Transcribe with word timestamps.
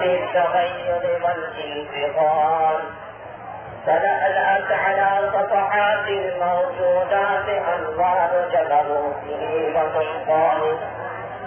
في 0.00 0.14
التغير 0.24 1.20
والانتقال 1.24 2.78
تلألأت 3.86 4.72
على 4.72 5.30
صفحات 5.32 6.08
الموجودات 6.08 7.48
أنوار 7.48 8.30
جبروته 8.52 9.72
وسلطانه 9.76 10.78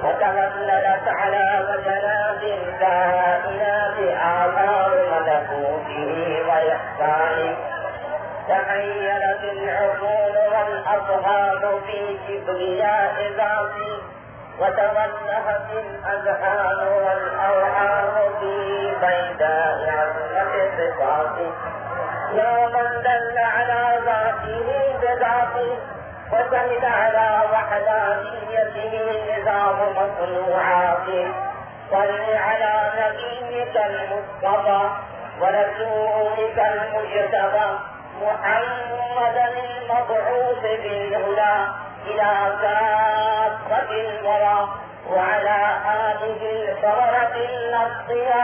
وتهللت 0.03 1.07
على 1.07 1.65
وجنات 1.69 2.43
الكائنات 2.43 3.97
آثار 4.21 4.91
ملكوته 5.11 6.41
وإحسانه 6.47 7.55
تخيلت 8.49 9.43
العقول 9.43 10.35
والأصحاب 10.53 11.79
في 11.87 12.17
كبرياء 12.27 13.15
ذاته 13.37 13.97
وتولهت 14.61 15.69
الأذهان 15.71 16.79
والأوهام 17.05 18.13
في 18.39 18.55
بيداء 19.01 19.77
عظمة 19.97 20.53
صفاته 20.77 21.51
يا 22.37 22.67
من 22.73 23.01
دل 23.05 23.37
على 23.55 23.99
ذاته 24.05 24.67
بذاته 25.01 25.77
وشهد 26.33 26.83
على 26.85 27.27
وحدانيته 27.53 28.93
نظام 29.31 29.77
مصنوعاته 29.97 31.27
صل 31.91 32.35
على 32.35 32.73
نبيك 32.99 33.75
المصطفى 33.85 34.83
ورسولك 35.41 36.57
المجتبى 36.73 37.69
محمدا 38.21 39.47
المبعوث 39.47 40.61
بالهدى. 40.61 41.55
إلى 42.07 42.31
كافة 42.61 43.89
الورى 43.91 44.69
وعلى 45.09 45.57
آله 45.85 46.41
البررة 46.51 47.35
النصية 47.49 48.43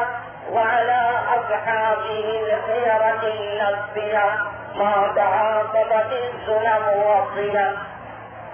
وعلى 0.52 1.02
أصحابه 1.38 2.26
الخيرة 2.44 3.22
النصية 3.24 4.28
ما 4.76 5.14
تعاقبت 5.16 6.12
السنن 6.12 6.84
والصلة 7.06 7.78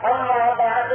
أما 0.05 0.53
بعد 0.57 0.91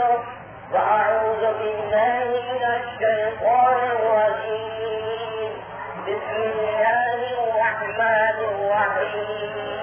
فأعوذ 0.72 1.40
بالله 1.58 2.24
من 2.50 2.62
الشيطان 2.64 3.78
الرجيم. 3.96 5.52
بسم 6.06 6.36
الله 6.42 7.20
الرحمن 7.38 8.36
الرحيم. 8.50 9.77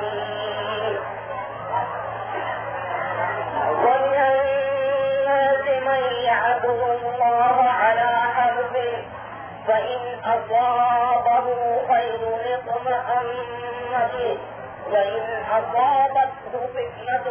من 5.94 6.02
يعبد 6.22 6.80
الله 7.04 7.56
على 7.82 8.08
حرفه 8.34 8.92
فإن 9.66 10.00
أصابه 10.24 11.46
خير 11.88 12.20
اطمأن 12.54 13.28
به 14.12 14.38
وإن 14.92 15.22
أصابته 15.50 16.52
فتنة 16.74 17.26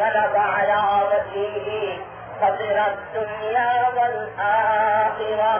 انقلب 0.00 0.34
على 0.36 0.80
وجهه 1.10 1.98
خسر 2.40 2.76
الدنيا 2.92 3.72
والآخرة 3.96 5.52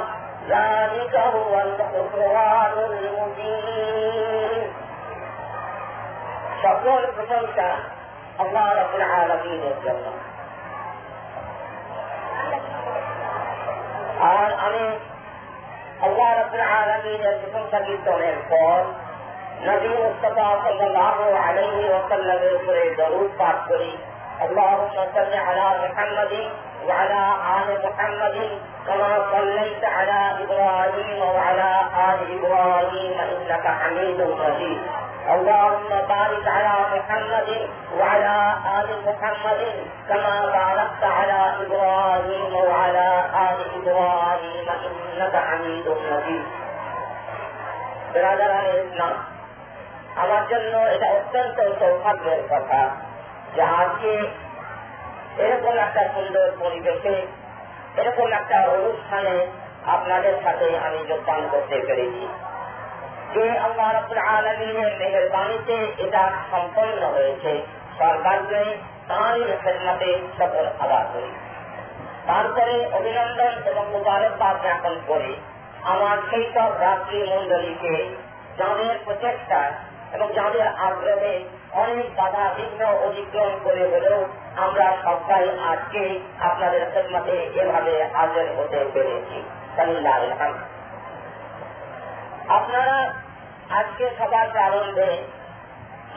ذلك 0.48 1.14
هو 1.17 1.61
الخسران 1.61 2.72
المبين 2.91 4.62
সকল 6.64 7.00
প্রশংসা 7.17 7.69
আল্লাহ 8.42 8.67
রবুল 8.81 9.05
আলমিনের 9.14 9.77
জন্য 9.84 10.06
اور 14.27 14.52
ہمیں 14.52 14.97
اللہ 16.07 16.31
رب 16.39 16.53
العالمین 16.53 17.21
نے 17.21 17.29
حکم 17.29 17.67
سبھی 17.71 17.97
توحید 18.03 18.49
کو 18.49 18.63
نبی 19.66 19.88
مصطفیٰ 19.88 20.53
صلی 20.63 20.85
اللہ 20.85 21.22
علیہ 21.44 21.94
وسلم 21.94 22.67
پر 22.67 22.94
درود 22.97 23.38
پاک 23.38 23.69
کری۔ 23.69 23.95
اللهم 24.44 24.95
صل 25.13 25.33
على 25.39 25.67
محمد 25.81 26.33
وعلى 26.88 27.22
آل 27.50 27.69
محمد 27.83 28.38
كما 28.88 29.12
صليت 29.31 29.83
على 29.83 30.22
إبراهيم 30.44 31.22
وعلى 31.35 31.72
آل 32.07 32.19
إبراهيم 32.38 33.13
إنك 33.25 33.66
حميد 33.81 34.19
مجيد 34.41 35.03
اللهم 35.34 35.88
بارك 36.15 36.44
على 36.49 36.75
محمد 36.94 37.49
وعلى 37.99 38.37
آل 38.78 38.88
محمد 39.06 39.62
كما 40.09 40.37
باركت 40.59 41.03
على 41.19 41.41
إبراهيم 41.65 42.53
وعلى 42.69 43.09
آل 43.49 43.59
إبراهيم 43.78 44.66
إنك 44.88 45.34
حميد 45.49 45.87
مجيد 46.10 46.44
برادران 48.15 48.66
الإسلام 48.75 49.16
আমার 50.22 50.43
জন্য 50.53 50.72
এটা 50.94 51.09
অত্যন্ত 51.19 51.59
সৌভাগ্যের 51.81 52.41
কথা 52.53 52.81
যে 53.54 53.62
আজকে 53.81 54.12
এরকম 55.44 55.75
একটা 55.87 56.03
সুন্দর 56.15 56.47
পরিবেশে 56.62 57.16
এরকম 58.00 58.28
একটা 58.41 58.59
অনুষ্ঠানে 58.76 59.37
আপনাদের 59.94 60.34
সাথে 60.44 60.66
আমি 60.87 61.00
যোগদান 61.10 61.43
করতে 61.53 61.76
পেরেছি 61.88 62.25
যে 63.33 63.59
আল্লাহ 63.59 63.94
রব্বুল 63.94 64.17
আলমিনের 64.17 64.97
মেহরবানিতে 64.99 65.77
এটা 65.97 66.31
সম্পন্ন 66.51 67.07
হয়েছে। 67.07 67.61
সরকারকে 67.99 68.77
তাঁরই 69.07 69.44
খেদমতে 69.63 70.19
সফল 70.38 70.66
আদায় 70.79 71.05
করি। 71.13 71.31
তারপরে 72.27 72.89
অভিনন্দন 72.94 73.53
এবং 73.66 73.85
মুবারকবাদ 73.91 74.61
জ্ঞাপন 74.61 74.99
করে। 75.07 75.33
আমার 75.83 76.17
সেই 76.29 76.51
সব 76.53 76.71
রাত্রি 76.79 77.23
মন্ডলীকে 77.23 78.09
যাদের 78.57 78.95
প্রচেষ্টায় 79.05 79.71
এবং 80.13 80.33
যাদের 80.33 80.67
আগ্রহে 80.67 81.44
অনেক 81.71 82.15
বাধা 82.15 82.53
বিঘ্ন 82.57 82.85
অতিক্রম 82.85 83.59
করে 83.63 83.83
হলেও 83.88 84.27
আমরা 84.55 84.97
সবাই 85.03 85.50
আজকে 85.67 86.19
আপনাদের 86.39 86.81
খেদমতে 86.94 87.61
এভাবে 87.61 88.03
হাজির 88.03 88.47
হতে 88.57 88.85
পেরেছি। 88.94 89.44
আপনারা 92.50 92.98
আজকে 93.70 94.06
সবার 94.20 94.48
প্রারম্ভে 94.50 95.12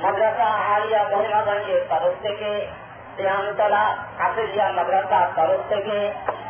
মাদ্রাসা 0.03 0.45
আলিয়া 0.45 1.03
মহিমাগঞ্জের 1.13 1.81
তরফ 1.89 2.15
থেকে 2.23 2.51
দেহানতলা 3.17 3.85
হাফেজিয়া 4.19 4.73
মাদ্রাসার 4.73 5.27
তরফ 5.37 5.61
থেকে 5.69 5.99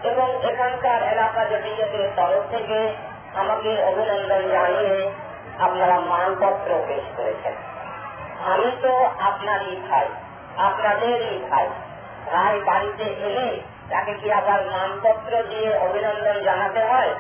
এবং 0.03 0.29
এখানকার 0.43 1.01
এলাকা 1.13 1.45
জমিয়তের 1.45 2.09
তরফ 2.17 2.43
থেকে 2.51 2.95
আমাকে 3.35 3.83
অভিনন্দন 3.83 4.43
জানিয়ে 4.51 5.11
আপনারা 5.61 6.01
মানপত্র 6.01 6.71
পেশ 6.89 7.05
করেছেন। 7.17 7.55
আমি 8.45 8.71
তো 8.83 8.93
আপনারই 9.21 9.77
ভাই, 9.91 10.07
আপনাদেরই 10.59 11.39
ভাই। 11.51 11.67
ভাই 12.33 12.61
বাড়িতে 12.61 13.05
এলে 13.05 13.61
তাকে 13.91 14.15
কি 14.15 14.33
আবার 14.33 14.61
মানপত্র 14.67 15.43
দিয়ে 15.49 15.79
অভিনন্দন 15.79 16.37
জানাতে 16.45 16.81
হয়? 16.85 17.13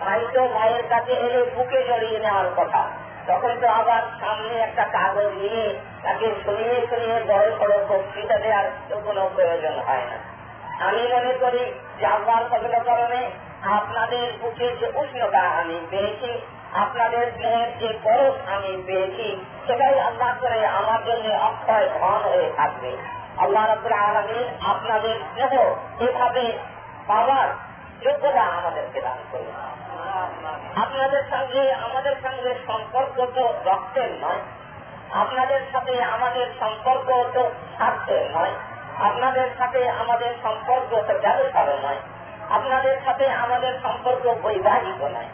ভাই 0.00 0.20
তো 0.34 0.42
ভাইয়ের 0.56 0.84
কাছে 0.92 1.12
এলে 1.26 1.40
বুকে 1.54 1.80
জড়িয়ে 1.88 2.18
নেওয়ার 2.24 2.48
কথা। 2.58 2.82
তখন 3.28 3.52
তো 3.62 3.68
আবার 3.80 4.02
সামনে 4.20 4.54
একটা 4.66 4.84
কাগজ 4.96 5.30
নিয়ে 5.42 5.66
তাকে 6.04 6.26
শুনিয়ে 6.44 6.76
শুনিয়ে 6.90 7.18
বড় 7.30 7.46
বড় 7.60 7.74
বক্তৃতা 7.90 8.36
দেওয়ার 8.44 8.66
তো 8.88 8.94
কোনো 9.06 9.22
প্রয়োজন 9.34 9.74
হয় 9.86 10.04
না। 10.10 10.16
আমি 10.86 11.02
মনে 11.14 11.32
করি 11.42 11.62
যে 11.98 12.04
আল্লাহর 12.06 12.46
কারণে 12.90 13.20
আপনাদের 13.78 14.26
বুকে 14.40 14.66
যে 14.80 14.86
উষ্ণতা 15.00 15.42
আমি 15.60 15.76
পেয়েছি, 15.90 16.30
আপনাদের 16.82 17.24
স্নেহের 17.36 17.70
যে 17.80 17.90
পরশ 18.04 18.34
আমি 18.54 18.72
পেয়েছি, 18.86 19.26
সেটাই 19.66 19.96
আল্লাহ 20.08 20.30
করে 20.42 20.60
আমার 20.80 21.00
জন্য 21.08 21.26
অক্ষয় 21.50 21.86
ধন 21.98 22.20
হয়ে 22.32 22.50
থাকবে। 22.58 22.90
আল্লাহ 23.42 23.62
রবুল 23.64 23.94
আলমী 24.08 24.40
আপনাদের 24.72 25.16
স্নেহ 25.28 25.52
এভাবে 26.06 26.44
পাওয়ার 27.06 27.48
যোগ্যতা 28.04 28.44
আমাদেরকে 28.58 28.98
দান 29.06 29.20
করবে 29.30 29.52
আপনাদের 30.76 31.22
সঙ্গে 31.30 31.72
আমাদের 31.72 32.16
সঙ্গে 32.22 32.54
সম্পর্ক 32.66 33.26
তো 33.34 33.54
রক্তের 33.64 34.10
নয়। 34.10 34.40
আপনাদের 35.12 35.60
সাথে 35.72 36.02
আমাদের 36.02 36.46
সম্পর্ক 36.60 37.24
তো 37.34 37.50
স্বার্থের 37.76 38.30
নয়। 38.30 38.50
আপনাদের 39.00 39.50
সাথে 39.58 39.90
আমাদের 39.90 40.34
সম্পর্ক 40.42 40.90
তো 40.90 41.18
ব্যবসারও 41.18 41.78
নয়। 41.78 41.96
আপনাদের 42.50 42.96
সাথে 43.04 43.30
আমাদের 43.30 43.78
সম্পর্ক 43.82 44.34
বৈবাহিক 44.42 45.04
নয়। 45.04 45.28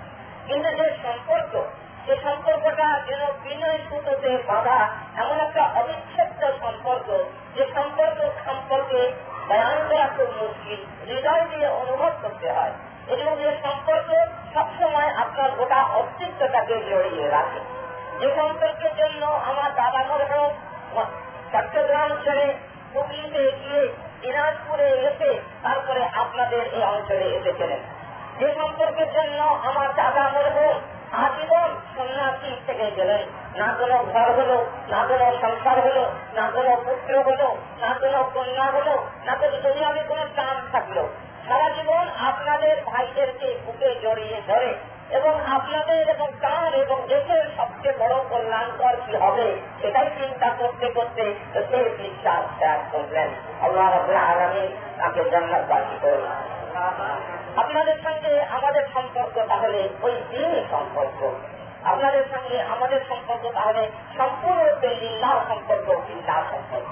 কিন্তু 0.46 0.70
যে 0.70 0.90
সম্পর্ক, 1.02 1.62
যে 2.06 2.16
সম্পর্কটা 2.24 3.00
যেন 3.06 3.20
বিনয় 3.42 3.78
সুতোতে 3.88 4.38
বাধা 4.46 4.88
এমন 5.16 5.40
একটা 5.40 5.70
অবিচ্ছেদ্য 5.74 6.52
সম্পর্ক, 6.60 7.24
যে 7.54 7.66
সম্পর্ক 7.74 8.18
সম্পর্কে 8.46 9.12
বয়ান 9.48 9.78
করা 9.88 10.08
খুব 10.16 10.28
মুশকিল 10.42 11.10
হৃদয় 11.10 11.42
দিয়ে 11.42 11.68
অনুভব 11.68 12.10
করতে 12.22 12.52
হয়। 12.52 12.72
যে 13.08 13.56
সম্পর্ক 13.62 14.08
সবসময় 14.54 15.10
আপনার 15.16 15.50
গোটা 15.50 15.76
অস্তিত্বটাকে 15.76 16.76
জড়িয়ে 16.90 17.28
রাখে। 17.28 17.60
যে 18.18 18.34
সম্পর্কের 18.36 18.96
জন্য 18.96 19.26
আমার 19.26 19.74
দাদা 19.74 20.02
মরহম 20.08 20.50
চট্টগ্রাম 21.52 22.10
ছেড়ে 22.24 22.54
হুগলিতে 22.94 23.52
গিয়ে 23.60 23.82
দিনাজপুরে 24.22 24.88
এসে 24.88 25.40
তারপরে 25.62 26.02
আপনাদের 26.04 26.74
এই 26.74 26.82
অঞ্চলে 26.82 27.24
এসেছিলেন। 27.24 27.78
যে 28.38 28.54
সম্পর্কের 28.54 29.12
জন্য 29.12 29.42
আমার 29.42 29.88
দাদা 29.94 30.24
মরহম 30.34 30.80
আজীবন 31.12 31.70
সন্ন্যাসী 31.96 32.50
থেকে 32.66 32.90
গেলেন। 32.90 33.22
না 33.56 33.74
কোনো 33.78 33.96
ঘর 34.12 34.28
হলো, 34.32 34.66
না 34.88 35.06
কোনো 35.08 35.26
সংসার 35.40 35.78
হলো, 35.80 36.04
না 36.34 36.50
কোনো 36.54 36.76
পুত্র 36.84 37.20
হলো, 37.20 37.56
না 37.80 37.94
কোনো 38.00 38.30
কন্যা 38.34 38.64
হলো, 38.64 38.94
না 39.24 39.34
কোনো 39.34 39.56
দুনিয়াতে 39.60 40.02
কোনো 40.08 40.24
চান 40.36 40.56
থাকল 40.72 40.98
সারা 41.48 41.68
জীবন 41.76 42.04
আপনাদের 42.30 42.76
ভাইদেরকে 42.86 43.48
বুকে 43.64 43.90
জড়িয়ে 44.02 44.38
ধরে 44.48 44.70
এবং 45.18 45.34
আপনাদের 45.56 46.00
এবং 46.14 46.28
তার 46.40 46.72
এবং 46.74 46.98
দেশের 47.08 47.44
সবচেয়ে 47.56 47.98
বড় 47.98 48.16
কল্যাণকর 48.30 48.94
কি 49.06 49.14
হবে, 49.16 49.46
সেটাই 49.80 50.08
চিন্তা 50.18 50.48
করতে 50.60 50.86
করতে 50.96 51.24
সে 51.70 51.80
বিশ্বাস 51.98 52.44
ত্যাগ 52.58 52.80
করলেন 52.92 53.28
আল্লাহ 53.62 53.88
তাকে 54.98 55.20
জন্মবাসী 55.32 55.96
করলেন 56.02 56.38
আপনাদের 57.62 57.96
সঙ্গে 58.04 58.32
আমাদের 58.56 58.84
সম্পর্ক 58.94 59.34
তাহলে 59.48 59.80
ওই 60.02 60.14
দিনই 60.30 60.62
সম্পর্ক। 60.70 61.20
আপনাদের 61.92 62.24
সঙ্গে 62.32 62.56
আমাদের 62.74 63.00
সম্পর্ক 63.08 63.44
তাহলে 63.54 63.82
সম্পূর্ণরূপে 64.18 64.90
লিল্লার 65.02 65.38
সম্পর্ক 65.48 65.86
চিন্তার 66.08 66.42
সম্পর্ক। 66.52 66.90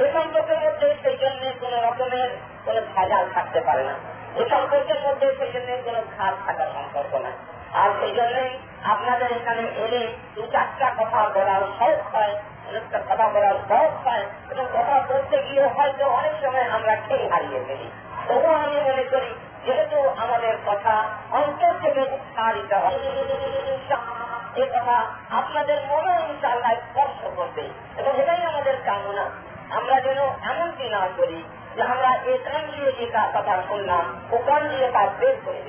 এই 0.00 0.08
সম্পর্কের 0.16 0.58
মধ্যে 0.64 0.88
সেই 1.02 1.16
জন্য 1.22 1.42
কোন 1.60 1.72
রকমের 1.86 2.30
কোন 2.64 2.76
ভেজাল 2.92 3.24
থাকতে 3.34 3.60
পারে 3.68 3.82
না। 3.88 3.94
এই 4.38 4.46
সম্পর্কের 4.52 5.00
মধ্যে 5.06 5.26
সেই 5.38 5.80
কোন 5.86 5.96
খাস 6.14 6.34
থাকার 6.46 6.68
সম্পর্ক 6.76 7.12
না 7.26 7.32
আর 7.80 7.88
সেই 7.98 8.12
জন্যই 8.18 8.52
আপনাদের 8.92 9.28
এখানে 9.38 9.64
এলে 9.84 10.02
দু 10.34 10.42
চারটা 10.54 10.88
কথা 10.98 11.20
বলার 11.34 11.62
শখ 11.78 11.98
হয় 12.14 12.34
অনেকটা 12.68 12.98
কথা 13.08 13.26
বলার 13.34 13.56
শখ 13.68 13.92
হয়, 14.06 14.24
এবং 14.52 14.64
কথা 14.76 14.96
বলতে 15.10 15.36
গিয়ে 15.46 15.64
হয়তো 15.76 16.04
অনেক 16.18 16.34
সময় 16.42 16.66
আমরা 16.76 16.94
খেয়ে 17.06 17.24
হারিয়ে 17.32 17.60
ফেলি। 17.66 17.88
তবুও 18.28 18.54
আমি 18.64 18.78
মনে 18.88 19.04
করি, 19.12 19.30
যেহেতু 19.64 19.98
আমাদের 20.24 20.54
কথা 20.68 20.94
অন্তর 21.40 21.72
থেকে 21.82 22.02
উৎসাহিত 22.16 22.70
হয়, 22.82 22.98
এ 24.62 24.64
কথা 24.74 24.96
আপনাদের 25.40 25.78
মনে 25.90 26.12
ইনশাল্লাহ 26.30 26.72
স্পর্শ 26.84 27.20
করবে, 27.36 27.64
এবং 28.00 28.12
এটাই 28.22 28.42
আমাদের 28.50 28.76
কামনা। 28.86 29.24
আমরা 29.78 29.96
যেন 30.06 30.20
এমনটি 30.50 30.86
না 30.96 31.02
করি 31.18 31.38
আমরা 31.80 32.10
এ 32.32 32.34
কান 32.46 32.62
দিয়ে 32.72 32.90
যে 32.98 33.06
কথা 33.34 33.54
শুনলাম 33.68 34.04
ও 34.32 34.36
কান 34.46 34.62
দিয়ে 34.68 34.86
তা 34.92 35.02
বের 35.20 35.36
করে 35.44 35.60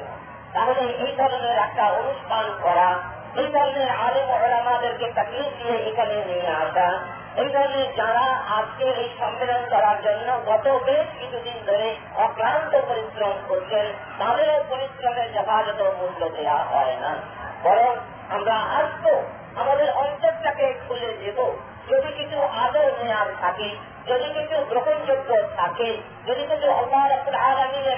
তাহলে 0.54 0.84
এই 1.06 1.12
ধরনের 1.18 1.58
একটা 1.58 1.86
অনুষ্ঠান 2.00 2.46
করা, 2.62 2.90
এই 3.42 3.48
ধরনের 3.56 3.90
আলেম 4.06 4.30
ওলামাদেরকে 4.36 5.08
তাকলিফ 5.16 5.52
দিয়ে 5.60 5.76
এখানে 5.90 6.16
নিয়ে 6.28 6.50
আসা, 6.64 6.88
এই 7.42 7.50
ধরনের 7.50 7.88
যারা 7.96 8.26
আজকে 8.58 8.86
এই 9.02 9.10
সম্মেলন 9.20 9.62
করার 9.70 9.98
জন্য 10.02 10.28
গত 10.50 10.66
বেশ 10.86 11.08
কিছুদিন 11.20 11.58
ধরে 11.66 11.96
অক্লান্ত 12.18 12.74
পরিশ্রম 12.90 13.36
করছেন, 13.48 13.86
তাদের 14.20 14.54
পরিশ্রমের 14.70 15.28
যথাযথ 15.36 15.80
মূল্য 16.00 16.30
দেওয়া 16.30 16.60
হয় 16.72 16.96
না। 17.04 17.12
বরং 17.64 17.94
আমরা 18.30 18.56
আসব, 18.80 19.06
আমাদের 19.62 19.90
অন্তরটাকে 20.04 20.74
খুলে 20.88 21.12
দেব। 21.22 21.40
যদি 21.90 22.10
কিছু 22.18 22.38
আদর 22.64 22.88
নেয়ার 23.00 23.30
থাকে, 23.42 23.70
যদি 24.08 24.28
কিছু 24.34 24.56
গ্রহণযোগ্য 24.70 25.30
থাকে, 25.58 25.90
যদি 26.28 26.44
কিছু 26.48 26.68
আল্লাহ 26.72 27.04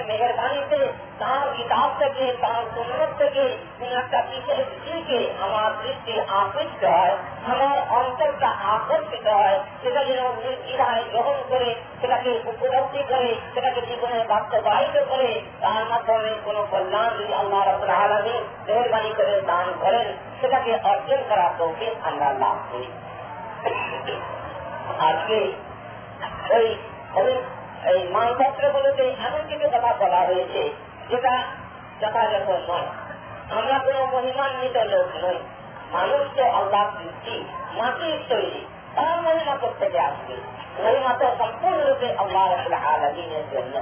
মেহরবানিতে 0.08 0.80
তার 1.18 1.46
কিতাব 1.56 1.88
থেকে, 1.98 2.26
তার 2.40 2.62
সুন্নত 2.74 3.10
থেকে 3.18 3.44
একটা 3.96 4.18
বিশেষ 4.30 4.66
দিকে 4.84 5.20
আমার 5.40 5.70
দৃষ্টি 5.82 6.12
আকৃষ্ট 6.40 6.84
হয়, 6.84 7.14
আমার 7.52 7.76
অন্তরটা 7.98 8.50
আকর্ষিত 8.74 9.26
হয়, 9.26 9.58
সেটা 9.82 10.00
যেন 10.04 10.22
নির্দ্বিধায় 10.42 11.02
গ্রহণ 11.12 11.38
করে, 11.48 11.74
সেটাকে 12.00 12.30
উপলব্ধি 12.44 13.02
করে, 13.08 13.30
সেটাকে 13.54 13.80
জীবনে 13.80 14.18
বাস্তবায়িত 14.28 14.96
করে, 15.08 15.30
তার 15.60 15.82
মাধ্যমে 15.90 16.30
কোন 16.44 16.56
কল্যাণ 16.70 17.10
যদি 17.18 17.34
আল্লাহ 17.34 17.60
রব্বুল 17.62 17.90
আলমী 17.90 18.36
মেহরবানি 18.66 19.10
করে 19.16 19.34
দান 19.46 19.66
করেন, 19.80 20.06
সেটাকে 20.40 20.72
অর্জন 20.84 21.20
করার 21.28 21.50
তৌফিক 21.58 21.94
আমরা 22.02 22.28
লাভ 22.32 22.58
করি। 22.72 22.88
আজকে 24.98 25.38
ওই 26.54 26.66
এই 27.92 28.08
মানপত্রগুলোতে 28.08 29.04
এমন 29.08 29.42
কিছু 29.48 29.66
কথা 29.68 29.92
বলা 29.92 30.20
হয়েছে, 30.20 30.62
যেটা 31.08 31.34
যথাযথ 32.00 32.48
নয়। 32.70 32.88
আমরা 33.58 33.78
কোন 33.78 33.96
মহিমান্বিত 34.14 34.76
লোক 34.76 35.24
নই। 35.24 35.38
মানুষ 35.92 36.22
তো 36.36 36.44
আল্লাহ 36.44 36.90
সৃষ্টি 36.90 37.44
মাটির 37.74 38.18
তৈরি, 38.28 38.66
তার 38.96 39.22
মহিমা 39.22 39.54
থেকে 39.78 40.00
আসবে। 40.00 40.36
মহিমা 40.82 41.12
তো 41.18 41.26
সম্পূর্ণরূপে 41.38 42.08
আল্লাহ 42.18 42.44
রাবুল 42.50 42.74
আলমিনের 42.74 43.44
জন্য। 43.52 43.74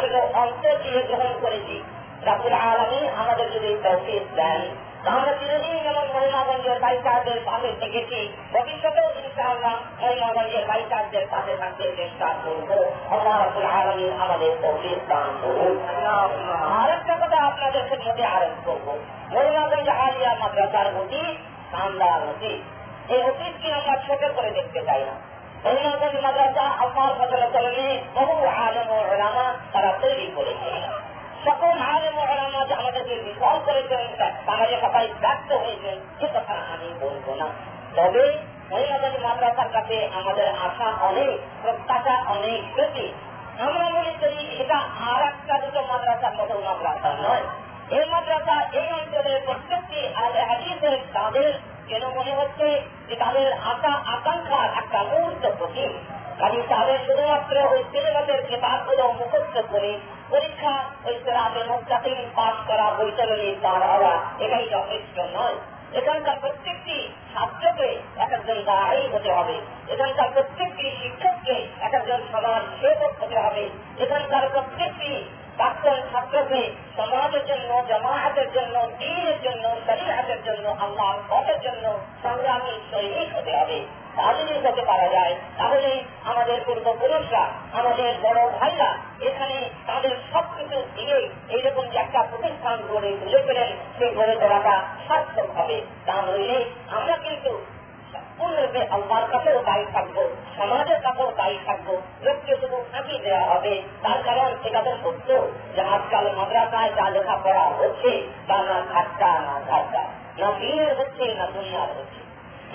সেটা 0.00 0.20
অন্তর 0.40 0.74
দিয়ে 0.82 1.02
গ্রহণ 1.02 1.32
করেছি। 1.40 1.82
রাবুল 2.22 2.52
আলমী 2.52 3.08
আমাদের 3.08 3.46
যদি 3.52 3.76
তৌফিক 3.82 4.34
দেন 4.34 4.60
আমরা 5.06 5.32
চিরদিন 5.32 5.78
যেমন 5.82 6.06
মহিমাগঞ্জের 6.14 6.80
বাইকারদের 6.80 7.40
পাশে 7.44 7.72
থেকেছি। 7.80 8.32
ভবিষ্যতেও 8.52 9.10
ইনশাআল্লাহ 9.10 9.74
মহিমাগঞ্জের 10.02 10.66
বাইকারদের 10.66 11.26
পাশে 11.30 11.56
থাকতে 11.56 11.92
চেষ্টা 11.96 12.34
করব। 12.44 12.70
আল্লাহ 13.10 13.36
রাবুল 13.40 14.12
আমাদের 14.20 14.52
আরেকটা 16.80 17.14
কথা 17.16 17.42
আপনাদের 17.46 17.82
মধ্যে 17.84 18.24
আরোপ 18.24 18.54
করব। 18.64 18.98
মহিমাগঞ্জ 19.32 19.88
আলিয়া 19.88 20.34
মাদ্রাসার 20.34 20.86
অতি 20.86 21.36
শানদার 21.70 22.22
অতীত। 22.28 23.12
এই 23.12 23.22
অতীতকে 23.22 23.72
আমরা 23.72 24.02
ছোট 24.06 24.36
করে 24.36 24.50
দেখতে 24.50 24.82
চাই 24.84 25.00
না? 25.00 25.14
মহিমাগঞ্জ 25.64 26.20
মাদ্রাসা 26.20 26.62
আল্লাহর 26.62 27.14
ফজল 27.18 27.42
কলমে 27.52 28.02
বহু 28.14 28.46
আলম 28.46 28.90
ও 28.90 29.14
ওলামা 29.14 29.54
তারা 29.72 29.92
তৈরি 30.00 30.32
করেছে। 30.34 31.07
সকল 31.44 31.74
আলেম 31.92 32.16
ওলামা 32.22 32.60
যে 32.68 32.74
আমাদেরকে 32.74 33.14
বিফল 33.26 33.56
করেছেন 33.66 34.04
তারা 34.46 34.64
সবাই 34.84 35.06
ব্যর্থ 35.20 35.48
হয়েছেন 35.52 35.96
সে 36.18 36.26
কথা 36.34 36.54
আমি 36.72 36.88
বলব 37.00 37.26
না। 37.40 37.48
তবে 37.96 38.24
মহিলাদের 38.70 39.14
মাদ্রাসার 39.24 39.68
কাছে 39.72 39.96
আমাদের 40.14 40.48
আশা 40.66 40.88
অনেক, 41.08 41.36
প্রত্যাশা 41.62 42.14
অনেক 42.34 42.60
বেশি 42.76 43.06
আমরা 43.58 43.84
মনে 43.96 44.12
করি 44.20 44.40
এটা 44.62 44.78
আর 45.10 45.20
একটা 45.30 45.54
দুটো 45.58 45.80
মাদ্রাসার 45.82 46.34
মতো 46.38 46.54
মাদ্রাসা 46.66 47.10
নয়। 47.22 47.44
এই 47.96 48.04
মাদ্রাসা 48.10 48.56
এই 48.72 48.88
অঞ্চলের 48.92 49.38
প্রত্যেকটি 49.46 50.00
হাদিসের 50.48 50.98
তাদের 51.12 51.52
যেন 51.88 52.02
মনে 52.08 52.32
হচ্ছে 52.34 52.68
যে 53.08 53.14
তাদের 53.16 53.52
আশা, 53.52 53.92
আকাঙ্ক্ষার 54.14 54.68
একটা 54.80 55.00
মুহূর্ত 55.02 55.44
প্রতীক 55.58 55.92
কাজে 56.40 56.60
তাদের 56.68 56.98
শুধুমাত্র 57.06 57.54
ওই 57.72 57.80
সিলেবাসের 57.92 58.40
কেতাবগুলো 58.46 59.04
মুখস্থ 59.12 59.56
করে 59.70 59.92
পরীক্ষা 60.30 60.74
ওই 61.04 61.14
সেরাতের 61.24 61.66
মুস্তাকিম 61.70 62.18
পাশ 62.34 62.56
করা 62.68 62.86
বৈশালী 62.98 63.56
তার 63.62 63.82
হওয়া 63.82 64.14
এটাই 64.38 64.66
যথেষ্ট 64.68 65.16
নয়। 65.36 65.56
এখানকার 65.92 66.36
প্রত্যেকটি 66.40 66.96
ছাত্রকে 67.34 67.88
এক 68.16 68.30
একজন 68.32 68.58
দাঁড়াই 68.64 69.08
হতে 69.12 69.30
হবে। 69.32 69.56
এখানকার 69.88 70.28
প্রত্যেকটি 70.34 70.86
শিক্ষককে 71.02 71.56
এক 71.80 71.94
একজন 71.94 72.20
সমাজ 72.32 72.62
সেবক 72.80 73.12
হতে 73.22 73.38
হবে। 73.38 73.64
এখানকার 73.98 74.44
প্রত্যেকটি 74.52 75.12
প্রাক্তন 75.58 75.98
ছাত্রকে 76.12 76.60
সমাজের 76.96 77.44
জন্য, 77.46 77.82
জামায়াতের 77.88 78.48
জন্য, 78.52 78.88
দিনের 78.98 79.38
জন্য 79.42 79.64
শরীরের 79.86 80.40
জন্য 80.44 80.66
আল্লাহ 80.80 81.10
পথের 81.30 81.60
জন্য 81.60 81.84
সংগ্রামী 82.22 82.74
সৈনিক 82.90 83.28
হতে 83.36 83.52
হবে। 83.56 83.78
তা 84.16 84.22
হতে 84.64 84.82
পারা 84.82 85.08
যায়, 85.08 85.34
তাহলে 85.58 85.90
আমাদের 86.24 86.58
পূর্বপুরুষরা, 86.66 87.44
আমাদের 87.72 88.14
বড় 88.22 88.40
ভাইরা 88.58 88.90
এখানে 89.20 89.56
তাদের 89.86 90.10
সবকিছু 90.32 90.76
দিয়ে 90.94 91.18
এইরকম 91.48 91.84
যে 91.88 91.98
একটা 91.98 92.20
প্রতিষ্ঠান 92.30 92.76
গড়ে 92.88 93.10
তুলে 93.20 93.40
ফেলেন, 93.46 93.70
সেই 93.98 94.14
গড়ে 94.14 94.34
তোলাটা 94.34 94.82
সার্থক 95.08 95.48
হবে। 95.58 95.80
তা 96.06 96.14
নইলে 96.22 96.64
আমরা 96.90 97.16
কিন্তু 97.16 97.64
সম্পূর্ণরূপে 98.38 98.86
আল্লাহর 98.90 99.26
কাছেও 99.32 99.62
দায়ী 99.62 99.84
থাকব, 99.92 100.16
সমাজের 100.56 101.00
কাছেও 101.02 101.32
দায়ী 101.36 101.58
থাকব, 101.66 101.96
লোককে 102.22 102.56
শুধু 102.56 102.84
ফাঁকি 102.92 103.18
দেওয়া 103.18 103.40
হবে। 103.40 103.82
তার 104.02 104.22
কারণ 104.24 104.54
এটা 104.64 104.82
তো 104.82 104.92
সত্য 105.02 105.48
যে 105.76 105.80
আজকাল 105.80 106.32
মাদ্রাসায় 106.36 106.92
যা 106.96 107.10
লেখাপড়া 107.10 107.62
হচ্ছে, 107.62 108.22
তা 108.48 108.62
না 108.62 108.82
ঠাট্টা 108.92 109.26
না 109.26 109.60
ঠাট্টা। 109.68 110.02
না 110.38 110.52
দিনের 110.58 111.00
হচ্ছে, 111.00 111.34
না 111.34 111.46
দুনিয়ার 111.46 111.88
হচ্ছে। 111.98 112.20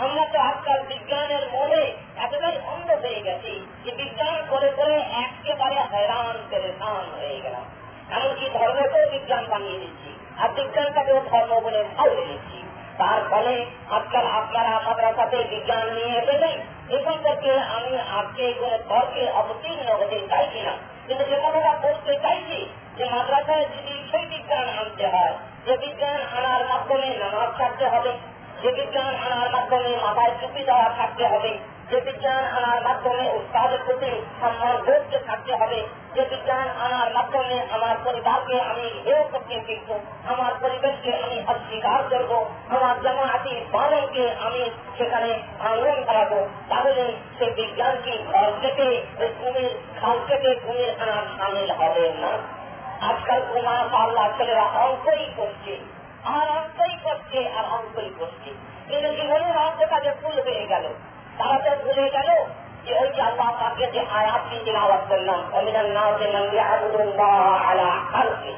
আমরা 0.04 0.26
তো 0.34 0.40
আজকাল 0.40 0.84
বিজ্ঞানের 0.88 1.48
মোড়ে 1.52 1.94
এতটাই 2.18 2.60
অন্ধ 2.68 2.92
হয়ে 2.92 3.22
গেছি 3.22 3.66
যে 3.84 3.92
বিজ্ঞান 3.92 4.44
করে 4.50 4.72
করে 4.76 4.96
একেবারে 4.96 5.76
হয়রান, 5.76 6.38
পেরেশান 6.50 7.20
হয়ে 7.20 7.42
গেলাম। 7.42 7.66
এমনকি 8.12 8.50
ধর্মকেও 8.50 9.10
বিজ্ঞান 9.12 9.46
বানিয়ে 9.50 9.80
দিচ্ছি। 9.80 10.12
আর 10.40 10.50
বিজ্ঞানটাকেও 10.50 11.22
ধর্ম 11.32 11.60
বলে 11.60 11.84
খাওয়ে 11.98 12.16
দিচ্ছি। 12.16 12.63
তার 13.00 13.20
ফলে 13.32 13.54
আজকাল 13.98 14.26
আপনারা 14.40 14.72
আমাদের 14.80 15.12
সাথে 15.16 15.38
বিজ্ঞান 15.52 15.86
নিয়ে 15.96 16.14
এসেছেন 16.22 16.56
এখান 16.90 17.18
থেকে 17.24 17.52
আমি 17.76 17.92
আজকে 18.20 18.44
কোনো 18.60 18.78
তর্কে 18.90 19.24
অবতীর্ণ 19.32 19.88
হতে 20.00 20.18
চাইছি 20.32 20.60
না। 20.68 20.74
কিন্তু 21.08 21.24
যে 21.30 21.38
কথাটা 21.44 21.72
বলতে 21.84 22.14
চাইছি 22.24 22.60
যে 22.98 23.04
মাদ্রাসায় 23.06 23.66
যদি 23.66 23.94
সেই 24.12 24.26
বিজ্ঞান 24.26 24.68
আনতে 24.80 25.06
হয়, 25.08 25.34
যে 25.66 25.74
বিজ্ঞান 25.78 26.20
আনার 26.38 26.64
মাধ্যমে 26.72 27.08
নামাজ 27.24 27.50
ছাড়তে 27.58 27.86
হবে, 27.94 28.14
যে 28.62 28.70
বিজ্ঞান 28.72 29.14
আনার 29.26 29.50
মাধ্যমে 29.56 29.92
মাথায় 30.06 30.34
চুপি 30.42 30.62
দেওয়া 30.64 30.90
থাকতে 31.00 31.24
হবে 31.28 31.52
যে 31.94 32.02
বিজ্ঞান 32.02 32.44
আনার 32.58 32.82
মাধ্যমে 32.88 33.26
উৎপাদের 33.40 33.82
প্রতি 33.86 34.12
সম্মান 34.42 34.76
বোধকে 34.86 35.18
থাকতে 35.28 35.54
হবে, 35.62 35.80
যে 36.16 36.24
বিজ্ঞান 36.32 36.68
আনার 36.86 37.10
মাধ্যমে 37.18 37.56
আমার 37.76 37.96
পরিবারকে 38.06 38.58
আমি 38.72 38.88
হেয় 39.06 39.26
করতে 39.32 39.56
শিখব, 39.68 39.90
আমার 40.32 40.54
পরিবেশকে 40.62 41.12
আমি 41.26 41.38
অস্বীকার 41.54 42.02
করব, 42.12 42.32
আমার 42.76 42.96
জামাতি 43.04 43.54
বালনকে 43.74 44.26
আমি 44.46 44.64
সেখানে 44.98 45.30
ভাঙন 45.62 45.98
করাবো 46.08 46.40
তাহলে 46.70 47.04
সে 47.38 47.46
বিজ্ঞান 47.58 47.96
ঘর 48.32 48.50
থেকে 48.64 48.88
কুমির 49.40 49.72
খাল 50.00 50.18
থেকে 50.30 50.50
কুমির 50.64 50.92
আনার 51.04 51.26
সামিল 51.38 51.70
হবে 51.80 52.06
না? 52.22 52.32
আজকাল 53.10 53.42
কুমার 53.52 53.84
পাল্লা 53.94 54.26
ছেলেরা 54.38 54.66
অঙ্কই 54.84 55.26
করছে, 55.38 55.74
আর 56.36 56.48
অঙ্কই 56.60 56.96
করছে, 57.06 57.40
আর 57.58 57.66
অঙ্কই 57.78 58.10
করছে। 58.20 58.50
কিন্তু 58.88 59.10
জীবনের 59.18 59.56
অঙ্ক 59.66 59.80
কাজে 59.92 60.12
ভুল 60.22 60.36
হয়ে 60.48 60.66
গেল। 60.74 60.88
তারা 61.38 61.58
তো 61.66 61.73
ভুলে 61.96 62.10
গেল 62.12 62.30
যে 62.86 62.92
ওই 63.02 63.10
যে 63.16 63.22
আল্লাহ 63.22 63.50
পাকে 63.62 63.86
যে 63.96 64.02
আয়াতটি 64.14 64.58
তিলাওয়াত 64.66 65.04
করলাম 65.10 65.40
অমিনান 65.58 65.90
নাও 65.96 66.12
যে 66.20 66.28
নন্দী 66.28 66.58
আবুদুল্লাহ 66.68 67.36
আলা 67.64 67.90
খালকে 68.12 68.54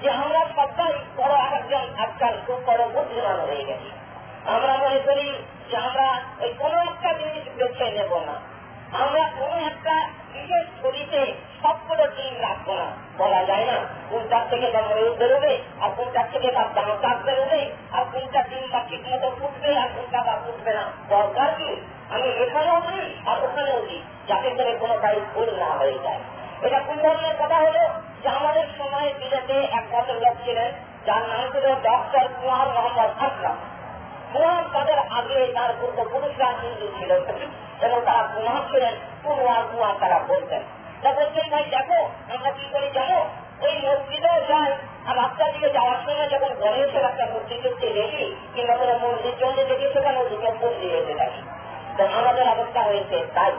যে 0.00 0.08
আমরা 0.16 0.40
সবাই 0.56 0.92
বড় 1.16 1.34
একজন 1.50 1.84
আজকাল 2.04 2.34
খুব 2.46 2.58
বড় 2.66 2.82
বুদ্ধিমান 2.94 3.38
হয়ে 3.40 3.64
গেছি 3.68 3.90
আমরা 4.46 4.72
মনে 4.76 5.00
করি 5.00 5.26
যে 5.68 5.74
আমরা 5.78 6.06
ওই 6.42 6.50
কোনো 6.60 6.76
একটা 6.82 7.10
জিনিস 7.20 7.44
বেছে 7.58 7.86
নেব 7.90 8.12
না 8.28 8.36
আমরা 8.94 9.24
কোনো 9.38 9.56
একটা 9.70 9.94
বিশেষ 10.34 10.64
ছবিতে 10.80 11.20
সবগুলো 11.62 12.04
টিম 12.16 12.34
রাখব 12.42 12.68
না 12.72 12.86
বলা 13.18 13.40
যায় 13.44 13.66
না 13.66 13.76
কোনটার 14.10 14.44
থেকে 14.50 14.66
বা 14.74 14.80
ময়ূর 14.88 15.14
বেরোবে 15.20 15.54
আর 15.82 15.90
কোনটার 15.96 16.26
থেকে 16.32 16.48
বা 16.56 16.62
দাঁতার 16.76 17.18
বেরোবে 17.26 17.62
আর 17.92 18.04
কোনটা 18.12 18.40
টিম 18.50 18.64
বা 18.72 18.80
ঠিক 18.88 19.02
মতো 19.10 19.28
ফুটবে 19.38 19.70
আর 19.76 19.88
কোনটা 19.94 20.20
বা 20.26 20.34
ফুটবে 20.44 20.72
না 20.78 20.84
দরকার 21.08 21.48
কি 21.58 21.70
আমি 22.14 22.28
এখানেও 22.44 22.78
দিই 22.88 23.06
আর 23.26 23.36
ওখানেও 23.44 23.80
দিই 23.88 24.02
যাতে 24.28 24.50
করে 24.50 24.72
কোনো 24.82 24.94
কাজ 25.02 25.16
ভুল 25.34 25.48
না 25.62 25.70
হয়ে 25.80 25.98
যায়। 26.04 26.20
এটা 26.62 26.78
কোন 26.86 26.96
ধরনের 27.04 27.36
কথা 27.40 27.56
হলো 27.56 27.82
যে 28.22 28.28
আমাদের 28.28 28.66
সময়ে 28.78 29.10
বিলেতে 29.20 29.56
এক 29.78 29.84
ভদ্রলোক 29.92 30.34
ছিলেন, 30.44 30.70
যার 31.06 31.22
নাম 31.28 31.44
ছিল 31.52 31.66
ডক্টর 31.88 32.24
কুমার 32.40 32.66
মোহাম্মদ 32.68 33.10
আকরাম। 33.26 33.56
কুমার 34.32 34.62
তাদের 34.72 34.98
আগে 35.18 35.38
তার 35.54 35.70
পূর্বপুরুষরা 35.80 36.48
হিন্দু 36.62 36.86
ছিল, 36.98 37.10
এবং 37.86 37.98
তারা 38.06 38.22
কুমার 38.34 38.62
ছিলেন। 38.70 38.94
কুমার 39.22 39.62
কুমার 39.70 39.94
তারা 40.00 40.18
বলতেন। 40.28 40.62
তা 41.02 41.08
বলছেন 41.12 41.46
ভাই, 41.50 41.64
দেখো, 41.70 41.98
আমরা 42.34 42.50
কি 42.50 42.64
করি 42.72 42.88
জানো? 42.94 43.18
ওই 43.64 43.74
মসজিদেও 43.84 44.38
যাই 44.50 44.70
আর 45.08 45.14
রাস্তা 45.16 45.44
দিয়ে 45.52 45.70
যাওয়ার 45.70 45.98
সময় 46.04 46.28
যখন 46.28 46.50
গণেশের 46.60 47.04
একটা 47.04 47.24
মূর্তি 47.32 47.54
চলতে 47.62 47.86
দেখি 47.92 48.24
কিংবা 48.54 48.74
কোনো 48.76 48.94
মন্দির 49.02 49.34
জন্য 49.40 49.58
দেখি 49.70 49.86
সেখানে 49.94 50.20
দুটো 50.30 50.50
ফুল 50.60 50.72
দিয়ে 50.80 50.96
যেতে 50.96 51.14
থাকি 51.14 51.42
আমাদের 52.00 52.48
অবস্থা 52.48 52.80
হয়েছে, 52.80 53.18
তাই 53.34 53.52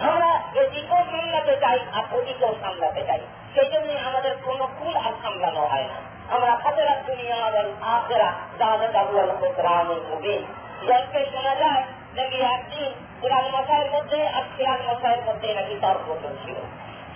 আমরা 0.00 0.28
এদিকেও 0.60 1.02
সামলাতে 1.10 1.56
চাই 1.60 1.78
আর 1.92 2.04
ওদিকেও 2.16 2.54
সামলাতে 2.62 3.02
চাই। 3.06 3.20
সেই 3.54 3.68
জন্য 3.72 3.88
আমাদের 4.08 4.36
কোন 4.44 4.60
ফুল 4.78 4.96
আর 4.96 5.12
সামলানো 5.22 5.60
হয় 5.60 5.84
না। 5.84 5.98
আমরা 6.34 6.56
খাতেরা 6.56 6.94
দুনিয়া 7.06 7.36
এবং 7.48 7.66
আখেরা 7.80 8.32
দাদা 8.58 8.86
দাবুয়াল 8.86 9.30
কোরআনের 9.56 10.00
মুবিন 10.10 10.42
গল্পে 10.86 11.20
শোনা 11.32 11.54
যায় 11.54 11.84
নাকি 12.16 12.38
একদিন 12.54 12.92
কোরআন 13.20 13.44
মশাইয়ের 13.54 13.90
মধ্যে 13.92 14.28
আর 14.28 14.44
সিরাজ 14.56 14.80
মশাইয়ের 14.88 15.22
মধ্যে 15.28 15.54
নাকি 15.54 15.74
তর্ক 15.82 16.06
চলছিল 16.22 16.56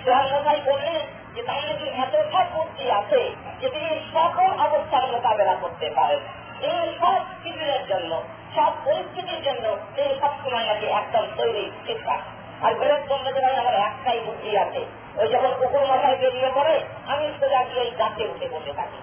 সিরাজ 0.01 0.33
মশাই 0.35 0.61
বললেন 0.67 1.01
যে, 1.35 1.43
তার 1.43 1.63
নাকি 1.69 1.87
এত 2.05 2.15
সব 2.33 2.47
বুদ্ধি 2.55 2.91
আছে 2.91 3.31
যে 3.61 3.69
তিনি 3.69 3.91
সকল 4.15 4.51
অবস্থার 4.67 5.07
মোকাবেলা 5.13 5.55
করতে 5.61 5.91
পারেন। 5.97 6.21
এই 6.61 6.89
সব 7.01 7.21
শিবিরের 7.43 7.87
জন্য 7.87 8.23
সব 8.57 8.73
পরিস্থিতির 8.85 9.43
জন্য 9.43 9.77
তিনি 9.97 10.21
সবসময় 10.21 10.67
নাকি 10.67 10.87
একদম 10.87 11.25
তৈরি, 11.37 11.71
ঠিকঠাক। 11.87 12.21
আর 12.65 12.75
বিরোধ 12.75 13.13
বন্ধুদের 13.13 13.45
আমার 13.45 13.75
একটাই 13.75 14.21
বুদ্ধি 14.21 14.59
আছে, 14.59 14.85
ওই 15.17 15.29
যখন 15.29 15.53
কুকুর 15.59 15.87
মাথায় 15.87 16.17
বেরিয়ে 16.17 16.51
পড়ে, 16.55 16.81
আমি 17.07 17.33
সোজা 17.41 17.63
গিয়ে 17.63 17.81
ওই 17.81 17.91
গাছে 17.91 18.25
উঠে 18.25 18.49
বসে 18.49 18.73
থাকি। 18.73 19.01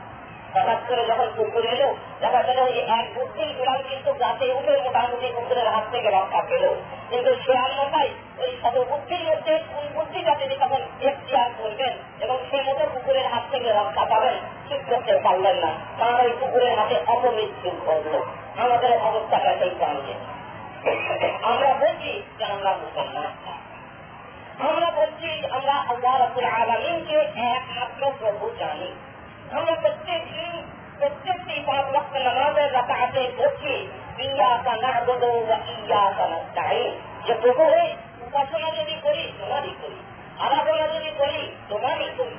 হঠাৎ 0.53 0.79
করে 0.87 1.05
যখন 1.05 1.27
কুকুর 1.37 1.65
এলো, 1.65 1.95
দেখা 2.19 2.41
গেল 2.43 2.59
ওই 2.59 2.79
এক 2.79 3.05
বুদ্ধির 3.15 3.55
বিড়াল 3.57 3.81
কিন্তু 3.89 4.13
গাছে 4.13 4.45
উঠে 4.53 4.81
মোটামুটি 4.81 5.27
কুকুরের 5.27 5.67
হাত 5.67 5.85
থেকে 5.91 6.09
রক্ষা 6.09 6.41
পেল। 6.49 6.75
কিন্তু 7.09 7.35
শেয়াল 7.45 7.71
মশাই 7.77 8.09
ওই 8.37 8.57
শত 8.63 8.75
বুদ্ধির 8.89 9.23
মধ্যে 9.27 9.59
কোন 9.59 9.85
বুদ্ধিটা 9.95 10.35
তিনি 10.35 10.55
তখন 10.59 10.81
এখতিয়ার 11.01 11.49
করবেন 11.57 11.93
এবং 12.21 12.37
সে 12.51 12.57
মতো 12.61 12.85
কুকুরের 12.93 13.27
হাত 13.27 13.43
থেকে 13.51 13.69
রক্ষা 13.73 14.05
ঠিক 14.05 14.26
করতে 14.89 15.19
পারলেন 15.23 15.55
না। 15.55 15.71
কারণ 15.99 16.15
ওই 16.15 16.31
কুকুরের 16.39 16.79
হাতে 16.79 16.95
অপমৃত্যু 17.07 17.69
ঘটলো 17.85 18.25
আমাদের 18.57 18.99
অবস্থাটা 19.01 19.57
সেই 19.59 19.71
সঙ্গে 19.79 20.13
আমরা 21.41 21.73
বলছি 21.73 22.23
যে 22.37 22.45
আমরা 22.45 22.71
মুসলমান। 22.71 23.31
আমরা 24.69 24.91
বলছি, 24.91 25.45
আমরা 25.51 25.73
আল্লাহ 25.73 26.21
রবুল 26.21 26.43
আলমিনকে 26.43 27.17
একমাত্র 27.41 28.11
প্রভু 28.19 28.49
জানি। 28.59 28.95
আমরা 29.51 29.75
প্রত্যেক 29.75 30.21
দিন, 30.33 30.63
প্রত্যেকটি 30.99 31.63
পাঁচ 31.65 31.85
লক্ষ 31.95 32.15
নামাজের 32.15 32.73
রাকাতে 32.73 33.31
বলছি 33.37 33.73
ইয়া 34.23 34.59
কা 34.63 34.75
নাবদ 34.75 35.23
ইয়া 35.23 36.13
কা 36.17 36.27
নাস্তাইন 36.27 36.91
যে 37.27 37.33
প্রভু 37.41 37.63
উপাসনা 38.21 38.69
যদি 38.71 38.95
করি, 39.01 39.31
তোমারই 39.39 39.75
করি। 39.81 39.95
আরাধনা 40.39 40.87
যদি 40.87 41.11
করি, 41.17 41.51
তোমারই 41.69 42.09
করি। 42.17 42.35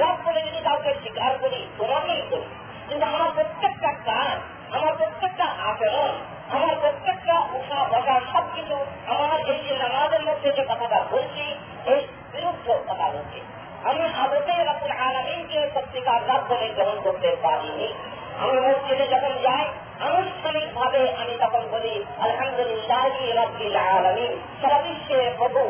রব 0.00 0.16
বলে 0.24 0.40
যদি 0.42 0.60
কাউকে 0.64 0.94
স্বীকার 0.94 1.32
করি 1.40 1.66
তোমাকেই 1.78 2.22
করি 2.30 2.48
কিন্তু 2.88 3.04
আমার 3.06 3.30
প্রত্যেকটা 3.34 3.90
কাজ 3.92 4.38
আমার 4.76 4.94
প্রত্যেকটা 4.96 5.44
আচরণ, 5.44 6.12
আমার 6.50 6.74
প্রত্যেকটা 6.80 7.36
উঠা 7.52 7.80
বসা 7.92 8.20
সবকিছু, 8.32 8.76
আমার 9.06 9.40
এই 9.52 9.58
যে 9.58 9.74
নামাজের 9.78 10.22
মধ্যে 10.22 10.52
যে 10.52 10.62
কথাটা 10.62 10.98
বলছি, 11.10 11.44
এই 11.86 12.00
বিরুদ্ধ 12.32 12.66
কথা 12.88 13.06
বলছি। 13.08 13.40
আমি 13.84 14.00
আদতে 14.22 14.54
রকুল 14.64 14.92
আলমিনকে 15.06 15.70
সত্যিকার 15.74 16.28
রাত 16.28 16.42
বলে 16.48 16.68
গ্রহণ 16.68 17.00
করতে 17.04 17.36
পারিনি। 17.42 17.88
আমি 18.40 18.56
মসজিদে 18.60 19.06
যখন 19.06 19.32
যাই 19.42 19.64
আনুষ্ঠানিক 20.00 20.74
ভাবে 20.74 21.02
আমি 21.22 21.34
তখন 21.40 21.62
বলি, 21.70 22.04
আলহামদুলিল্লাহ 22.20 23.04
রব্বিল 23.40 23.76
আলমিন। 23.76 24.32
সারা 24.60 24.78
বিশ্বের 24.82 25.30
প্রভু 25.38 25.60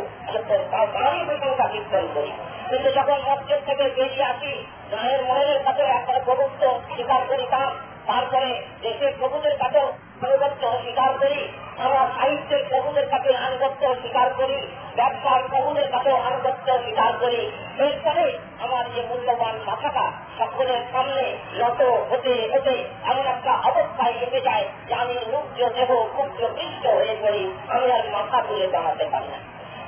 তারই 0.73 1.25
প্রশংসা 1.29 1.67
কীর্তন 1.69 2.05
করি। 2.15 2.33
কিন্তু 2.73 2.91
যখন 2.91 3.19
মসজিদ 3.29 3.61
থেকে 3.67 3.85
বেরিয়ে 3.97 4.25
আসি, 4.25 4.64
গায়ের 4.93 5.23
মনের 5.25 5.64
কাছে 5.64 5.83
একটা 5.83 6.21
প্রভুত্ব 6.25 6.81
স্বীকার 6.95 7.21
করিতাম। 7.29 7.71
তারপরে 8.07 8.62
দেশের 8.83 9.12
প্রভুদের 9.19 9.59
কাছেও 9.59 9.93
আনুগত্য 10.23 10.79
স্বীকার 10.83 11.12
করি, 11.19 11.49
আমার 11.79 12.07
সাহিত্যের 12.19 12.64
প্রভুদের 12.69 13.11
কাছে 13.11 13.37
আনুগত্য 13.37 13.95
স্বীকার 13.95 14.35
করি, 14.35 14.67
ব্যবসার 14.97 15.43
প্রভুদের 15.50 15.91
কাছেও 15.93 16.17
আনুগত্য 16.17 16.79
স্বীকার 16.79 17.12
করি। 17.21 17.50
এরপরে 17.79 18.38
আমার 18.61 18.85
যে 18.95 19.02
মূল্যবান 19.02 19.61
মাথাটা 19.67 20.12
সকলের 20.38 20.83
সামনে 20.93 21.37
নত 21.52 21.81
হতে 21.83 22.49
হতে 22.52 22.85
এমন 23.05 23.26
একটা 23.26 23.52
অবস্থায় 23.52 24.12
এসে 24.12 24.41
যায় 24.41 24.64
যে 24.88 24.95
আমি 24.95 25.14
মুগ্ধ 25.33 25.59
দেহ 25.69 25.91
ক্ষুদ্র 26.05 26.49
পৃষ্ঠ 26.55 26.87
হয়ে 26.87 27.17
পড়ি। 27.23 27.52
আমি 27.69 27.93
আর 27.93 28.05
মাথা 28.12 28.43
তুলে 28.49 28.67
দাঁড়াতে 28.67 29.05
পারি 29.12 29.29
না। 29.29 29.38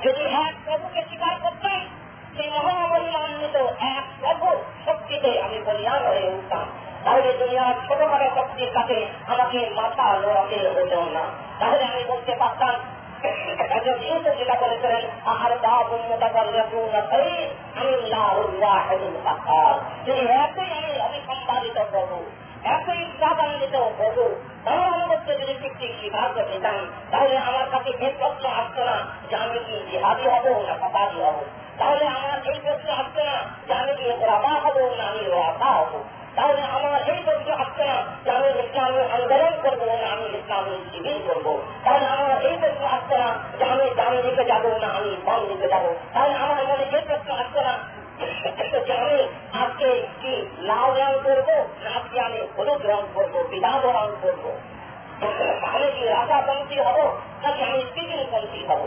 যদি 0.03 0.23
এক 0.25 0.53
প্রভুকে 0.65 1.01
স্বীকার 1.01 1.35
করতাম 1.43 2.04
সেই 2.37 2.49
মহামহিমান্বিত 2.49 3.55
এক 3.79 4.03
প্রভু 4.19 4.63
শক্তিতে 4.85 5.41
আমি 5.41 5.59
বলিয়ান 5.65 6.05
হয়ে 6.05 6.29
উঠতাম 6.29 6.65
তাহলে 7.03 7.33
দুনিয়ার 7.33 7.73
ছোটখাটো 7.87 8.41
শক্তির 8.41 8.71
কাছে 8.73 9.05
আমাকে 9.27 9.69
মাথা 9.75 10.15
লড়াতে 10.15 10.69
হতো 10.69 11.01
না 11.01 11.23
তাহলে 11.59 11.83
আমি 11.83 12.03
বলতে 12.07 12.35
পারতাম 12.35 12.75
আমার 13.25 13.65
কাছে 13.71 15.11
আসতো 28.49 28.83
না 28.83 28.97
যে 29.29 29.35
আমি 29.35 29.59
কি 29.59 29.85
জিহাদি 29.91 30.23
হব 30.23 30.63
না 30.67 30.73
পাপাদি 30.73 31.23
হব? 31.23 31.37
তাহলে 31.79 32.05
আমার 32.15 32.37
এই 32.45 32.57
প্রশ্ন 32.59 32.87
আসতো 32.93 33.21
না 33.23 33.37
যে 33.85 33.93
কি 33.97 34.05
রাবা 34.25 34.53
হব 34.63 34.77
না 34.99 35.05
আমি 35.07 35.23
রাবা 35.35 35.69
হব? 35.79 35.93
তাহলে 36.35 36.61
আমার 36.67 37.01
এই 37.11 37.19
প্রশ্ন 37.25 37.49
আসছে 37.55 37.83
না 37.83 37.97
যে 38.25 38.29
আমি 38.31 38.49
ইসলামী 38.61 39.01
আন্দোলন 39.15 39.53
করব 39.63 39.81
না 39.93 40.07
আমি 40.11 40.25
ইসলামী 40.39 40.73
শিবির 40.89 41.19
করব? 41.27 41.47
তাহলে 41.83 42.05
আমার 42.05 42.29
এই 42.45 42.55
প্রশ্ন 42.57 42.83
আসছে 42.87 43.15
না 43.17 43.29
যে 43.57 43.63
আমি 43.65 43.85
ডান 43.95 44.13
দিকে 44.21 44.43
যাব 44.43 44.65
না 44.83 44.89
আমি 44.97 45.11
বাম 45.25 45.41
দিকে 45.47 45.67
যাব? 45.67 45.85
তাহলে 46.13 46.33
আমার 46.35 46.61
মনে 46.65 46.85
এই 46.89 47.03
প্রশ্ন 47.05 47.29
আসছে 47.33 47.61
না 47.61 47.73
আমি 48.97 49.17
আজকে 49.53 49.87
কি 50.21 50.33
লাল 50.61 50.89
রং 50.99 51.13
করব 51.23 51.49
না 51.83 51.89
আজকে 51.95 52.17
আমি 52.19 52.39
হলুদ 52.55 52.81
রং 52.85 53.01
করব 53.13 53.33
বিধান 53.51 53.77
রং 53.87 54.07
করব? 54.21 54.43
আমি 55.67 55.87
কি 55.91 56.03
রাজাপন্থী 56.07 56.77
হব 56.79 56.97
নাকি 57.43 57.61
আমি 57.63 57.79
স্পিকিং 57.81 58.19
পন্থী 58.31 58.61
হব? 58.69 58.81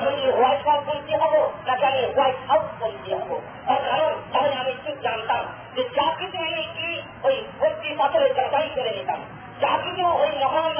আমি 0.00 0.30
হোয়াইট 0.30 0.66
হাউস 0.66 0.88
বলতে 0.88 1.16
হব 1.16 1.52
নাকি 1.66 1.84
আমি 1.84 1.98
হোয়াইট 1.98 2.50
হাউস 2.50 2.82
বলতে 2.82 3.14
হব। 3.14 3.40
তার 3.66 3.80
কারণ, 3.90 4.14
তাহলে 4.32 4.54
আমি 4.54 4.72
ঠিক 4.86 5.00
জানতাম 5.00 5.44
যে 5.74 5.82
যা 5.82 6.02
আমি 6.38 6.62
কি 6.74 7.02
ওই 7.22 7.44
ভর্তি 7.60 7.94
পাথরে 7.98 8.34
যাচাই 8.34 8.68
করে 8.74 8.90
নিতাম। 8.90 9.20
কিছু 9.60 10.04
ওই 10.22 10.32
মহান 10.42 10.74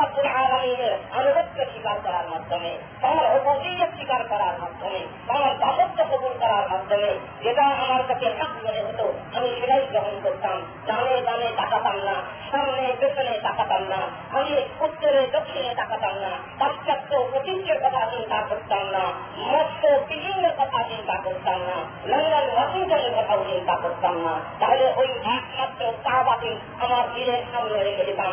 আনুগত্য 1.18 1.58
স্বীকার 1.72 1.96
করার 2.04 2.26
মাধ্যমে 2.32 2.72
তার 3.02 3.18
অপদিয়ত 3.36 3.90
স্বীকার 3.96 4.22
করার 4.30 4.54
মাধ্যমে 4.62 5.00
তার 5.28 5.42
দাসত্ব 5.62 5.98
কবুল 6.10 6.34
করার 6.42 6.64
মাধ্যমে 6.72 7.10
যেটা 7.44 7.64
আমার 7.84 8.02
কাছে 8.08 8.26
হাত 8.38 8.52
মনে 8.64 8.80
হতো, 8.86 9.06
আমি 9.36 9.48
সেটাই 9.58 9.84
গ্রহণ 9.92 10.14
করতাম। 10.24 10.56
ডানে 10.86 11.16
দানে 11.28 11.48
তাকাতাম 11.60 11.96
না, 12.08 12.16
সামনে 12.50 12.84
পেছনে 13.00 13.34
তাকাতাম 13.46 13.82
না, 13.92 14.00
আমি 14.38 14.54
উত্তরে 14.84 15.22
দক্ষিণে 15.34 15.72
তাকাতাম 15.80 16.14
না, 16.24 16.32
পাশ্চাত্য 16.60 17.10
প্রতিষ্ঠের 17.30 17.78
কথা 17.84 18.02
চিন্তা 18.12 18.38
করতাম 18.48 18.84
না 18.94 19.04
মস্ত 19.50 19.82
পিকিংয়ের 20.08 20.54
কথা 20.60 20.78
চিন্তা 20.90 21.16
করতাম 21.24 21.58
না, 21.68 21.76
লন্ডন 22.10 22.46
ওয়াশিংটনের 22.54 23.12
কথাও 23.18 23.40
চিন্তা 23.50 23.74
করতাম 23.82 24.14
না। 24.26 24.34
তাহলে 24.60 24.86
ওই 25.00 25.08
একমাত্র 25.36 25.80
কাবাকে 26.06 26.52
আমার 26.84 27.04
দিনের 27.14 27.42
সামনে 27.52 27.78
রেখে 27.86 28.04
দিতাম। 28.04 28.32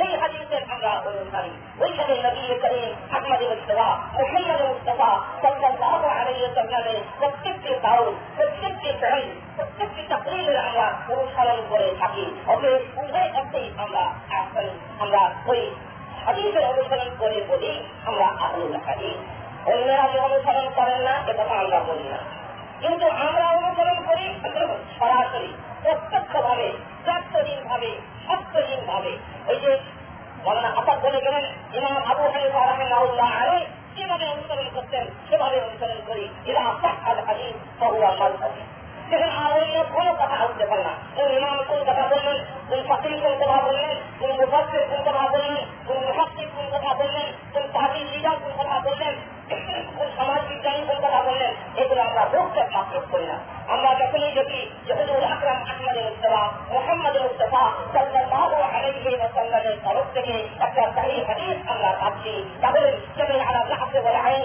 সেই 0.00 0.16
হাদিসের 0.16 0.62
আমরা 0.70 0.90
অনুসারী। 1.06 1.52
ওইখানে 1.80 2.14
নবী 2.22 2.42
করিম 2.62 3.16
আহমদ 3.16 3.40
মুস্তফা 3.42 3.88
মোহাম্মদ 4.12 4.60
মুস্তফা 4.62 5.10
সাল্লাল্লাহু 5.42 6.06
আলাইহি 6.06 6.42
ওয়াসাল্লামের 6.42 6.98
প্রত্যেকটি 7.18 7.70
দাও 7.82 8.04
প্রত্যেকটি 8.36 8.92
ফেল 9.00 9.22
প্রত্যেকটি 9.56 10.02
তাকরীরের 10.08 10.58
আমরা 10.58 10.86
অনুসরণ 11.08 11.58
করে 11.70 11.94
থাকি। 12.00 12.24
ওকে 12.48 12.70
উভয় 12.96 13.30
অর্থেই 13.34 13.70
আমরা 13.78 14.04
এখন 14.30 14.66
আমরা 14.98 15.30
ওই 15.46 15.70
হাদিসের 16.26 16.64
অনুসরণ 16.64 17.10
করে 17.18 17.44
বলি, 17.48 17.72
আমরা 18.06 18.26
আহুল 18.26 18.74
হাদিস 18.86 19.18
অন্যরা 19.68 20.08
যে 20.12 20.18
অনুসরণ 20.20 20.66
করেন 20.74 21.00
না, 21.00 21.14
এ 21.26 21.32
কথা 21.32 21.54
আমরা 21.54 21.80
বলি 21.80 22.06
না। 22.08 22.18
কিন্তু 22.80 23.06
আমরা 23.06 23.46
অনুসরণ 23.48 23.98
করি, 24.06 24.26
সরাসরি। 24.98 25.52
প্রত্যক্ষ 25.82 26.32
ভাবে 26.40 26.72
চর্তহীন 27.06 27.60
ভাবে 27.68 27.90
সত্যহীন 28.26 28.80
ভাবে 28.86 29.18
ওই 29.48 29.56
যে 29.56 29.78
মৌলানা 30.44 30.68
আসাদ 30.68 30.98
বলে 31.02 31.20
গেলেন, 31.20 31.44
ইমাম 31.74 31.96
আবু 31.96 32.22
হানিফা 32.28 32.66
রাহিমাহুল্লাহ 32.66 33.30
আরে 33.42 33.66
যেভাবে 33.96 34.26
অনুসরণ 34.28 34.68
করতেন, 34.74 35.06
সেভাবে 35.30 35.60
অনুসরণ 35.60 36.00
করি। 36.06 36.28
এরা 36.46 36.60
আসাদ 36.60 37.18
হাদিস 37.28 37.82
বহু 37.82 37.98
মালহাদিস 38.00 38.79
সেখানে 39.10 39.32
আর 39.36 39.52
অন্য 39.54 39.76
কোনো 39.94 40.12
কথা 40.12 40.36
আসতে 40.36 40.64
পারে 40.66 40.82
না 40.82 40.94
কোন 41.16 41.28
ইমাম 41.30 41.56
কোন 41.68 41.80
কথা 41.88 42.04
বললেন 42.12 42.38
কোন 42.68 42.80
ফাকির 42.88 43.14
কোন 43.22 43.34
কথা 43.42 43.58
বললেন 43.66 43.96
কোন 44.20 44.30
মুফাসির 44.40 44.84
কোন 44.90 45.00
কথা 45.06 45.24
বললেন 45.28 45.64
কোন 45.86 45.98
মুফাসির 46.06 46.48
কোন 46.54 46.66
কথা 46.74 46.90
বললেন 46.94 47.28
কোন 47.52 47.64
তাহির 47.74 48.06
লিডার 48.12 48.36
কোন 48.42 48.52
কথা 48.60 48.76
বললেন 48.86 49.14
কোন 49.96 50.08
সমাজ 50.18 50.42
বিজ্ঞানী 50.50 50.80
কোন 50.88 50.98
কথা 51.04 51.20
বললেন 51.22 51.52
এগুলো 51.76 52.00
আমরা 52.02 52.22
রোগটা 52.32 52.62
মাত্র 52.74 52.94
করি 53.10 53.26
না 53.26 53.36
আমরা 53.72 53.90
যখনই 54.00 54.32
দেখি 54.34 54.60
যে 54.86 54.92
হুজুর 54.98 55.24
আকরাম 55.32 55.58
আহমদ 55.64 55.96
মুস্তফা 56.00 56.42
মোহাম্মদ 56.72 57.14
মুস্তফা 57.24 57.62
সাল্লাল্লাহু 57.94 58.56
আলাইহি 58.66 59.10
ওয়াসাল্লামের 59.12 59.76
তরফ 59.84 60.06
থেকে 60.14 60.34
একটা 60.60 60.82
সহি 60.96 61.16
হাদিস 61.28 61.56
আমরা 61.72 61.90
পাচ্ছি 62.00 62.32
তাহলে 62.62 62.90
সেখানে 63.16 63.42
আলা 63.44 63.60
লাহসে 63.70 63.98
ওয়াল 64.00 64.18
আইন 64.24 64.42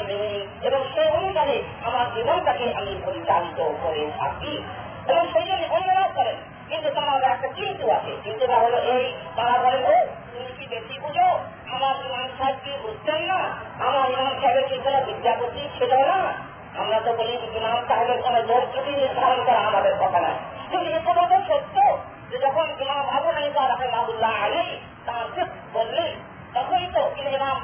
মেনে 0.00 0.46
এবং 0.66 0.84
সেই 0.94 1.08
অনুযায়ী 1.08 1.62
আমার 1.84 2.14
জীবনটাকে 2.14 2.74
আমি 2.74 3.00
পরিচালিত 3.04 3.70
করে 3.82 4.10
থাকি। 4.18 4.62
এবং 5.08 5.26
সেই 5.32 5.46
জন্য 5.46 5.74
অন্যরাও 5.74 6.10
করেন, 6.14 6.36
কিন্তু 6.68 6.90
তারা 6.90 7.28
একটা 7.28 7.48
কিন্তু 7.48 7.90
আছে। 7.90 8.16
চিন্তুটা 8.24 8.56
হলো 8.56 8.78
এই 8.78 9.12
তারা 9.36 9.58
বলেন 9.58 9.84
ও, 9.86 10.06
তুমি 10.32 10.52
কি 10.58 10.66
বেশি 10.66 10.98
বুঝো? 10.98 11.38
আমার 11.74 11.94
ইমাম 12.06 12.28
সাহেব 12.38 12.56
কি 12.64 12.70
বুঝতেন 12.82 13.22
না? 13.22 13.38
আমার 13.78 14.10
ইমাম 14.10 14.40
সাহেবের 14.42 14.68
কি 14.68 14.78
কোনো 14.78 15.00
বিদ্যাপতি 15.00 15.68
ছিল 15.78 15.94
না? 15.94 16.32
আমরা 16.78 17.00
তো 17.00 17.12
বলি, 17.12 17.38
ইমাম 17.56 17.86
সাহেবের 17.88 18.22
কোনো 18.22 18.38
লোক 18.42 18.62
ত্রুটি 18.72 18.90
নির্ধারণ 18.90 19.44
করা 19.44 19.58
আমাদের 19.58 19.94
কথা 20.00 20.20
নয়। 20.20 20.38
কিন্তু 20.70 20.90
এ 20.90 21.00
কথা 21.06 21.26
তো 21.26 21.36
সত্য 21.48 21.98
যে 22.30 22.38
যখন 22.38 22.66
ইমাম 22.80 23.08
আবু 23.08 23.30
হানিফা 23.30 23.68
রাহেমাহুল্লাহ 23.68 24.44
আলী 24.44 24.76
তার 25.06 25.46
বললেন 25.72 26.31
তখনই 26.54 26.88
তো 26.94 27.02
ইমাম 27.34 27.58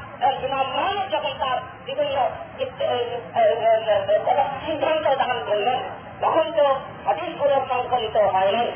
ইমাম 0.45 0.67
মালিক 0.77 1.07
যখন 1.13 1.33
তার 1.39 1.59
বিভিন্ন 1.87 2.17
সিদ্ধান্ত 4.65 5.07
দান 5.15 5.37
করলেন 5.47 5.81
তখন 6.21 6.47
তো 6.53 6.67
হাদিসগুলো 7.07 7.57
সংকলিত 7.69 8.17
হয় 8.35 8.53
নাই 8.53 8.69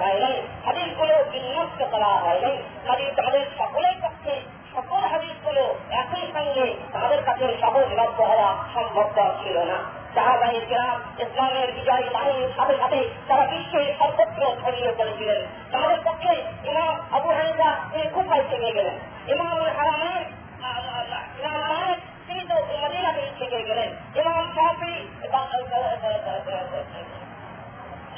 হয় 0.00 0.18
নাই 0.20 0.36
হাদিসগুলো 0.66 1.14
বিন্যস্ত 1.32 1.80
করা 1.92 2.10
হয় 2.18 2.40
নাই 2.40 2.56
হাদিস 2.88 3.10
তাদের 3.16 3.44
সকলের 3.58 3.96
পক্ষে 4.02 4.34
সকল 4.74 5.00
হাদিসগুলো 5.04 5.64
একই 5.92 6.24
সঙ্গে 6.32 6.66
তাদের 6.92 7.20
কাছে 7.22 7.46
সহজ 7.60 7.86
লভ্য 7.92 8.18
হওয়া 8.22 8.48
সম্ভবপর 8.74 9.30
ছিল 9.42 9.56
না 9.64 9.78
সাহাবাহির 10.18 10.66
গ্রাম 10.66 11.22
ইসলামের 11.22 11.72
বিজয়ী 11.72 12.08
বাহিনীর 12.12 12.48
সাথে 12.56 12.78
সাথে 12.78 13.08
তারা 13.28 13.46
বিশ্বের 13.46 13.94
সর্বত্র 13.98 14.42
ছড়িয়ে 14.62 14.92
পড়েছিলেন 14.98 15.42
তাদের 15.72 15.98
পক্ষে 16.04 16.32
ইমাম 16.70 16.96
আবু 17.10 17.28
হানিফা 17.28 17.76
তিনি 17.92 18.06
কোথায় 18.12 18.44
থেকে 18.50 18.72
গেলেন? 18.72 18.96
হারামের, 19.78 20.22
ইমাম 21.40 21.60
মালিক 21.60 21.98
তিনি 22.26 22.40
তো 22.40 22.54
মদিনাতে 22.54 23.22
থেকে 23.38 23.62
গেলেন। 23.62 23.90
ইমাম 24.20 24.52
শাফি 24.54 24.94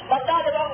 বাগদাদ 0.09 0.47
এবং 0.47 0.65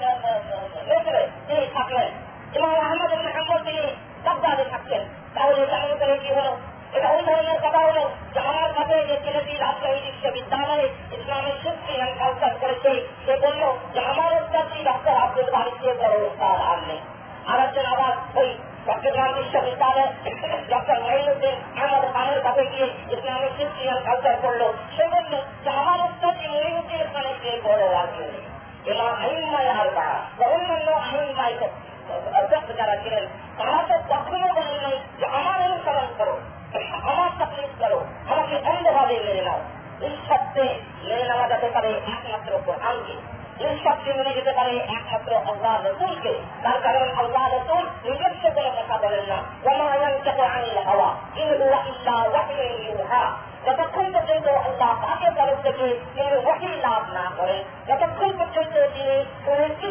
তিনি 1.47 1.65
থাকলেন। 1.73 2.09
ইমাম 2.53 2.75
আহমদ 2.75 3.63
তিনি 3.63 3.81
বাগদাদে 4.25 4.65
থাকতেন। 4.69 5.01
তাহলে 5.35 5.65
কেমন 5.99 6.17
কি 6.17 6.33
হলো? 6.33 6.57
এটা 6.95 7.07
ওই 7.15 7.23
ধরনের 7.27 7.59
কথা 7.65 7.81
হলো 7.87 8.03
যে 8.33 8.39
আমার 8.49 8.69
কাছে 8.77 8.95
যে 9.09 9.15
ছেলেটি 9.25 9.53
রাজশাহী 9.63 9.99
বিশ্ববিদ্যালয়ে 10.07 10.85
ইসলামিক 11.17 11.57
শিক্ষি 11.63 11.93
কালচার 12.21 12.53
করেছে, 12.61 12.91
সে 13.25 13.33
বলল 13.43 13.63
যে 13.93 13.99
আমার 14.11 14.31
উত্তরটি 14.39 14.79
ডক্টর 14.89 15.15
আব্দুল 15.23 15.47
চেয়ে 15.79 15.95
বড় 16.01 16.15
উত্তাদ 16.27 16.57
আর 16.71 16.79
নেই। 16.89 17.01
আর 17.51 17.57
একজন 17.65 17.85
আবার 17.93 18.13
ওই 18.39 18.49
চট্টগ্রাম 18.85 19.31
বিশ্ববিদ্যালয়ে 19.39 20.07
ডক্টর 20.73 20.97
মহিনুদ্দিন 21.05 21.55
আহমদ 21.81 22.03
খানের 22.13 22.39
কাছে 22.45 22.63
গিয়ে 22.71 22.87
ইসলামিক 23.13 23.53
শিক্ষি 23.57 23.83
কালচার 24.07 24.35
করল, 24.43 24.61
সে 24.95 25.03
বলল 25.13 25.33
যে 25.63 25.69
আমার 25.81 25.99
উত্তরটি 26.07 26.45
মহিনুদ্দিন 26.55 27.03
খানের 27.13 27.35
চেয়ে 27.41 27.59
বড় 27.65 27.83
আর 28.01 28.07
নেই 28.17 28.35
এবং 28.91 29.07
আহিমায় 29.23 29.69
আর 29.81 29.89
বা 29.97 30.07
অন্যান্য 30.45 30.89
আহিমায় 31.05 31.55
অধ্যক্ষ 32.39 32.69
যারা 32.79 32.95
ছিলেন, 33.03 33.23
তারা 33.59 33.79
তো 33.89 33.95
কখনো 34.11 34.47
বলেন 34.57 34.77
নাই 34.85 34.97
যে 35.19 35.25
আমার 35.37 35.57
অনুসরণ 35.67 36.09
করো 36.19 36.35
আমার 37.09 37.29
তাকলিফ 37.39 37.71
করো 37.81 37.99
আমাকে 38.31 38.55
অন্ধভাবে 38.69 39.15
মেনে 39.25 39.43
নাও 39.47 39.59
নিঃশব্দে 40.01 40.67
মেনে 41.07 41.23
নেওয়া 41.29 41.45
যেতে 41.51 41.66
পারে 41.77 41.91
একমাত্র 42.13 42.51
কোরআনকে 42.65 43.15
নিঃশব্দে 43.59 44.11
মেনে 44.13 44.31
যেতে 44.33 44.51
পারে 44.51 44.73
একমাত্র 44.77 45.31
আল্লাহ 45.35 45.73
রসুলকে। 45.85 46.33
তার 46.63 46.77
কারণ 46.83 47.07
আল্লাহ 47.17 47.43
রসুল 47.47 47.83
নিজস্ব 48.03 48.43
কোনো 48.55 48.69
কথা 48.77 48.95
বলেন 48.97 49.25
না। 49.25 49.37
ওমায়ন 49.69 50.15
চক্র 50.25 50.43
আনিল 50.57 50.77
হওয়া, 50.77 51.09
ইন 51.35 51.47
ইল্লা 51.91 52.17
ওয়াহিয়ুন 52.23 52.75
ইউহা। 52.87 53.23
যতক্ষণ 53.65 54.05
পর্যন্ত 54.13 54.47
আল্লাহ 54.47 54.91
তাকে 55.03 55.27
তরফ 55.37 55.57
থেকে 55.63 55.87
তিনি 56.15 56.35
ওয়াহি 56.45 56.67
লাভ 56.67 57.03
না 57.13 57.25
করেন 57.37 57.59
যতক্ষণ 57.87 58.31
পর্যন্ত 58.39 58.75
তিনি 58.93 59.15
সুনির্দিষ্ট 59.45 59.86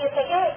দিয়ে 0.00 0.10
ওই 0.12 0.24
ঘরের 0.26 0.49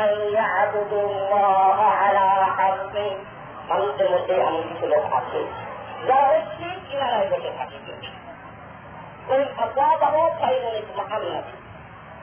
الناس 0.00 0.18
من 0.18 0.34
يعبد 0.34 0.92
الله 0.94 1.78
على 1.94 2.26
حرف 2.48 2.94
মানুষের 3.70 4.08
মধ্যে 4.12 4.34
এমন 4.40 4.62
কিছু 4.68 4.86
লোক 4.92 5.04
আছে 5.18 5.40
যারা 6.06 6.26
হচ্ছে 6.30 6.66
কিনারায় 6.86 7.28
বসে 7.32 7.50
থাকে 7.58 7.76
ওই 9.28 9.42
আল্লাহ 9.62 9.90
খাইরুল 10.40 10.78
মোহাম্মদ 10.90 11.46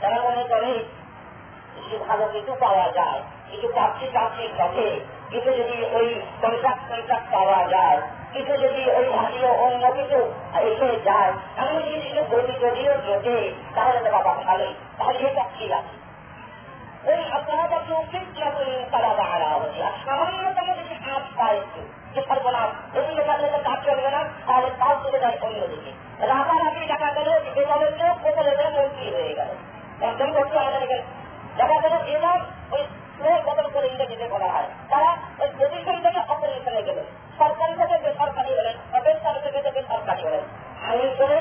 তারা 0.02 0.18
মনে 0.28 0.44
করে 0.52 0.74
কিছু 1.76 1.96
ভালো 2.06 2.26
কিছু 2.36 2.52
পাওয়া 2.64 2.88
যায় 2.98 3.20
কিছু 3.52 3.68
পাচ্ছি 3.78 4.06
পাচ্ছি 4.16 4.44
ঘটে 4.58 4.88
কিছু 5.32 5.50
যদি 5.60 5.78
ওই 5.98 6.08
কন্ট্রাক্ট 6.42 6.84
কন্ট্রাক্ট 6.90 7.28
পাওয়া 7.36 7.62
যায় 7.74 8.00
কিছু 8.34 8.54
যদি 8.64 8.84
ওই 8.98 9.06
জাতীয় 9.14 9.50
অন্য 9.66 9.84
কিছু 9.98 10.20
এসে 10.62 10.90
যায় 11.08 11.32
এমন 11.60 11.74
যদি 11.80 11.98
কিছু 12.04 12.22
গতি 12.32 12.54
যদিও 12.64 12.94
ঘটে 13.08 13.38
তাহলে 13.76 14.00
তো 14.06 14.10
বাবা 14.16 14.34
ভালোই 14.44 14.74
তাহলে 14.98 15.18
এটা 15.28 15.46
কি 15.56 15.66
আছে 15.80 15.96
ওই 17.09 17.21
আপনারা 17.37 17.65
উচিত 18.03 18.27
তারা 18.93 19.11
দাঁড়া 19.21 19.49
সামান্যতম 20.05 20.69
যদি 20.79 20.95
হাত 21.05 21.25
পায় 21.39 21.61
যে 22.15 22.21
সর্বনাশ 22.29 22.71
এদিকে 22.99 23.23
থাকলে 23.29 23.49
তো 23.55 23.59
কাজ 23.69 23.79
চলবে 23.87 24.11
না, 24.17 24.21
তাহলে 24.47 24.69
কাজ 24.83 24.95
চলে 25.05 25.19
যায় 25.25 25.37
অন্যদিকে 25.47 25.91
রাতারাতি 26.31 26.81
দেখা 26.93 27.11
গেল 27.17 27.29
এভাবে 27.61 27.87
চোখ 28.01 28.15
বোতলে 28.25 28.53
মন্ত্রী 28.77 29.07
গেল। 29.39 29.51
একদম 30.09 30.29
করতে 30.37 30.57
আমাদের 30.63 30.83
এখানে 30.87 31.03
দেখা 31.59 31.79
গেল 31.85 31.95
এবার 32.15 32.39
ওই 32.75 32.83
স্লোর 33.17 33.41
বদল 33.47 33.67
করে 33.75 33.87
ইংরেজিতে 33.93 34.27
বলা 34.35 34.49
হয়। 34.55 34.69
তারা 34.91 35.11
ওই 35.41 35.49
গেলেন 36.89 37.07
সরকারি 37.41 37.75
থেকে 37.81 37.97
বেসরকারি 38.05 38.53
হলেন 38.59 38.77
বেসরকারি 38.93 39.39
থেকে 39.45 39.61
থেকে 39.67 39.81
সরকারি 39.91 40.23
হলেন। 40.27 40.45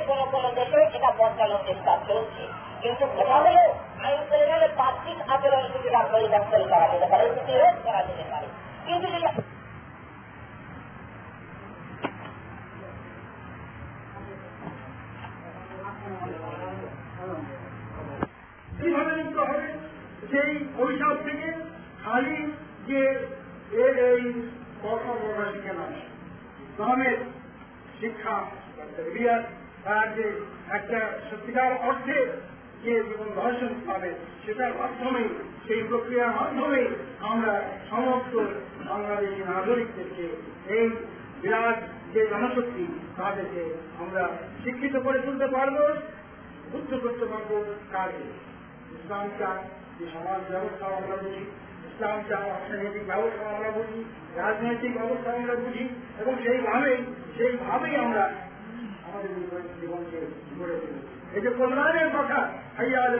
কোন 0.08 0.19
কোন 0.34 0.43
দেশে 0.58 0.80
এটা 0.97 1.10
বদলানোর 1.19 1.62
চেষ্টা 1.67 1.91
চলছে। 2.08 2.43
কিন্তু 2.82 3.06
কথা 3.18 3.36
হলো 3.40 3.63
আইন 4.04 4.22
গেলে 4.50 4.68
বাহ্যিক 4.80 5.20
আচরণ 5.34 5.63
কিছুটা 5.74 6.00
পরিবর্তন 6.12 6.62
করা 6.72 6.88
যেতে 6.92 7.08
পারে 7.12 7.26
প্রতিরোধ 7.36 7.76
করা 7.84 8.02
যেতে 8.08 8.26
পারে। 8.32 8.48
কিন্তু 8.86 9.08
সেই 20.32 20.52
অভিশাপ 20.82 21.16
থেকে 21.26 21.48
খালি 22.04 22.38
যে 22.88 23.02
এই 24.08 24.24
ইসলামের 26.66 27.18
শিক্ষা 28.00 28.38
তার 29.86 30.06
যে 30.16 30.26
একটা 30.72 31.00
সত্যিকার 31.30 31.72
অর্থে 31.88 32.18
যে 32.84 32.94
জীবন 33.08 33.30
দর্শন 33.42 33.72
পাবে, 33.88 34.12
সেটার 34.44 34.74
মাধ্যমে 34.80 35.24
সেই 35.66 35.82
প্রক্রিয়ার 35.90 36.36
মাধ্যমে 36.40 36.82
আমরা 37.32 37.54
সমস্ত 37.92 38.34
বাংলাদেশি 38.90 39.42
নাগরিকদেরকে 39.54 40.26
এই 40.76 40.86
বিরাট 41.42 41.78
যে 42.13 42.22
জনশক্তি 42.32 42.86
তাদেরকে 43.18 43.63
আমরা 44.02 44.24
শিক্ষিত 44.63 44.96
করে 45.06 45.18
তুলতে 45.26 45.48
পারব 45.56 45.78
বুদ্ধ 46.72 46.92
করতে 47.04 47.26
পারব 47.32 47.52
কাজে 47.94 48.26
ইসলাম 48.96 49.28
চান 49.40 49.58
যে 49.98 50.06
সমাজ 50.13 50.42
ব্যবস্থা 50.52 50.86
আমরা 51.00 51.16
বুঝি, 51.24 51.44
ইসলাম 51.90 52.18
চান 52.30 52.44
অর্থনৈতিক 52.56 53.04
ব্যবস্থা 53.12 53.44
আমরা 53.56 53.70
বুঝি, 53.78 54.00
রাজনৈতিক 54.42 54.92
ব্যবস্থা 55.00 55.30
আমরা 55.40 55.56
বুঝি, 55.63 55.86
এবং 56.22 56.34
সেইভাবেই 56.44 56.98
সেইভাবেই 57.38 57.96
আমরা 58.06 58.24
আমাদের 59.08 59.32
জীবনকে 59.80 60.20
গড়ে 60.60 60.76
তুলি 60.82 61.16
এই 61.38 61.41
যে 61.43 61.52
কল্যাণের 61.52 62.10
কথা 62.17 62.39
হাইয়াল 62.78 63.13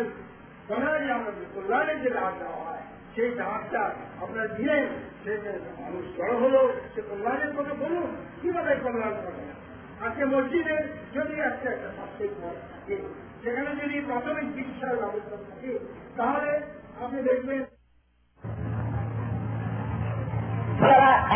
কল্যাণে 0.67 1.08
আমরা 1.13 1.32
কল্যাণের 1.56 1.97
যে 2.03 2.10
ডাক 2.10 2.34
দেওয়া 2.39 2.60
হয় 2.62 2.84
সেই 3.15 3.30
ডাকটা 3.39 3.84
আপনারা 4.21 4.47
দিলেন 4.58 4.88
সে 5.23 5.32
মানুষ 5.80 6.03
জড় 6.17 6.36
হলো 6.43 6.62
সে 6.93 7.01
কল্যাণের 7.01 7.51
কথা 7.58 7.73
বলুন 7.82 8.08
কীভাবে 8.41 8.71
কল্যাণ 8.84 9.13
করে 9.23 9.41
আজকে 10.06 10.23
মসজিদে 10.25 10.77
যদি 11.13 11.36
একটা 11.41 11.67
একটা 11.71 11.89
পথ 12.39 12.58
থাকে 12.71 12.95
সেখানে 13.43 13.71
যদি 13.82 13.95
প্রাথমিক 14.08 14.47
চিকিৎসার 14.56 14.99
ব্যবস্থা 15.01 15.38
থাকে 15.45 15.71
তাহলে 16.17 16.51
আপনি 17.03 17.19
দেখবেন 17.23 17.62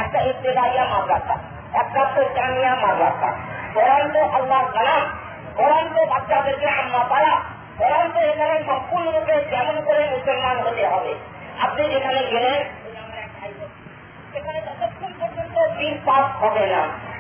একটা 0.02 0.20
ইত্তেদাইয়া 0.30 0.86
মাদ্রাসা 0.94 1.36
একটা 1.82 2.02
জামিয়া 2.36 2.74
মাদ্রাসা 2.76 3.30
কোরআন 3.74 4.06
তো 4.14 4.22
আল্লাহ 4.38 4.62
কালাম 4.76 5.04
কোরআন 5.62 5.88
বাচ্চাদেরকে 6.12 6.68
আম্মা 6.80 7.04
পায়া 7.12 7.34
কোরআন 7.80 8.08
এখানে 8.32 8.56
সম্পূর্ণরূপে 8.70 9.36
যেমন 9.52 9.76
করে 9.88 10.02
মুসলমান 10.14 10.58
হতে 10.66 10.84
হবে। 10.88 11.14
আপনি 11.66 11.82
যেখানে 11.94 12.20
গেলেন 12.34 12.60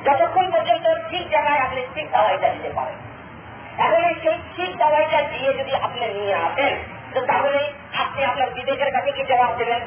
যতক্ষণ 0.06 0.46
পর্যন্ত 0.54 0.86
ঠিক 1.10 1.24
জায়গায় 1.34 1.62
আপনি 1.66 1.82
ঠিক 1.96 2.08
দাওয়াইটা 2.12 2.48
দিতে 2.56 2.72
পারেন। 2.78 2.98
এখন 3.84 4.04
সেই 4.24 4.38
ঠিক 4.56 4.72
দাওয়াইটা 4.78 5.20
দিয়ে 5.32 5.50
যদি 5.60 5.74
আপনি 5.86 6.06
নিয়ে 6.18 6.36
আসেন, 6.48 6.74
তো 7.14 7.20
তাহলে 7.30 7.60
আপনি 8.04 8.20
আপনার 8.26 8.50
বিবেকের 8.56 8.92
কাছে 8.96 9.12
কি 9.12 9.24
জবাব 9.32 9.52
দেবেন? 9.58 9.82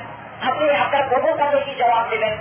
আপনি 0.49 0.65
আপনার 0.85 1.05
প্রভুর 1.11 1.37
কাছে 1.39 1.59
কি 1.67 1.73
জবাব 1.83 2.05
দেবেন? 2.11 2.35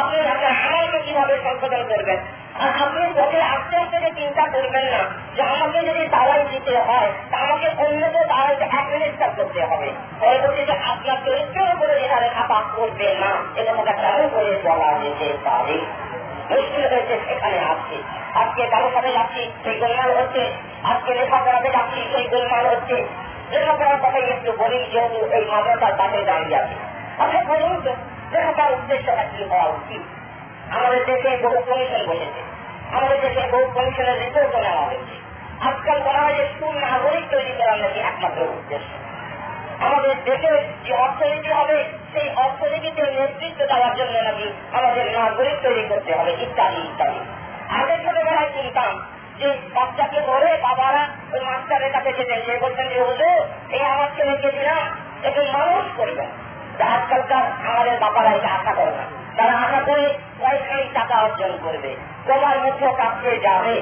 আপনি 0.00 0.16
আপনার 0.34 0.52
আমাকে 0.66 0.98
কীভাবে 1.06 1.34
সংশোধন 1.44 1.82
করবেন? 1.90 2.18
আপনি 2.58 3.12
বসে 3.18 3.40
আস্তে 3.42 3.76
আস্তে 3.76 3.96
যে 4.00 4.10
চিন্তা 4.20 4.42
করবেন 4.42 4.84
না, 4.84 5.02
যে 5.36 5.42
আমাকে 5.42 5.78
যদি 5.82 6.08
দাওয়াই 6.08 6.44
দিতে 6.50 6.78
হয় 6.78 7.10
তা 7.30 7.36
আমাকে 7.38 7.68
অন্যকে 7.68 8.24
দাওয়াইতে 8.24 8.64
অ্যাডমিনিস্টার 8.64 9.30
করতে 9.36 9.60
হবে। 9.66 9.92
পরবর্তীতে 10.20 10.72
আপনার 10.72 11.16
চরিত্রের 11.24 11.74
উপরে 11.74 12.00
যেটা 12.00 12.20
লেখাপাক 12.20 12.64
করবে 12.76 13.14
না, 13.14 13.30
এটা 13.56 13.72
কথা 13.72 13.92
কেমন 13.92 14.28
করে 14.28 14.58
বলা 14.64 14.98
যেতে 15.02 15.38
পারে। 15.44 15.78
মুশকিল 16.50 16.84
হয়েছে 16.92 17.20
সেখানে 17.28 17.58
আসছে। 17.58 17.96
আজকে 18.34 18.66
কারও 18.66 18.90
সাথে 18.94 19.12
যাচ্ছি, 19.12 19.50
সেই 19.64 19.78
গোলমাল 19.80 20.10
হচ্ছে। 20.16 20.52
আজকে 20.84 21.14
লেখাপড়াতে 21.14 21.70
যাচ্ছি, 21.70 22.00
সেই 22.12 22.26
গোলমাল 22.28 22.66
হচ্ছে। 22.66 22.96
লেখাপড়ার 23.50 23.98
কথাই 24.02 24.22
একটু 24.22 24.52
বলি, 24.52 24.78
যেহেতু 24.92 25.26
এই 25.36 25.44
মাদ্রাসার 25.50 25.94
পাশে 25.98 26.22
দাঁড়িয়ে 26.22 26.56
আছে। 26.56 26.74
আচ্ছা 27.18 27.44
বলুন 27.44 27.80
তো, 27.80 27.92
লেখাপড়ার 28.32 28.72
উদ্দেশ্যটা 28.72 29.24
কি 29.24 29.44
হওয়া 29.44 29.66
উচিত? 29.66 30.21
আমাদের 30.76 31.04
দেশে 31.06 31.30
বহু 31.42 31.62
কমিশন 31.66 32.02
বসেছে। 32.06 32.40
আমাদের 32.96 33.20
দেশে 33.20 33.48
বহু 33.52 33.70
কমিশনের 33.74 34.18
রিপোর্টও 34.20 34.60
নেওয়া 34.60 34.84
হয়েছে। 34.86 35.14
আজকাল 35.68 36.00
বলা 36.00 36.18
হয় 36.18 36.34
যে 36.34 36.48
সুনাগরিক 36.58 37.24
তৈরি 37.30 37.52
করা 37.58 37.76
নাকি 37.76 38.00
একমাত্র 38.00 38.42
উদ্দেশ্য। 38.42 38.90
আমাদের 39.84 40.16
দেশের 40.24 40.58
যে 40.84 40.94
অর্থনীতি 40.94 41.48
হবে, 41.48 41.84
সেই 42.12 42.28
অর্থনীতিতে 42.36 43.02
নেতৃত্ব 43.02 43.66
দেওয়ার 43.66 43.96
জন্য 43.96 44.14
নাকি 44.18 44.52
আমাদের 44.72 45.12
নাগরিক 45.12 45.56
তৈরি 45.62 45.88
করতে 45.88 46.14
হবে, 46.14 46.30
ইত্যাদি 46.30 46.76
ইত্যাদি। 46.76 47.20
আগে 47.68 47.96
ছোটবেলায় 48.04 48.50
শুনতাম 48.52 49.02
যে 49.38 49.58
বাচ্চাকে 49.74 50.20
ধরে 50.20 50.56
বাবারা 50.62 51.08
ওই 51.32 51.40
মাস্টারের 51.40 51.92
কাছে 51.92 52.12
যেতেন 52.12 52.40
যে 52.40 52.58
বলছেন 52.58 52.88
যে, 52.88 53.00
হুজুর, 53.02 53.38
এই 53.70 53.82
আমার 53.84 54.08
ছেলেকে 54.16 54.50
দিলাম 54.50 54.82
একে 55.22 55.40
মানুষ 55.52 55.84
করবেন 55.96 56.30
আজকালকার 56.82 57.44
আমাদের 57.70 58.00
বাবারা 58.00 58.30
এটা 58.30 58.48
আশা 58.48 58.72
করে 58.74 58.90
না। 58.90 59.21
তারা 59.36 59.52
আশা 59.52 59.80
করে 59.86 60.14
কয়েকখানি 60.40 60.84
টাকা 60.94 61.14
অর্জন 61.16 61.58
করবে। 61.62 61.96
তোমার 62.26 62.58
মুখ্য 62.58 62.94
কাছে 62.96 63.38
যাবে। 63.38 63.80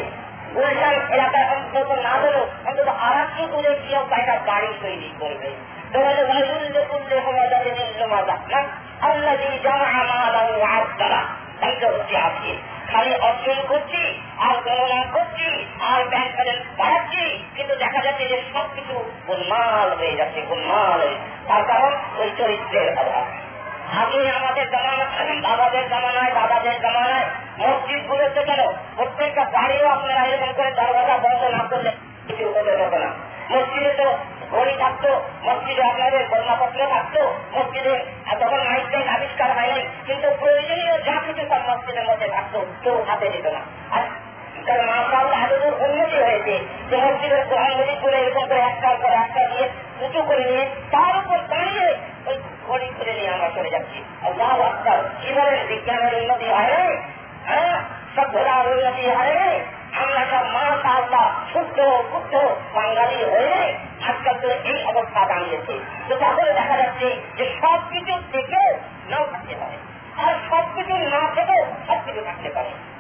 গুলশান 0.55 0.95
এলাকায় 1.15 1.47
অন্তত 1.47 1.93
না 1.93 2.11
হলেও 2.11 2.47
অন্তত 2.65 2.89
আর 2.89 3.17
একটু 3.21 3.47
দূরে 3.47 3.75
কেউ 3.89 4.01
কয়েকটা 4.11 4.39
বাড়ি 4.47 4.67
তৈরি 4.83 5.15
করবে। 5.19 5.55
আজকে 12.23 12.57
খালি 12.93 13.15
অর্জন 13.15 13.55
করছি, 13.69 14.21
আর 14.39 14.55
গণনা 14.55 15.13
করছি, 15.13 15.67
আর 15.81 16.05
ব্যাংক 16.05 16.35
ব্যালেন্স 16.35 16.81
বাড়াচ্ছি, 16.81 17.45
কিন্তু 17.57 17.77
দেখা 17.77 18.03
যাচ্ছে 18.03 18.29
যে 18.29 18.43
সবকিছু 18.55 19.11
গোলমাল 19.27 19.99
হয়ে 19.99 20.17
যাচ্ছে, 20.17 20.43
গোলমাল 20.43 21.01
হয়ে। 21.01 21.15
তার 21.49 21.65
কারণ 21.65 21.93
ওই 22.19 22.31
চরিত্রের 22.39 22.99
অভাব। 22.99 23.50
আগে 23.99 24.31
আমাদের 24.31 24.71
জামানা 24.71 25.11
বাবাদের 25.49 25.89
জামানায়, 25.89 26.33
দাদাদের 26.35 26.81
জামানায়, 26.81 27.25
মসজিদ 27.59 28.07
গুলোতে 28.07 28.45
কেন? 28.45 28.73
প্রত্যেকটা 28.97 29.45
বাড়িও 29.45 29.87
আপনারা 29.89 30.27
এরকম 30.27 30.53
করে 30.53 30.71
দরজা 30.71 31.19
বন্ধ 31.19 31.45
না 31.45 31.65
করলে 31.71 31.91
কিছু 32.27 32.49
হতে 32.49 32.77
পারবে 32.77 32.99
না। 32.99 33.11
মসজিদে 33.51 33.95
তো 33.95 34.19
ঘড়ি 34.51 34.77
থাকতো, 34.79 35.23
মসজিদে 35.43 35.83
আপনাদের 35.83 36.29
কর্মপত্র 36.31 36.87
থাকতো, 36.87 37.35
মসজিদে 37.53 38.05
তখন 38.41 38.57
মাইক 38.57 39.09
আবিষ্কার 39.09 39.53
হয়নি 39.53 39.83
কিন্তু 40.07 40.31
প্রয়োজনীয় 40.39 40.99
যা 40.99 41.21
কিছু 41.27 41.49
সব 41.49 41.71
মসজিদের 41.71 42.05
মধ্যে 42.05 42.29
থাকতো, 42.29 42.67
কেউ 42.83 43.05
হাতে 43.09 43.29
দিত 43.29 43.47
না। 43.47 43.61
আর 43.91 44.03
কারণ 44.71 44.87
মাসাল 44.87 45.27
এতদূর 45.33 45.75
উন্নতি 45.85 46.17
হয়েছে। 46.17 46.55
যে 46.91 46.97
মসজিদের 46.97 47.47
কোরআন 47.47 47.73
মজিদ 47.81 47.99
করে 48.03 48.17
এরকম 48.17 48.47
করে 48.47 48.61
একটার 48.61 48.97
পর 49.03 49.13
একটা 49.13 49.49
দিয়ে 49.49 49.69
উঁচু 50.01 50.23
করে 50.23 50.45
নিয়ে 50.45 50.65
তার 50.91 51.17
উপর 51.17 51.39
দাঁড়িয়ে 51.49 51.97
ওই 52.27 52.37
ঘড়ি 52.69 52.89
খুলে 52.99 53.13
নিয়ে 53.13 53.31
আমরা 53.31 53.49
চলে 53.55 53.71
যাচ্ছি। 53.71 54.05
আল্লাহ 54.27 54.61
আজকাল 54.61 55.01
জীবনের 55.23 55.67
বিজ্ঞানের 55.67 56.15
উন্নতি 56.15 56.45
হয় 56.45 56.99
হ্যাঁ? 57.47 57.81
উন্নতি 58.67 59.11
হয় 59.11 59.61
আমরা 59.95 60.23
সব 60.31 60.45
শুদ্ধ 61.53 61.79
বাঙালি 62.75 63.25
হয়ে 63.25 63.75
আজকাল 64.09 64.35
তো 64.43 64.49
এই 64.49 64.85
অবস্থা 64.87 65.27
দাঁড়িয়েছে। 65.27 65.75
তো 66.09 66.17
তাহলে 66.17 66.53
দেখা 66.53 66.77
যাচ্ছে 66.77 67.17
যে 67.37 67.45
সব 67.61 67.81
কিছু 67.93 68.15
থেকেও 68.33 68.69
নাও 69.11 69.27
থাকতে 69.33 69.55
পারে। 69.55 69.77
আর 70.23 70.35
সব 70.51 70.65
কিছু 70.75 70.95
না 70.97 71.23
থেকে 71.35 71.65
সব 71.89 71.99
কিছু 72.05 72.21
থাকতে 72.25 72.51
পারে। 72.51 72.90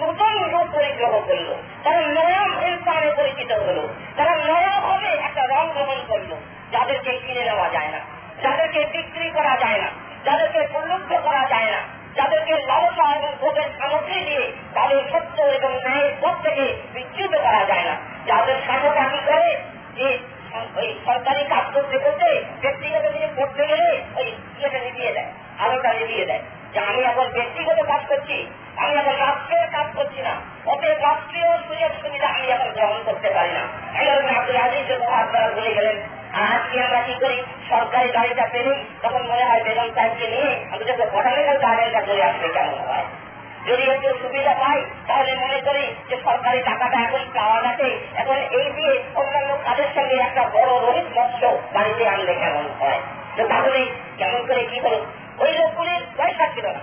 নতুন 0.00 0.34
রূপ 0.52 0.66
পরিগ্রহ 0.76 1.14
করল। 1.28 1.48
তারা 1.84 2.00
নয়া 2.16 2.42
ইনসানে 2.68 3.10
পরিচিত 3.18 3.50
হলো। 3.66 3.84
তারা 4.16 4.34
নয়া 4.48 4.74
ভাবে 4.80 5.10
একটা 5.26 5.42
রং 5.52 5.64
গ্রহণ 5.74 6.00
করল। 6.08 6.30
যাদেরকে 6.72 7.12
কিনে 7.24 7.44
নেওয়া 7.44 7.68
যায় 7.68 7.90
না, 7.94 8.00
যাদেরকে 8.42 8.80
বিক্রি 8.92 9.28
করা 9.30 9.54
যায় 9.60 9.78
না, 9.82 9.88
যাদেরকে 10.24 10.60
প্রলুব্ধ 10.72 11.10
করা 11.26 11.44
যায় 11.48 11.70
না, 11.74 11.80
যাদেরকে 12.16 12.54
লালসা 12.68 13.06
এবং 13.16 13.32
ভোগের 13.40 13.70
সামগ্রী 13.78 14.20
দিয়ে 14.24 14.44
তাদের 14.74 15.00
সত্য 15.12 15.36
এবং 15.56 15.70
ন্যায়ের 15.84 16.12
পথ 16.20 16.36
থেকে 16.42 16.66
বিচ্যুত 16.94 17.32
করা 17.46 17.62
যায় 17.64 17.84
না। 17.84 17.94
যাদের 18.26 18.58
কি 19.12 19.20
করে, 19.28 19.50
যে 19.96 20.08
ওই 20.80 20.88
সরকারি 21.06 21.42
কাজ 21.48 21.66
করতে 21.74 21.96
করতে 21.98 22.28
ব্যক্তিগত 22.62 23.04
জিনিস 23.14 23.32
করতে 23.36 23.62
গেলে 23.66 23.88
ওই 24.18 24.28
ইয়েটা 24.58 24.78
নিভিয়ে 24.78 25.12
দেয়, 25.12 25.30
আলোটা 25.58 25.90
নিভিয়ে 25.92 26.26
দেয়। 26.26 26.42
আমি 26.78 27.02
এখন 27.02 27.28
ব্যক্তিগত 27.28 27.82
কাজ 27.82 28.00
করছি, 28.08 28.46
আমি 28.76 28.94
এখন 28.94 29.16
রাষ্ট্রের 29.16 29.70
কাজ 29.70 29.86
করছি 29.94 30.22
না। 30.22 30.34
অতএব 30.66 30.98
রাষ্ট্রীয় 30.98 31.58
সুযোগ 31.68 31.90
সুবিধা 32.02 32.26
আমি 32.26 32.46
এখন 32.46 32.70
গ্রহণ 32.70 33.02
করতে 33.04 33.30
পারি 33.30 33.50
না। 33.50 33.60
আজকে 36.54 36.82
আমরা 36.82 37.02
কি 37.02 37.14
করি? 37.20 37.42
সরকারি 37.68 38.08
গাড়িটা 38.08 38.48
তখন 39.02 39.22
মনে 39.22 39.44
হয় 39.44 39.60
নিয়ে 39.62 40.66
আমি 40.72 40.84
বটানিক্যাল 41.12 41.58
গার্ডেনটা 41.58 42.00
চলে 42.00 42.24
আসবে 42.24 42.48
কেমন 42.48 42.78
হয়? 42.78 43.04
যদি 43.66 43.82
একটু 43.82 44.08
সুবিধা 44.22 44.54
পাই, 44.54 44.84
তাহলে 45.06 45.34
মনে 45.34 45.60
করি 45.60 45.94
যে 46.08 46.16
সরকারি 46.24 46.62
টাকাটা 46.62 47.00
এখন 47.00 47.30
পাওয়া 47.34 47.62
গেছে 47.62 47.98
এখন 48.14 48.34
এই 48.34 48.72
দিয়ে 48.72 49.02
অন্যান্য 49.14 49.56
কাজের 49.64 49.86
সঙ্গে 49.94 50.14
একটা 50.14 50.42
বড় 50.42 50.70
রোহিত 50.80 51.18
মৎস্য 51.18 51.58
বাড়িতে 51.72 52.08
আনলে 52.08 52.34
কেমন 52.34 52.68
হয়? 52.80 53.00
তো 53.36 53.48
তাহলে 53.48 53.86
কেমন 54.18 54.46
করে 54.46 54.64
কি 54.64 54.80
হলো? 54.80 55.06
ওই 55.40 55.52
লোকগুলির 55.58 56.06
পয়সা 56.16 56.48
ছিল 56.54 56.66
না। 56.66 56.80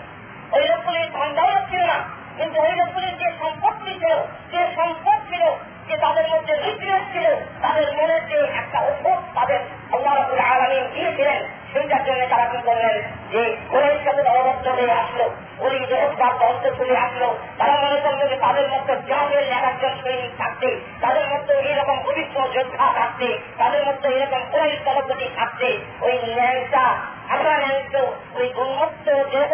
ওই 0.51 0.67
লোকগুলির 0.67 1.11
ধন্দাও 1.11 1.47
ছিল 1.69 1.85
না। 1.85 2.03
কিন্তু 2.37 2.61
ওই 2.61 2.71
লোকগুলির 2.71 3.17
যে 3.17 3.31
সম্পত্তি 3.39 3.93
ছিল, 3.93 4.15
যে 4.51 4.75
সম্পদ 4.75 5.19
ছিল, 5.29 5.43
যে 5.87 5.97
তাদের 5.97 6.27
মধ্যে 6.27 6.55
বিক্রিয় 6.55 6.99
ছিল, 6.99 7.35
তাদের 7.61 7.97
মনের 7.97 8.27
যে 8.27 8.35
একটা 8.35 8.79
অভ্যোগ 8.79 9.23
তাদের 9.35 9.59
আল্লাহ 9.93 10.45
আলমী 10.45 10.87
দিয়েছিলেন 10.93 11.43
সেইটার 11.71 12.03
জন্য 12.07 12.21
তারা 12.29 12.45
কি 12.47 12.59
করলেন 12.67 12.95
যে 13.31 13.41
কোরের 13.71 13.97
সাথে 14.05 14.21
অবদ্ধ 14.31 14.65
হয়ে 14.77 14.93
আসলো 15.01 15.25
ওই 15.59 15.75
যে 15.89 15.97
বা 16.19 16.29
বন্ধ 16.41 16.63
চলে 16.77 16.95
আসলো 16.97 17.27
তারা 17.57 17.75
মনে 17.83 17.97
করল 18.03 18.21
যে 18.23 18.37
তাদের 18.45 18.67
মধ্যে 18.73 18.93
জাহাজের 19.07 19.45
একজন 19.61 19.93
সৈনিক 20.01 20.33
থাকতে 20.37 20.69
তাদের 21.01 21.25
মধ্যে 21.29 21.53
এইরকম 21.63 21.97
পবিত্র 22.07 22.37
যোদ্ধা 22.55 22.87
থাকতে 22.99 23.27
তাদের 23.57 23.81
মধ্যে 23.87 24.07
এরকম 24.15 24.41
কোরের 24.51 24.77
তলপতি 24.85 25.27
থাকতে 25.37 25.69
ওই 26.01 26.15
ন্যায়টা 26.29 26.85
আমরা 27.29 27.53
ন্যায়িত 27.57 27.95
ওই 28.35 28.47
উন্মুক্ত 28.57 29.07
দেহ 29.31 29.51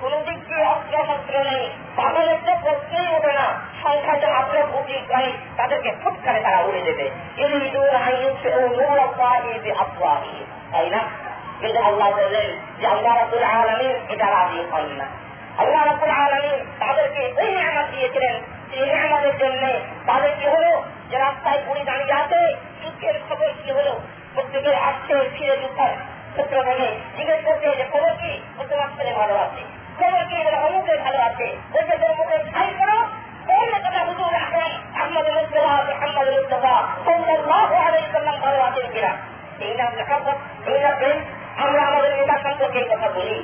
কোন 0.00 0.12
দিক 0.26 0.40
দিয়ে 0.48 0.64
অস্ত্রশস্ত্র 0.66 1.34
নেই 1.48 1.64
পাগলের 1.96 2.38
তো 2.46 2.52
প্রশ্নই 2.62 3.08
ওঠে 3.16 3.32
না 3.32 3.46
সংখ্যায় 3.82 4.20
তো 4.22 4.28
মাত্র 4.34 4.54
বুঝি 4.72 4.98
করে 5.08 5.28
তাদেরকে 5.56 5.90
ফুটকারে 6.00 6.40
তারা 6.42 6.60
উড়ে 6.62 6.82
দেবে 6.82 7.06
তাই 10.72 10.88
না 10.90 11.02
কিন্তু 11.60 11.80
আল্লাহ 11.80 12.10
বললেন 12.10 12.48
যে 12.80 12.86
আল্লাহ 12.86 13.16
রাবুল 13.16 13.44
আলমী 13.44 13.88
এটা 14.08 14.26
রাজি 14.26 14.60
হন 14.70 14.86
না। 14.98 15.06
আল্লাহ 15.58 15.84
রাবুল 15.84 16.10
আলমী 16.10 16.54
তাদেরকে 16.80 17.32
ওই 17.36 17.48
নিয়ামত 17.54 17.86
দিয়েছিলেন 17.90 18.34
সেই 18.70 18.86
নিয়ামতের 18.86 19.38
জন্য 19.38 19.62
তাদের 20.06 20.30
কি 20.40 20.46
হলো? 20.46 20.82
যে 21.10 21.18
রাস্তায় 21.18 21.58
পুরি 21.66 21.82
দাঁড়িয়ে 21.84 22.12
আছে, 22.12 22.56
যুদ্ধের 22.82 23.14
খবর 23.28 23.48
কি 23.64 23.72
হলো? 23.72 24.00
প্রত্যেকে 24.34 24.76
আসছে, 24.76 25.28
ফিরে 25.38 25.56
যুদ্ধের 25.56 25.94
সূত্র 26.36 26.56
বলে 26.62 26.86
জিজ্ঞেস 27.16 27.40
করছে 27.44 27.76
যে 27.76 27.84
খবর 27.92 28.10
কি? 28.20 28.42
তোমার 28.70 28.88
ছেলে 28.96 29.12
ভালো 29.12 29.34
আছে। 29.34 29.62
খবর 29.98 30.24
কি? 30.24 30.36
বলে 30.44 30.58
অমুকের 30.58 30.98
ভালো 31.00 31.18
আছে। 31.18 31.56
বলছে 31.72 31.98
যে 31.98 32.06
অমুকের 32.08 32.40
ছাই 32.52 32.74
করো 32.78 32.98
অন্য 33.52 33.74
কথা 33.78 34.04
হুজুর, 34.04 34.32
এখন 34.34 34.70
আহমদ 35.00 35.26
এই 39.60 39.74
না 39.74 39.90
মেহাবত 39.90 40.38
এই 40.66 40.80
না 40.80 40.90
প্রেম 40.90 41.18
আমরা 41.62 41.82
আমাদের 41.86 42.12
নেতা 42.16 42.36
সম্পর্কে 42.42 42.80
কথা 42.90 43.08
বলি। 43.08 43.38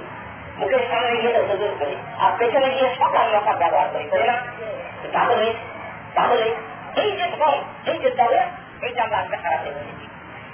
মুখের 0.58 0.84
সামনে 0.90 1.14
গিয়ে 1.20 1.38
হুজুর 1.50 1.72
করি 1.78 1.96
আর 2.18 2.32
পেছনে 2.38 2.68
গিয়ে 2.74 2.88
সকাল 2.98 3.26
নকাল 3.34 3.56
ব্যবহার 3.56 3.88
করি 3.92 4.04
তাই 4.10 4.24
না? 4.26 4.36
তাহলে 5.12 5.46
তাহলে 6.14 6.46
এই 7.02 7.10
যে 7.18 7.26
ধর্ম 7.36 7.62
এই 7.86 7.98
যে 7.98 8.10
দলে, 8.10 8.40
এইটা 8.82 9.02
আমরা 9.02 9.18
আজকে 9.18 9.36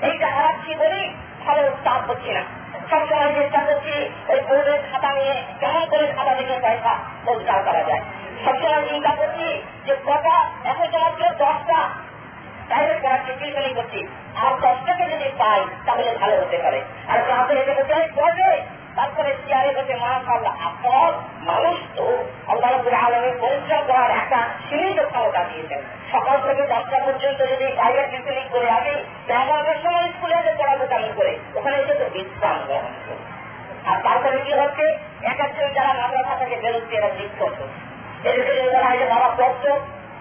এইটা 0.03 0.27
হারাচ্ছি 0.27 0.75
বলেই 0.75 1.07
ভালো 1.47 1.63
চাপ 1.85 2.03
হচ্ছে 2.11 2.31
না। 2.33 2.43
সবসময় 2.91 3.31
চেষ্টা 3.35 3.61
করছি 3.65 3.95
ওই 4.29 4.41
বোর্ডের 4.49 4.81
খাতা 4.93 5.11
নিয়ে 5.15 5.35
কেমন 5.61 5.85
করে 5.87 6.07
খাতা 6.17 6.35
থেকে 6.35 6.55
পয়সা 6.63 6.93
রোজগার 7.27 7.61
করা 7.65 7.83
যায়। 7.89 8.03
সবসময় 8.45 8.83
চিন্তা 8.89 9.13
করছি 9.15 9.47
যে 9.87 9.95
কটা 10.07 10.37
এখন 10.65 10.89
মাত্র 11.03 11.23
দশটা 11.39 11.81
প্রাইভেট 12.69 12.99
পড়াচ্ছি 13.05 13.31
টিউশনই 13.41 13.75
করছি, 13.79 14.01
আর 14.43 14.53
দশটাকে 14.65 15.05
যদি 15.13 15.29
পাই 15.41 15.61
তাহলে 15.87 16.11
ভালো 16.21 16.35
হতে 16.43 16.59
পারে। 16.65 16.81
আর 17.11 17.19
ক্লাসে 17.27 17.55
এসে 17.61 17.73
বলতে 17.79 17.95
পড়বে 18.19 18.51
তারপরে 18.97 19.31
চেয়ারে 19.47 19.71
বসে 19.77 19.95
মাশাল্লাহ 20.03 20.55
আপনার 20.69 21.11
মানুষ 21.49 21.77
তো 21.97 22.07
আল্লাহ 22.51 22.71
আলমের 23.07 23.35
পরিশ্রম 23.43 23.83
করার 23.91 24.11
একটা 24.21 24.39
সীমিত 24.67 24.99
ক্ষমতা 25.11 25.43
দিয়েছেন। 25.51 25.81
সকাল 26.13 26.37
থেকে 26.47 26.63
দশটা 26.73 26.99
পর্যন্ত 27.05 27.41
যদি 27.53 27.67
প্রাইভেট 27.79 28.07
টিউশনিং 28.13 28.47
করে 28.55 28.69
আসি 28.79 28.95
এগারোটার 29.41 29.79
সময় 29.85 30.07
স্কুলে 30.15 30.37
এসে 30.41 30.53
পড়াবো 30.59 30.85
কেমন 30.91 31.11
করে, 31.19 31.33
ওখানে 31.57 31.77
এসে 31.83 31.95
তো 32.01 32.07
বিশ্রাম 32.15 32.59
গ্রহণ 32.69 32.95
আর 33.89 33.99
তারপরে 34.07 34.37
কি 34.45 34.53
হচ্ছে, 34.61 34.87
এক 35.31 35.39
একজন 35.47 35.69
যারা 35.77 35.93
মাদ্রাসা 36.01 36.35
থেকে 36.43 36.57
বেরোচ্ছে, 36.63 36.95
এরা 36.99 37.11
এদেরকে 38.29 38.53
যদি 38.59 38.69
বলা 38.75 38.91
বাবা, 39.13 39.29
পড়তো 39.39 39.71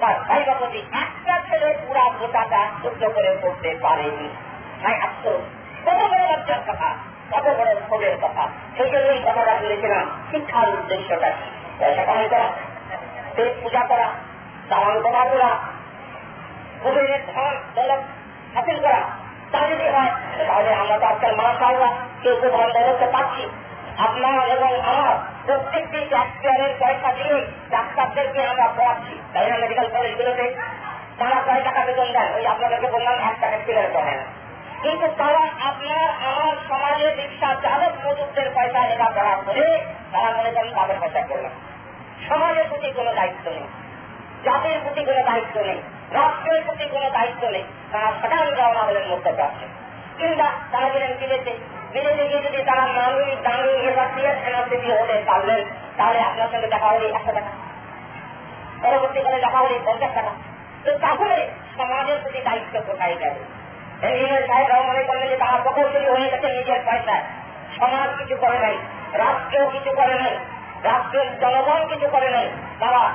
তার 0.00 0.16
ভাই 0.28 0.40
একটা 1.02 1.34
ছেলে 1.48 1.68
পুরা 1.80 2.04
গোটাটা 2.20 2.62
সহ্য 2.82 3.02
করে 3.14 3.30
পড়তে 3.42 3.70
পারেনি। 3.82 4.28
তাই 4.82 4.94
আফসোস 5.06 5.42
কত 5.86 6.00
বড় 6.10 6.22
লজ্জার 6.30 6.62
কথা, 6.68 6.88
কত 7.32 7.46
বড় 7.58 7.70
ক্ষোভের 7.86 8.16
কথা। 8.22 8.44
সেই 8.76 8.88
জন্যই 8.90 9.20
কথাটা 9.26 9.54
বলেছিলাম, 9.62 10.06
শিক্ষার 10.30 10.68
উদ্দেশ্যটা 10.68 11.30
কি? 11.30 11.46
পয়সা 11.78 12.02
কামাই 12.04 12.28
করা 12.28 12.48
পেট 13.36 13.52
পূজা 13.62 13.82
করা 13.90 14.08
দালান 14.70 14.98
করা 15.02 15.22
করা 15.32 15.50
কুবেরের 16.82 17.22
ধন 17.30 17.54
দৌলত 17.74 18.02
হাসিল 18.54 18.78
করা। 18.82 19.02
তা 19.52 19.58
যদি 19.68 19.86
হয়, 19.94 20.12
তাহলে 20.48 20.70
আমরা 20.74 20.96
তো 20.98 21.06
আজকাল 21.06 21.32
মাস 21.40 21.56
কেউ 22.22 22.34
কেউ 22.40 22.50
ধন 22.50 22.68
দৌলতকে 22.74 23.06
পাচ্ছি 23.12 23.42
আপনার 24.04 24.48
এবং 24.56 24.72
আমার 24.90 25.14
প্রত্যেকটি 25.46 25.98
ট্যাক্সপেয়ারের 26.12 26.72
পয়সা 26.80 27.10
দিয়ে 27.12 27.36
ডাক্তারদেরকে 27.70 28.40
আমরা 28.46 28.66
পড়াচ্ছি 28.76 29.14
তাই 29.32 29.50
না 29.50 29.56
মেডিকেল 29.58 29.88
কলেজগুলোতে 29.88 30.46
তারা 31.18 31.38
কয় 31.46 31.62
টাকা 31.64 31.80
বেতন 31.86 32.08
দেন 32.12 32.28
ওই 32.36 32.44
আপনাদেরকে 32.46 32.86
বললাম, 32.86 33.16
এক 33.28 33.36
টাকা 33.40 33.56
সিগারেট 33.66 33.92
দেয় 33.92 34.16
না 34.16 34.26
কিন্তু 34.82 35.06
তারা 35.18 35.42
আপনার, 35.68 36.08
আমার 36.28 36.54
সমাজের 36.68 37.12
রিক্সা 37.16 37.50
চালক 37.62 37.92
মজুরদের 38.04 38.48
পয়সা 38.54 38.80
এটা 38.94 39.08
করা 39.16 39.34
করে 39.46 39.64
তারা 40.12 40.28
মনে 40.36 40.50
করেন 40.50 40.70
তাদের 40.74 40.96
পয়সা 41.00 41.20
করলেন 41.28 41.52
সমাজের 42.28 42.66
প্রতি 42.68 42.88
কোনো 42.96 43.10
দায়িত্ব 43.12 43.44
নেই। 43.50 43.66
জাতির 44.44 44.78
প্রতি 44.84 45.02
কোনো 45.04 45.22
দায়িত্ব 45.22 45.56
নেই। 45.60 45.80
রাষ্ট্রের 46.12 46.62
প্রতি 46.66 46.84
কোনো 46.84 47.10
দায়িত্ব 47.10 47.42
নেই। 47.48 47.64
তারা 47.92 48.08
সাধারণ 48.20 48.52
রওনা 48.54 48.82
হলেন 48.82 49.04
মধ্যে 49.10 49.30
আছে 49.42 49.66
কিংবা 50.18 50.48
তারা 50.72 50.88
গেলেন 50.88 51.12
বিদেশে 51.20 51.52
বিদেশে 51.92 52.28
গিয়ে 52.28 52.42
যদি 52.42 52.62
তারা 52.62 52.86
নামি 52.86 53.36
দামি 53.42 53.70
এবার 53.70 54.06
পারলেন 55.26 55.64
তাহলে 55.96 56.20
আপনার 56.20 56.48
সঙ্গে 56.52 56.66
দেখা 56.66 56.86
হলে 56.86 57.08
একশো 57.08 57.32
টাকা 57.32 57.50
পরবর্তীকালে 58.82 59.40
দেখা 59.40 59.58
হলে 59.58 59.78
পঞ্চাশ 59.84 60.10
টাকা 60.14 60.30
তো 60.84 60.98
তাহলে 60.98 61.48
সমাজের 61.76 62.18
প্রতি 62.22 62.40
দায়িত্ব 62.40 62.80
কোথায় 62.86 63.16
তারা 65.36 65.58
প্রকৌশলী 65.62 66.06
হয়ে 66.06 66.30
নিজের 66.48 66.80
সমাজ 67.78 68.18
কিছু 68.18 68.36
করে 68.36 68.58
নাই। 68.58 68.78
কিছু 69.72 69.90
করে 69.96 70.14
নাই। 70.14 70.38
রাষ্ট্রের 70.82 71.40
জনগণ 71.40 71.88
কিছু 71.88 72.08
করে 72.08 72.30
নাই 72.30 72.50
তারা 72.80 73.10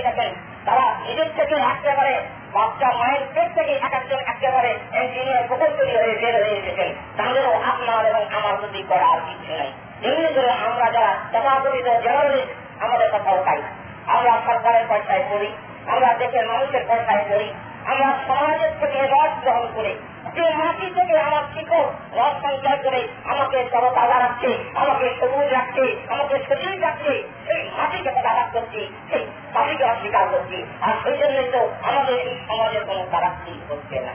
গেছেন 0.00 0.34
তারা 0.64 0.94
নিজের 1.06 1.26
থেকে 1.36 1.54
একেবারে 1.54 2.22
বাচ্চা 2.56 2.88
মায়ের 3.00 3.24
পেট 3.34 3.48
থেকে 3.56 3.72
এক 3.86 3.92
একজন 3.92 4.20
একেবারে 4.32 4.70
ইঞ্জিনিয়ার 5.00 5.46
প্রকৌশলী 5.48 5.94
হয়ে 6.00 6.14
বের 6.22 6.34
হয়ে 6.42 6.56
এসেছেন 6.60 6.90
তাহলেও 7.16 7.50
আপনার 7.70 8.02
এবং 8.06 8.22
আমার 8.36 8.54
প্রতি 8.60 8.80
করা 8.88 9.06
আর 9.14 9.20
কিছু 9.26 9.52
নেই। 9.60 9.70
এমনি 10.06 10.30
করে 10.34 10.52
আমরা 10.66 10.86
যারা 10.90 11.12
তথাকথিত 11.32 11.88
জার্নালিস্ট, 12.04 12.50
আমাদের 12.84 13.08
কথাও 13.12 13.38
পাই 13.46 13.60
আমরা 14.06 14.32
সরকারের 14.46 14.84
পয়সায় 14.88 15.24
করি 15.30 15.48
আমরা 15.86 16.08
দেশের 16.14 16.44
মানুষের 16.46 16.84
পয়সায় 16.88 17.24
করি 17.30 17.48
আমরা 17.84 18.08
সমাজের 18.28 18.72
থেকে 18.80 18.98
রস 19.14 19.32
গ্রহণ 19.42 19.66
করে। 19.74 19.92
যে 20.34 20.44
মাটি 20.60 20.86
থেকে 20.96 21.16
আমার 21.18 21.44
শিকড় 21.54 21.88
রস 22.18 22.34
সঞ্চয় 22.42 22.78
করে 22.84 23.00
আমাকে 23.32 23.58
তরতাজা 23.72 24.16
রাখছে 24.18 24.50
আমাকে 24.74 25.06
সবুজ 25.20 25.46
রাখছে, 25.52 25.84
আমাকে 26.08 26.34
সজীব 26.48 26.76
রাখছে, 26.80 27.12
সেই 27.46 27.62
মাটিকে 27.78 28.10
তারাক 28.16 28.48
করছি, 28.52 28.80
সেই 29.10 29.24
মাটিকে 29.54 29.84
অস্বীকার 29.84 30.24
করছি। 30.32 30.58
আর 30.82 30.94
সেই 31.02 31.16
জন্যই 31.18 31.48
তো 31.54 31.60
আমাদের 31.82 32.16
এই 32.18 32.36
সমাজের 32.48 32.84
কোন 32.84 32.98
তারাক্তি 33.10 33.52
হচ্ছে 33.70 33.96
না। 34.00 34.14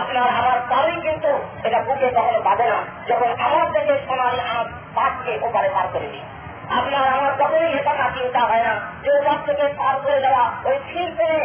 আপনার 0.00 0.26
আমার 0.40 0.58
তারই 0.70 0.96
কিন্তু 1.00 1.30
এটা 1.66 1.78
বুকে 1.86 2.08
কখনো 2.16 2.40
বাঁধে 2.40 2.66
না, 2.72 2.78
যখন 3.08 3.30
আমার 3.46 3.66
দেশের 3.72 3.98
সমাজ 4.08 4.34
আমার 4.46 4.66
পাঠকে 4.94 5.32
ওপারে 5.42 5.68
পার 5.68 5.86
করে 5.92 6.08
দিই। 6.12 6.26
আপনার 6.70 7.04
আমার 7.08 7.32
কখনোই 7.38 7.72
না 7.72 8.06
চিন্তা 8.16 8.40
হয় 8.40 8.62
না। 8.62 8.74
যে 9.02 9.10
ওপার 9.18 9.38
থেকে 9.46 9.64
পার 9.78 9.94
করে 10.04 10.20
দেওয়া 10.20 10.44
ওই 10.64 10.76
ফিল 10.88 11.10
করে 11.18 11.38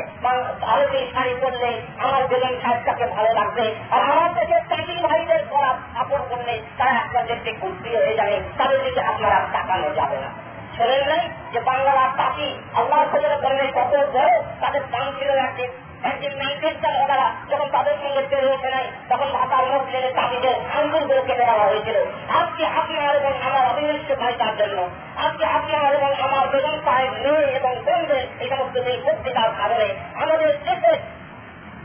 ভারতীয় 0.62 1.06
শাড়ি 1.14 1.34
করলে 1.42 1.70
আমার 2.04 2.28
বেগম 2.28 2.56
সাহেবটাকে 2.62 3.06
ভালো 3.06 3.34
লাগবে। 3.34 3.76
আর 3.92 4.02
আমার 4.12 4.34
দেশের 4.34 4.62
চাকরি 4.70 4.96
ভাইদের 5.08 5.42
করা 5.50 5.72
কাপড় 5.94 6.24
করলে 6.30 6.62
তারা 6.78 7.24
দেখতে 7.28 7.52
খুব 7.62 7.74
প্রিয় 7.82 8.00
হয়ে 8.06 8.18
যাবে। 8.18 8.36
তাদের 8.58 8.84
দিকে 8.84 9.02
আপনারা 9.02 9.40
তাকানো 9.54 9.90
যাবে 9.96 10.18
না। 10.18 10.30
শোনেন 10.78 11.04
নাই 11.10 11.30
যে 11.54 11.60
বাংলার 11.60 12.10
পাখি 12.18 12.48
আল্লাহ 12.76 13.00
করলে 13.12 13.66
কত 13.76 13.94
বড়, 14.14 14.32
তাদের 14.62 14.82
দাম 14.92 15.14
ছিল 15.20 15.30
একটি 15.30 15.68
একদিন 16.04 16.38
নাইটেস্টার 16.38 17.04
ওনারা 17.04 17.32
যখন 17.52 17.70
তাদের 17.72 17.94
সঙ্গে 18.04 18.22
পেরে 18.30 18.54
ওঠে 18.54 18.70
নাই 18.70 18.86
তখন 19.10 19.26
ভাতার 19.26 19.66
মসজিদের 19.68 20.14
তাদের 20.16 20.80
আঙ্গুলগুলো 20.80 21.22
কেটে 21.22 21.46
দেওয়া 21.46 21.66
হয়েছিল। 21.66 21.98
আজকে 22.30 22.66
আপনার 22.66 23.16
এবং 23.16 23.34
আমার 23.42 23.68
অবিনিষ্ট 23.68 24.20
ভাইটার 24.20 24.58
জন্য। 24.58 24.90
আজকে 25.18 25.46
আপনার 25.46 25.96
এবং 25.96 26.14
আমার 26.14 26.48
বেগম 26.48 26.78
সাহেব 26.86 27.12
মেয়ে 27.14 27.46
এবং 27.56 27.76
বোনদের 27.76 28.28
এই 28.40 28.50
সমস্ত 28.50 28.78
এই 28.78 29.02
পত্রিকার 29.06 29.50
কারণে 29.58 29.88
আমাদের 30.16 30.58
দেশের 30.66 31.19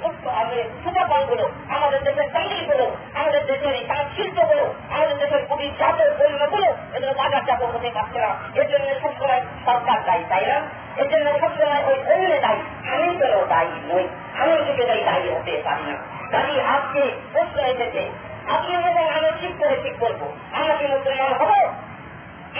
সুপারগুলো 0.03 1.51
আমাদের 1.69 2.03
দেশের 2.03 2.33
চাকরিগুলো 2.33 2.97
আমাদের 3.15 3.47
দেশের 3.47 3.73
এই 3.73 3.87
শিল্পগুলো 4.17 4.75
আমাদের 4.91 5.19
দেশের 5.19 5.47
কুটির 5.47 5.73
জাতের 5.79 6.11
পণ্যগুলো 6.19 6.67
এগুলো 6.95 7.13
বাজার 7.13 7.41
চাপক 7.47 7.75
হতে 7.75 7.91
পারছে 7.95 8.19
না 8.19 8.35
এর 8.55 8.69
জন্য 8.69 9.01
সবসময় 9.01 9.41
সরকার 9.65 10.05
দায়ী, 10.05 10.25
তাই 10.29 10.47
না? 10.47 10.61
এর 10.97 11.09
জন্য 11.09 11.41
সবসময় 11.41 11.85
ওই 11.85 12.13
অন্য 12.13 12.41
দায়ী। 12.41 12.93
আমি 12.93 13.19
কেন 13.19 13.47
দায়ী 13.47 13.69
নই। 13.69 14.09
আমি 14.39 14.65
থেকে 14.65 15.05
দায়ী 15.05 15.29
হতে 15.29 15.63
পারি 15.65 15.83
না। 15.83 15.97
কাজে 16.31 16.63
আজকে 16.63 17.11
প্রশ্ন 17.33 17.61
এসেছে। 17.61 18.11
আপনি 18.51 18.75
এবং 18.75 19.11
আমি 19.11 19.33
ঠিক 19.41 19.53
করে 19.59 19.77
ঠিক 19.83 19.95
করব। 19.99 20.33
আমরা 20.53 20.75
কি 20.77 20.87
মুসলমান 20.87 21.33
হব? 21.33 21.51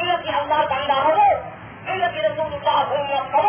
আমরা 0.01 0.17
কি 0.17 0.31
আল্লাহর 0.31 0.67
বান্দা 0.67 0.95
হব? 0.95 1.21
আমরা 1.87 2.09
কি 2.09 2.21
রসুল্লাহ 2.21 2.79
উন্মত 2.95 3.27
হব 3.35 3.47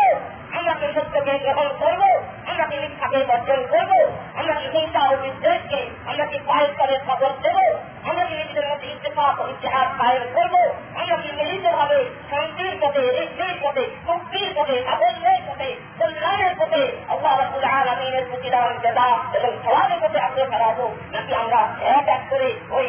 আমরা 0.56 0.74
কি 0.80 0.86
সত্যকে 0.96 1.34
গ্রহণ 1.44 1.68
করব 1.82 2.02
আমরা 2.50 2.64
কি 2.70 2.76
মিথ্যাকে 2.82 3.20
বর্জন 3.30 3.60
করব 3.72 3.92
আমরা 4.38 4.54
কি 4.60 4.66
হিংসা 4.74 5.02
ও 5.10 5.14
বিদ্বেষকে 5.22 5.80
আমরা 6.06 6.24
কি 6.26 6.38
পায়ের 6.48 6.70
তলে 6.78 6.96
খবর 7.06 7.30
দেবো 7.44 7.64
আমরা 8.08 8.22
কি 8.28 8.34
নিজেদের 8.34 8.66
মধ্যে 8.70 8.86
ইত্তেফাক 8.88 9.34
ও 9.40 9.44
ইতিহাস 9.48 9.88
কায়েম 9.98 10.24
করব 10.34 10.54
আমরা 10.96 11.16
কি 11.22 11.30
মিলিত 11.38 11.66
ভাবে 11.78 12.00
শান্তির 12.30 12.74
পথে, 12.82 13.02
ঋদ্ধির 13.22 13.56
পথে, 13.62 13.84
মুক্তির 14.06 14.50
পথে, 14.56 14.76
সাফল্যের 14.86 15.40
পথে, 15.48 15.68
কল্যাণের 15.98 16.54
পথে 16.58 16.82
আল্লাহ 17.08 17.32
রাবুল 17.40 17.66
আলমিনের 17.72 18.24
প্রতিদান 18.30 18.72
জেদা 18.82 19.08
এবং 19.36 19.52
সবাবের 19.64 19.98
পথে 20.02 20.18
আগ্রহ 20.18 20.50
রাখব 20.54 20.80
নাকি 21.12 21.32
আমরা 21.34 21.60
এক 21.88 22.06
এক 22.08 22.22
করে 22.30 22.48
ওই 22.70 22.86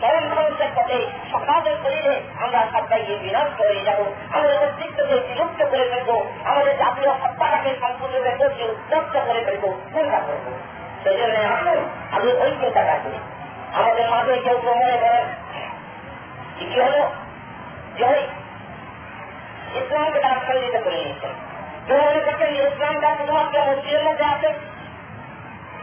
স্বয়ং 0.00 0.24
মানুষের 0.28 0.70
পথে 0.76 0.98
সমাজের 1.32 1.76
শরীরে 1.82 2.14
আমরা 2.42 2.60
সবাইকে 2.72 3.14
বিরাজ 3.16 3.50
করে 3.58 3.76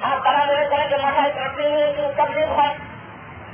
আর 0.04 0.18
তারা 0.24 0.42
মনে 0.46 0.66
করেন 0.66 0.88
যে 0.90 0.98
মাথায় 0.98 1.32
কাঁকড়ে 1.32 1.66
নিয়ে 1.70 1.88
একটু 1.88 2.04
তাবলিগ 2.18 2.50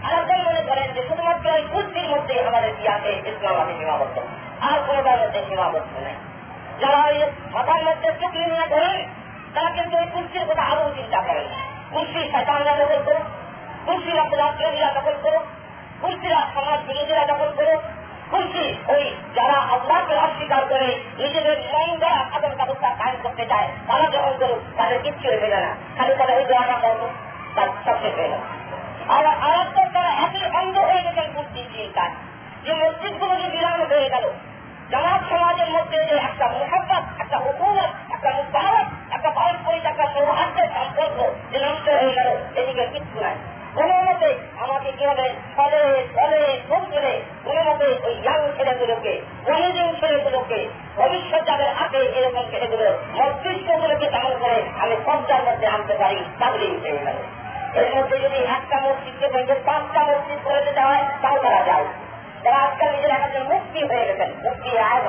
আরেকজন 0.06 0.40
মনে 0.48 0.62
করেন 0.62 0.88
যে 0.94 1.02
শুধুমাত্র 1.08 1.46
ওই 1.52 1.64
কুর্তির 1.72 2.08
মধ্যে 2.10 2.36
আমাদের 2.48 2.72
কি 2.78 2.88
আছে? 2.88 3.12
ইসলাম 3.30 3.56
আছে 3.62 3.74
সীমাবদ্ধ 3.80 4.20
আর 4.62 4.78
কোনোটার 4.88 5.18
মধ্যে 5.20 5.40
সীমাবদ্ধ 5.50 5.92
নেই। 6.06 6.18
যারা 6.80 7.00
ওই 7.08 7.18
মাথার 7.52 7.82
মধ্যে 7.84 8.12
টুকরি 8.12 8.46
নিয়ে 8.46 8.68
ধরেন 8.68 8.98
তারা 9.56 9.70
কিন্তু 9.70 9.98
ওই 9.98 10.08
কুর্তির 10.14 10.46
কথা 10.46 10.62
আরও 10.62 10.92
চিন্তা 10.96 11.20
করেন 11.22 11.48
কুর্সি 11.92 12.22
শৈতানরা 12.32 12.74
দখল 12.76 13.02
করো 13.06 13.22
কুর্সিরা 13.86 14.24
রাষ্ট্রীরা 14.38 14.92
দখল 14.94 15.16
করো 15.24 15.40
কুর্সিরা 16.02 16.40
সমাজ 16.56 16.80
বিরোধীরা 16.88 17.26
দখল 17.26 17.50
করো 17.58 17.76
কুর্সি 18.32 18.66
ওই 18.90 19.04
যারা 19.36 19.58
আল্লাহকে 19.74 20.16
অস্বীকার 20.16 20.66
করে 20.66 20.90
নিজেদের 21.18 21.58
মন 21.74 21.98
দ্বারা 22.00 22.20
সাধন 22.32 22.54
ব্যবস্থা 22.58 22.90
কায়ন 23.00 23.18
করতে 23.24 23.46
চায়, 23.46 23.68
তারা 23.88 24.06
যখন 24.06 24.34
করুক, 24.40 24.60
তাদের 24.78 25.00
কিচ্ছু 25.04 25.28
হয়ে 25.30 25.48
না। 25.48 25.76
খালি 25.98 26.16
তারা 26.16 26.34
ওই 26.34 26.46
দোয়াটা 26.46 26.78
করব 26.82 27.02
তার 27.56 27.68
সবচেয়ে 27.86 28.16
হয়ে 28.16 28.30
গেল 28.30 28.59
আর 29.16 29.26
আরেকটা 29.48 29.84
তারা 29.96 30.12
এতই 30.26 30.46
অন্ধ 30.60 30.76
হয়ে 30.90 31.04
গেছেন 31.06 31.28
কুর্সি 31.36 31.62
চিন্তায় 31.74 32.14
যে 32.66 32.72
মসজিদগুলো 32.82 33.34
যে 33.42 33.48
বিরাম 33.54 33.80
হয়ে 33.92 34.10
গেল, 34.10 34.26
জামাত 34.92 35.22
সমাজের 35.32 35.70
মধ্যে 35.76 35.98
যে 36.10 36.16
একটা 36.30 36.46
মোহাব্বত, 36.58 37.04
একটা 37.24 37.38
হুকুমত, 37.46 37.92
একটা 38.16 38.30
মুবারক 38.38 38.88
একটা 39.16 39.30
পারস্পরিক, 39.38 39.84
একটা 39.86 40.06
সৌহার্দ্যের 40.14 40.70
সম্পর্ক 40.76 41.18
যে 41.52 41.58
নষ্ট 41.66 41.88
হয়ে 41.98 42.14
গেল, 42.18 42.30
এদিকে 42.60 42.86
কিচ্ছু 42.94 43.18
নাই। 43.26 43.38
কোন 43.78 43.92
মতে 44.08 44.30
আমাকে 44.64 44.90
কি 44.98 45.04
হবে 45.06 45.28
ফলে 45.56 45.82
ফলে 46.16 46.40
খুব 46.68 46.84
করে 46.94 47.14
কোন 47.46 47.58
মতে 47.68 47.88
ওই 48.06 48.14
ইয়াং 48.24 48.42
ছেলেগুলোকে 48.58 49.14
প্রয়োজন 49.46 49.90
ছেলেগুলোকে, 50.00 50.60
ভবিষ্যৎ 50.98 51.44
যাদের 51.50 51.72
আছে 51.84 52.00
এরকম 52.18 52.46
ছেলেগুলো, 52.52 52.88
মস্তিষ্কগুলোকে 53.18 54.08
তেমন 54.14 54.34
করে 54.42 54.58
আমি 54.84 54.96
সবটার 55.06 55.42
মধ্যে 55.48 55.68
আনতে 55.76 55.94
পারি 56.02 56.20
গেল 56.40 56.69
এর 57.80 57.90
মধ্যে 57.96 58.18
যদি 58.26 58.40
একটা 58.58 58.78
মসজিদকে 58.86 59.28
ভেঙে 59.34 59.56
পাঁচটা 59.68 60.02
মসজিদ 60.10 60.40
করে 60.46 60.62
দিতে 60.68 60.82
হয়, 60.88 61.04
তাও 61.22 61.38
করা 61.46 61.62
যায়। 61.70 61.86
যারা 62.44 62.58
আজকাল 62.66 62.90
নিজের 62.96 63.12
একজন 63.18 63.44
মুক্তি 63.54 63.80
হয়ে 63.90 64.06
গেছেন, 64.08 64.30
মুক্তি 64.46 64.70
আয় 64.90 65.04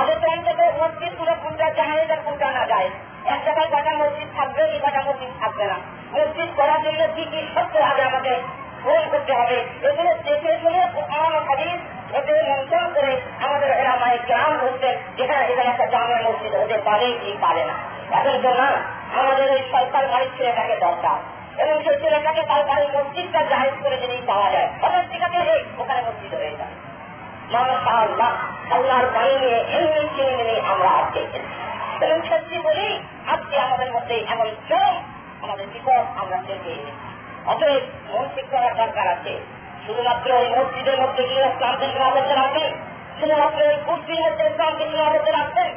আগে 0.00 0.14
তো 0.22 0.26
অন্তত 0.34 0.60
মসজিদগুলো 0.80 1.32
কোনটা 1.42 1.66
জাহেজ 1.78 2.10
আর 2.14 2.20
কোনটা 2.26 2.48
না 2.56 2.64
যায়। 2.72 2.88
এক 3.34 3.40
জায়গায় 3.46 3.70
কটা 3.74 3.92
মসজিদ 4.02 4.28
থাকবে, 4.38 4.62
এই 4.74 4.80
কটা 4.84 5.00
মসজিদ 5.08 5.32
থাকবে 5.40 5.64
না। 5.72 5.76
মসজিদ 6.16 6.50
করার 6.58 6.80
জন্য 6.84 7.02
কি 7.16 7.24
কি 7.32 7.40
সত্য 7.54 7.74
হবে 7.88 8.02
আমাদের 8.10 8.36
পূরণ 8.82 9.04
করতে 9.12 9.32
হবে? 9.40 9.58
এগুলো 9.88 10.10
দেখে 10.26 10.52
শুনে 10.62 10.82
কোরআন 10.94 11.34
হাদিস 11.48 11.80
এতে 12.18 12.32
মন্থন 12.48 12.86
করে 12.96 13.12
আমাদের 13.46 13.70
এলামায় 13.80 14.18
গ্রাম 14.28 14.52
হচ্ছেন 14.64 14.94
যেখানে 15.16 15.42
এখানে 15.50 15.68
একটা 15.72 15.86
জামের 15.94 16.20
মসজিদ 16.26 16.52
হতে 16.60 16.76
পারে 16.88 17.06
কি 17.20 17.30
পারে 17.44 17.62
না। 17.70 17.74
এখন 18.18 18.36
তো 18.44 18.50
না, 18.60 18.68
আমাদের 19.18 19.46
ওই 19.56 19.62
সরকার 19.72 20.04
বাড়ির 20.12 20.30
ছেলেটাকে 20.36 20.76
দরকার। 20.86 21.18
এবং 21.58 21.82
সেই 21.84 22.00
ছেলেটাকে 22.00 22.42
তার 22.42 22.64
বাড়ির 22.64 22.90
মসজিদটা 22.94 23.42
জাহেজ 23.42 23.74
করে 23.82 23.96
যদি 23.96 24.22
পাওয়া 24.26 24.50
যায়। 24.50 24.68
অনেক 24.82 25.04
ঠিকাতে 25.12 25.38
ওখানে 25.78 26.00
মসজিদ 26.00 26.34
হয়ে 26.34 26.56
যায় 26.58 26.74
আল্লাহর 28.74 29.06
বাণী 29.06 29.34
নিয়ে 29.40 29.60
চিনে 30.16 30.60
আমরা 30.70 30.88
এবং 32.00 32.18
সত্যি 32.28 32.58
বলি, 32.58 33.00
আজকে 33.26 33.60
আমাদের 33.60 33.92
মধ্যে 33.92 34.16
এমন 34.28 34.48
শ্রম 34.68 34.94
আমাদের 35.42 35.66
বিপদ 35.66 36.04
আমরা 36.16 36.36
অতএব 37.46 37.82
করার 38.50 38.74
দরকার 38.76 39.08
আছে। 39.08 39.40
শুধুমাত্র 39.86 40.32
ওই 40.32 40.48
মসজিদের 40.48 41.00
মধ্যে 41.00 41.28
গিয়ে 41.28 41.44
ইসলামকে 41.46 41.86
রাখবেন 42.34 42.72
শুধুমাত্র 43.20 43.62
ওই 43.62 43.76
কুর্তির 43.86 44.20
মধ্যে 44.20 44.44
ইসলামকে 44.46 44.84
সীমাবদ্ধ 44.84 45.28
রাখবেন 45.28 45.70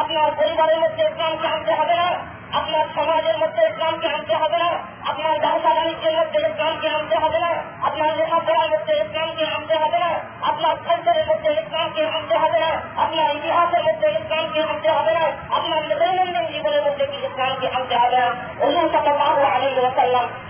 আপনার 0.00 0.32
পরিবারের 0.36 0.78
মধ্যে 0.80 1.02
ইসলামকে 1.04 1.46
আনতে 1.48 1.72
হবে 1.74 1.94
না। 1.94 2.35
আপনার 2.58 2.86
সমাজের 2.96 3.36
মধ্যে 3.42 3.62
ইসলামকে 3.70 4.08
আনতে 4.16 4.34
হবে 4.42 4.58
না, 4.64 4.70
আপনার 5.10 5.34
ব্যবসা 5.44 5.70
বাণিজ্যের 5.76 6.14
মধ্যে 6.20 6.38
ইসলামকে 6.48 6.88
আনতে 6.96 7.16
হবে 7.22 7.38
না, 7.44 7.52
আপনার 7.88 8.10
লেখাপড়ার 8.18 8.68
মধ্যে 8.74 8.92
ইসলামকে 9.04 9.44
আনতে 9.56 9.74
হবে 9.82 9.98
না, 10.04 10.10
আপনার 10.50 10.74
কালচারের 10.86 11.26
মধ্যে 11.30 11.50
ইসলামকে 11.62 12.02
আনতে 12.16 12.34
হবে 12.42 12.58
না, 12.64 12.70
আপনার 13.04 13.28
ইতিহাসের 13.36 13.82
মধ্যে 13.88 14.08
ইসলামকে 14.18 14.60
আনতে 14.70 14.88
হবে 14.96 15.12
না, 15.18 15.24
আপনার 15.56 15.80
দৈনন্দিন 16.00 16.46
জীবনের 16.52 16.82
মধ্যে 16.86 17.04
ইসলামকে 17.28 17.66
আনতে 17.76 17.94
হবে 18.02 18.16
না? 18.22 18.28
অন্য 18.64 18.78
সাল্লাহ 18.92 19.34
আলী 19.54 19.68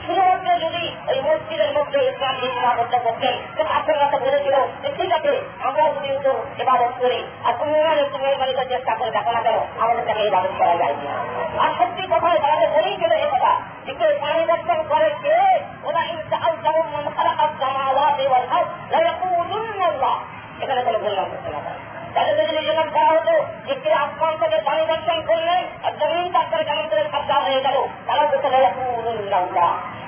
শুধুমাত্র 0.05 0.49
যদি 0.65 0.83
ওই 1.11 1.19
মসজিদের 1.27 1.71
মধ্যে 1.77 1.99
ইসলামকে 2.11 2.47
সীমাবদ্ধ 2.55 2.95
করতেন 3.07 3.35
তো 3.57 3.63
আপনার 3.79 4.21
বলেছিল 4.25 4.57
যে, 4.83 4.89
ঠিক 4.99 5.11
আছে 5.19 5.33
আমরা 5.67 5.85
যদি 5.95 6.11
তো 6.27 6.33
এবাদত 6.63 6.93
করি, 7.03 7.21
আর 7.47 7.55
তুমি 7.59 7.77
এই 8.47 8.55
চেষ্টা 8.73 8.93
করে 8.99 9.11
দেখো 9.17 9.31
না 9.37 9.41
কেন, 9.47 9.59
আমাদের 9.83 10.05
তাকে 10.09 10.23
ইবাদত 10.31 10.53
করা 10.61 10.75
যায় 10.81 10.95
সত্যি 11.87 12.05
কথায় 12.13 12.39
তাদের 12.45 12.69
বলেই 12.75 12.97
গেলে 13.03 13.17
এ 13.25 13.27
কথা। 13.35 13.53
যে 13.87 13.93
কেউ 13.99 14.13
করে 14.93 15.09
কে? 15.25 15.39
ওরা 15.87 16.03
ইনসাল 16.13 16.53
যেমন 16.65 16.87
মন 16.93 17.07
খারাপ 17.17 17.51
জামাওয়াত 17.61 18.17
এবং 18.27 18.43
হাত 18.51 18.67
এখানে 20.63 20.81
কোনো 20.85 20.99
বললাম 21.05 21.27
করতে 21.33 21.49
না 21.55 21.61
তাদেরকে 22.15 22.43
যদি 22.49 22.63
যেমন 22.69 22.89
করা 22.95 23.09
হতো 23.15 23.35
যে 23.67 23.75
কে 23.83 23.91
আসমান 24.03 24.35
থেকে 24.41 24.59
পানি 24.67 24.83
দর্শন 24.93 25.19
করলেন 25.27 25.63
আর 25.85 25.93
জমিন 26.01 26.27
তারপরে 26.33 26.63
কেমন 26.65 26.87
করে 26.91 27.03
সাবধান 27.13 27.41
হয়ে 27.47 27.61
গেল, 27.67 27.77
তারা 28.07 28.23
বলতে 28.31 28.49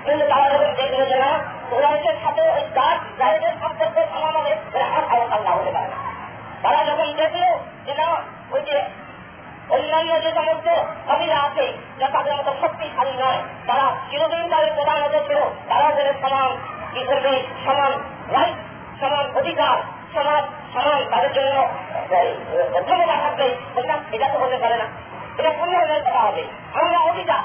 কিন্তু 0.05 0.24
তারা 0.33 0.47
যখন 0.53 0.70
দেখল 0.81 1.01
যে 1.11 1.16
না 1.24 1.31
কোরআনের 1.70 2.16
সাথে 2.22 2.43
ওই 2.57 2.64
গাছ 2.79 2.99
জাহেদের 3.18 3.55
সম্পর্ক 3.61 3.97
আমাদের 4.16 4.57
আল্লাহ 5.35 5.53
হতে 5.59 5.72
পারে 5.76 5.89
তারা 6.62 6.81
যখন 6.85 7.09
দেখল 7.20 7.43
যে 7.87 7.93
না, 8.01 8.07
ওই 8.51 8.61
যে 8.68 8.76
অন্যান্য 9.71 10.11
যে 10.23 10.31
সমস্ত 10.35 10.69
কবিরা 11.09 11.39
আছে। 11.39 11.66
যা 11.99 12.07
তাদের 12.14 12.35
মতো 12.37 12.53
শক্তিশালী 12.61 13.14
নয়। 13.23 13.41
তারা 13.66 13.87
চিরদিন 14.11 14.45
তাদের 14.49 14.73
প্রধান 14.75 15.01
ছিল 15.29 15.41
তারা 15.69 15.89
বলে 15.97 16.12
সমান 16.23 16.51
করবে 17.09 17.33
সমান 17.64 17.93
রাইট, 18.35 18.59
সমান 19.01 19.25
অধিকার 19.37 19.77
সমাজ 20.14 20.45
সমান 20.75 21.01
তাদের 21.11 21.33
জন্য 21.33 21.57
ক্ষমতা 22.87 23.16
থাকবে। 23.25 23.47
এটা 24.12 24.27
তো 24.33 24.39
হতে 24.39 24.57
পারে 24.57 24.77
না। 24.77 24.87
এটা 25.39 25.51
কোন 25.59 25.69
ধরনের 25.73 26.03
কথা 26.03 26.21
হবে। 26.21 26.45
আমরা 26.75 26.99
অধিকার 27.11 27.43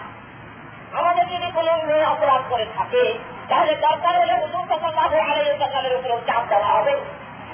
আমাদের 0.99 1.25
যদি 1.27 1.51
কোন 1.51 1.67
মেয়ে 1.85 2.05
অপরাধ 2.05 2.41
করে 2.49 2.65
থাকে, 2.77 3.03
তাহলে 3.49 3.73
দরকার 3.75 4.13
হলে 4.21 4.33
হুজুর 4.33 4.65
তখন 4.69 4.91
আড়াই 4.97 5.55
টাকার 5.59 5.95
উপরে 5.95 6.17
চাপ 6.27 6.43
দেওয়া 6.49 6.69
হবে। 6.77 6.93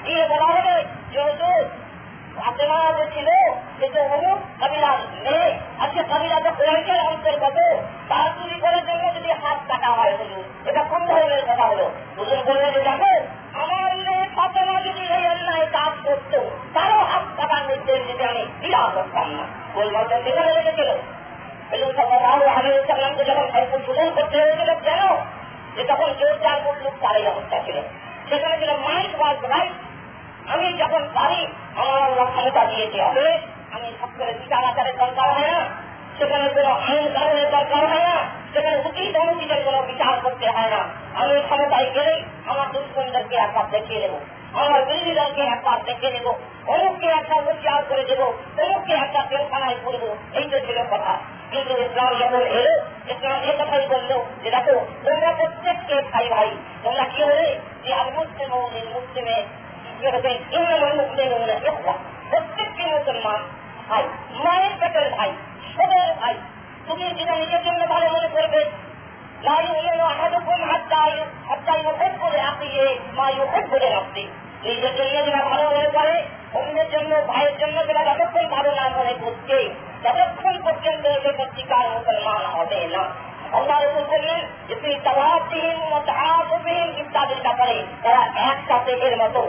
দিয়ে 0.04 0.22
বলা 0.28 0.46
হবে 0.46 0.74
যেহেতু 1.12 1.48
ফাতেমা 2.44 2.92
যে 2.98 3.06
ছিল 3.14 3.28
সে 3.80 3.86
তো 3.94 4.14
অমুক 4.14 4.38
কাবিলার 4.60 4.98
মেয়ে 5.22 5.58
আজকে 5.78 6.02
কাবিলা 6.02 6.40
কোরআনের 6.40 7.00
অন্তর্গত 7.06 7.58
তার 8.08 8.28
চুরি 8.28 8.60
করার 8.60 8.86
জন্য 8.86 9.14
যদি 9.14 9.32
হাত 9.32 9.58
কাটা 9.68 9.88
হয় 9.88 10.16
হুজুর 10.16 10.68
এটা 10.68 10.82
কোন 10.82 11.06
ধরনের 11.06 11.42
কথা 11.44 11.64
হলো? 11.66 11.90
হুজুর 12.18 12.38
বললে 12.44 12.72
যে 12.72 12.80
দেখো 12.80 13.12
আমার 13.62 13.96
মেয়ে 13.96 14.28
ফাতেমা 14.36 14.80
যদি 14.80 15.00
এই 15.00 15.26
অন্যায় 15.26 15.66
কাজ 15.66 15.92
করতো, 16.04 16.50
তারও 16.74 16.98
হাত 16.98 17.40
কাটার 17.40 17.66
নির্দেশ 17.66 18.00
যদি 18.08 18.24
আমি 18.24 18.46
বিড়া 18.60 18.90
করতাম 18.94 19.30
না। 19.30 19.44
বলবার 19.74 20.04
সেখানে 20.08 20.52
আলহামকে 22.26 23.24
যখন 23.24 23.48
শোষণ 23.86 24.10
করতে 24.14 24.42
হয়েছিল 24.42 24.74
কেন? 24.74 25.16
যে 25.76 25.84
তখন 25.84 26.14
চার 26.42 26.62
মূল্য 26.62 26.90
তার 27.00 27.28
অবস্থা 27.28 27.60
ছিল। 27.66 27.80
সেখানে 28.28 28.58
ছিল 28.58 28.70
মাইন্ড 28.76 29.20
ওয়াজ 29.20 29.36
আমি 30.52 30.66
যখন 30.82 31.02
পারি 31.16 31.40
আমার 31.80 32.00
আল্লাহ 32.08 32.26
ক্ষমতা 32.34 32.62
দিয়েছে 32.70 32.98
হবে 33.06 33.26
আমি 33.74 33.88
সব 34.00 34.10
করে 34.18 34.32
বিচার 34.40 34.62
আচারের 34.70 34.96
দরকার 35.02 35.28
হয় 35.36 35.50
না, 35.54 35.60
সেখানে 36.18 36.46
কোন 36.54 36.66
আইন 36.88 37.06
কারণের 37.16 37.48
দরকার 37.56 37.82
হয় 37.90 38.06
না, 38.10 38.16
সেখানে 38.52 38.76
উচিত 38.88 39.14
অনুচিতের 39.22 39.60
কোন 39.66 39.76
বিচার 39.90 40.14
করতে 40.24 40.46
হয় 40.56 40.70
না। 40.74 40.80
আমি 41.20 41.34
ক্ষমতায় 41.48 41.88
গেলেই 41.96 42.20
আমার 42.50 42.66
দুষ্কর্মীদেরকে 42.74 43.36
একবার 43.36 43.66
দেখিয়ে 43.74 44.02
দেবো, 44.04 44.18
আমার 44.60 44.80
বিরোধী 44.88 45.12
দলকে 45.20 45.42
একবার 45.54 45.78
দেখে 45.88 46.08
নেব 46.14 46.26
অমুককে 46.72 47.08
একটা 47.20 47.36
উচ্চার 47.50 47.80
করে 47.90 48.04
দেবো, 48.10 48.26
অমুককে 48.62 48.94
একটা 49.04 49.20
পেলখানায় 49.30 49.78
করব 49.84 50.02
এই 50.38 50.46
তো 50.52 50.58
ছিল 50.66 50.78
কথা। 50.92 51.12
কিন্তু 51.52 51.72
ইসলাম 51.84 52.12
যখন 52.22 52.42
এলো, 52.58 52.74
ইসলাম 53.12 53.38
এ 53.48 53.52
কথাই 53.60 53.84
বলল 53.92 54.10
যে, 54.42 54.48
দেখো, 54.54 54.76
তোমরা 55.04 55.30
প্রত্যেককে 55.38 55.96
ভাই 56.12 56.26
ভাই, 56.34 56.50
তোমরা 56.84 57.04
কি 57.12 57.20
হলে? 57.28 57.48
যে 57.82 57.90
আর 58.00 58.06
মুসলিম 58.16 58.50
মুসলিমে 58.96 59.38
প্রত্যেককে 62.29 62.83
মুসলমান 62.87 63.39
ভাই 63.89 64.03
মায়ের 64.43 64.73
পেটের 64.79 65.07
ভাই 65.17 65.31
সবের 65.75 66.09
ভাই 66.21 66.35
তুমি 66.87 67.05
যেটা 67.17 67.33
নিজের 67.35 67.61
জন্য 67.63 67.81
ভালো 67.87 68.07
মনে 68.09 68.29
করবে 68.35 68.61
لا 69.41 69.57
يؤمن 69.61 69.99
احدكم 70.03 70.59
حتى 70.71 71.01
حتى 71.49 71.73
يحب 71.79 72.21
لاخيه 72.35 72.87
ما 73.17 73.27
يحب 73.31 73.71
لنفسه 73.75 74.27
নিজের 74.63 74.93
জন্য 74.97 75.15
যেটা 75.25 75.41
ভালো 75.49 75.63
মনে 75.69 75.89
করে 75.97 76.15
অন্যের 76.53 76.87
জন্য 76.93 77.11
ভাইয়ের 77.27 77.55
জন্য 77.61 77.77
যেটা 77.87 78.03
যতক্ষণ 78.09 78.45
ভালো 78.47 78.69
না 78.71 78.85
মনে 78.97 79.13
করছে 79.23 79.57
ততক্ষণ 80.03 80.55
পর্যন্ত 80.65 81.05
সে 81.23 81.31
সত্যিকার 81.39 81.85
মুসলমান 81.95 82.43
হবে 82.55 82.79
না 82.93 83.03
আল্লাহ 83.52 83.76
রসুল 83.78 84.04
বললেন 84.04 84.40
যে 84.68 84.74
তুই 84.74 84.94
তালাবিহীন 85.04 85.78
মতাবিহীন 85.92 86.88
ইত্যাদির 87.02 87.40
ব্যাপারে 87.42 87.76
তারা 88.02 88.22
একটা 88.52 88.76
দেহের 88.86 89.14
মতো 89.18 89.42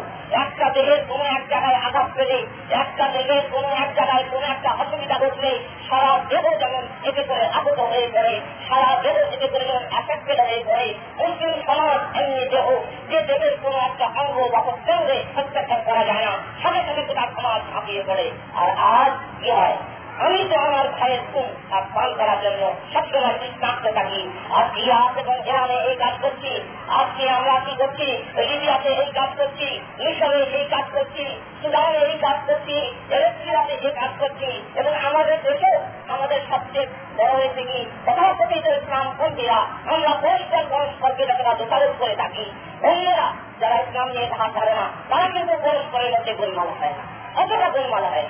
একটা 0.43 0.69
দেহের 0.69 1.01
কোনো 1.07 1.23
এক 1.23 1.43
জায়গায় 1.49 1.77
আঘাত 1.87 2.07
পেলে 2.15 2.37
একটা 2.83 3.05
দেহের 3.07 3.43
কোনো 3.51 3.69
এক 3.83 3.89
জায়গায় 3.95 4.23
কোনো 4.31 4.45
একটা 4.45 4.69
অসুবিধা 4.73 5.17
ঘটলে 5.19 5.51
সারা 5.89 6.11
দেহ 6.29 6.45
যেমন 6.59 6.83
এতে 7.03 7.23
করে 7.23 7.45
আহত 7.45 7.79
হয়ে 7.79 8.07
পড়ে, 8.13 8.35
সারা 8.69 8.91
দেহ 9.03 9.15
এতে 9.35 9.47
করে 9.47 9.65
যেমন 9.65 9.85
অ্যাফেক্টেড 9.91 10.39
হয়ে 10.39 10.63
পড়ে, 10.67 10.87
মুসলিম 11.17 11.53
সমাজ 11.67 11.99
এমনি 12.19 12.45
দেহ, 12.45 12.67
যে 13.09 13.19
দেহের 13.21 13.55
কোনো 13.63 13.77
একটা 13.77 14.05
অঙ্গ 14.21 14.37
বা 14.53 14.59
প্রত্যঙ্গে 14.61 15.17
হত্যাচার 15.35 15.79
করা 15.85 16.03
যায় 16.05 16.25
না, 16.25 16.33
সাথে 16.63 16.81
সাথে 16.87 17.13
তার 17.13 17.29
সমাজ 17.35 17.61
ঝাঁপিয়ে 17.73 18.03
পড়ে। 18.07 18.31
আর 18.55 18.69
আজ 18.69 19.13
কি 19.43 19.51
হয়? 19.51 19.77
আমি 20.19 20.41
তো 20.51 20.55
আমার 20.67 20.85
ভাইয়ের 20.97 21.21
খুব 21.31 21.47
পান 21.93 22.09
করার 22.19 22.39
জন্য 22.45 22.63
সবসময় 22.93 23.35
চিন্তাতে 23.41 23.91
থাকি। 23.97 24.21
আজকে 24.59 24.79
ইয়াস 24.87 25.13
এবং 25.21 25.35
ইরানে 25.49 25.77
এই 25.89 25.95
কাজ 26.03 26.15
করছি, 26.23 26.51
আজকে 26.99 27.23
আমরা 27.29 27.55
কি 27.65 27.73
করছি? 27.81 28.07
লিবিয়াতে 28.35 28.89
এই 29.03 29.11
কাজ 29.19 29.31
করছি, 29.39 29.67
মিশরে 30.03 30.39
এই 30.59 30.65
কাজ 30.73 30.85
করছি, 30.95 31.25
সুদানে 31.61 31.99
এই 32.09 32.17
কাজ 32.25 32.37
করছি 32.47 32.75
এরেস্ট্রিয়াতে 33.15 33.73
এই 33.87 33.93
কাজ 33.99 34.11
করছি 34.21 34.49
এবং 34.79 34.93
আমাদের 35.07 35.37
দেশে 35.47 35.71
আমাদের 36.13 36.39
সবচেয়ে 36.51 36.87
বড় 37.17 37.31
হয়েছে 37.39 37.61
কি? 37.69 37.79
তথাকথিত 38.05 38.65
ইসলাম 38.79 39.05
পন্থীরা, 39.19 39.59
আমরা 39.91 40.11
পরিষ্কার 40.23 40.63
পরস্পরকে 40.71 41.23
যতটা 41.29 41.53
দোষারোপ 41.59 41.93
করে 42.01 42.15
থাকি। 42.21 42.45
অন্যরা 42.89 43.27
যারা 43.61 43.77
ইসলাম 43.85 44.07
নিয়ে 44.09 44.27
ধার 44.35 44.49
ধারে 44.55 44.73
না, 44.79 44.85
তারা 45.09 45.27
কিন্তু 45.35 45.53
পরস্পরের 45.65 46.11
মধ্যে 46.15 46.33
গোলমাল 46.39 46.69
হয় 46.79 46.93
না। 46.97 47.03
অতটা 47.41 47.67
গোলমাল 47.75 48.03
হয় 48.11 48.27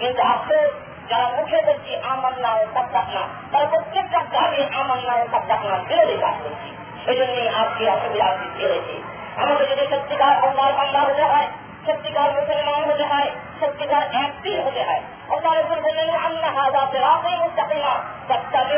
কিন্তু 0.00 0.22
আফসোস 0.34 0.72
যারা 1.08 1.26
মুখে 1.36 1.58
বলছি 1.66 1.92
আমার 2.12 2.34
নাম 2.38 2.58
সাবদাক 2.74 3.06
না। 3.16 3.22
তারা 3.52 3.66
প্রত্যেকটা 3.72 4.20
কাজে 4.32 4.62
আমার 4.80 5.00
নাম 5.08 5.20
সাবদাক 5.32 5.60
না। 5.70 5.76
বিরোধী 5.88 6.16
কাজ 6.20 6.36
করছি 6.44 6.68
সেই 7.04 7.16
জন্যই 7.16 7.48
আজকে 7.60 7.84
অসুবিধা 7.90 8.26
হয়েছে 8.70 8.96
আমাদের 9.40 9.66
যদি 9.70 9.84
সত্যিকার 9.92 10.34
আল্লাহ 10.44 10.66
বাংলা 10.78 11.00
হতে 11.00 11.24
হয়, 11.32 11.48
সত্যিকার 11.86 12.28
মুসলমান 12.32 12.84
হতে 12.90 13.04
হয়, 13.04 13.30
সত্যিকার 13.60 14.04
একদিন 14.22 14.58
হতে 14.62 14.82
হয় 14.82 15.02
আল্লাহ 15.32 15.52
রসুল 15.52 15.80
বললেন 15.80 16.10
আল্লাহ 16.26 16.50
হাজাতে 16.58 16.98
রাতে 16.98 17.30
মুস্তাকিমা। 17.36 17.94
সত্যাবে 18.28 18.74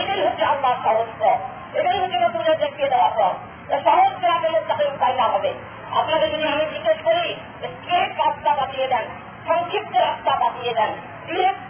এটাই 0.00 0.20
হচ্ছে 0.26 0.44
আল্লাহ 0.44 0.72
সহজ 0.84 1.08
এটাই 1.74 1.98
হচ্ছে 2.00 2.18
নতুনের 2.18 2.56
দেখিয়ে 2.58 2.88
দেওয়া 2.88 3.10
পথ। 3.16 3.34
সহজ 3.84 4.14
রাতে 4.24 4.48
মুস্তাকিম 4.48 4.92
পাইতে 5.00 5.22
হবে। 5.22 5.50
আপনাকে 5.96 6.26
যদি 6.28 6.44
আমি 6.48 6.64
জিজ্ঞেস 6.72 6.98
করি 7.04 7.24
স্ট্রেট 7.62 8.10
রাস্তা 8.20 8.50
বাতিয়ে 8.54 8.86
দেন? 8.88 9.06
সংক্ষিপ্ত 9.46 9.94
রাস্তা 9.96 10.32
বাতিয়ে 10.40 10.74
দেন। 10.74 10.92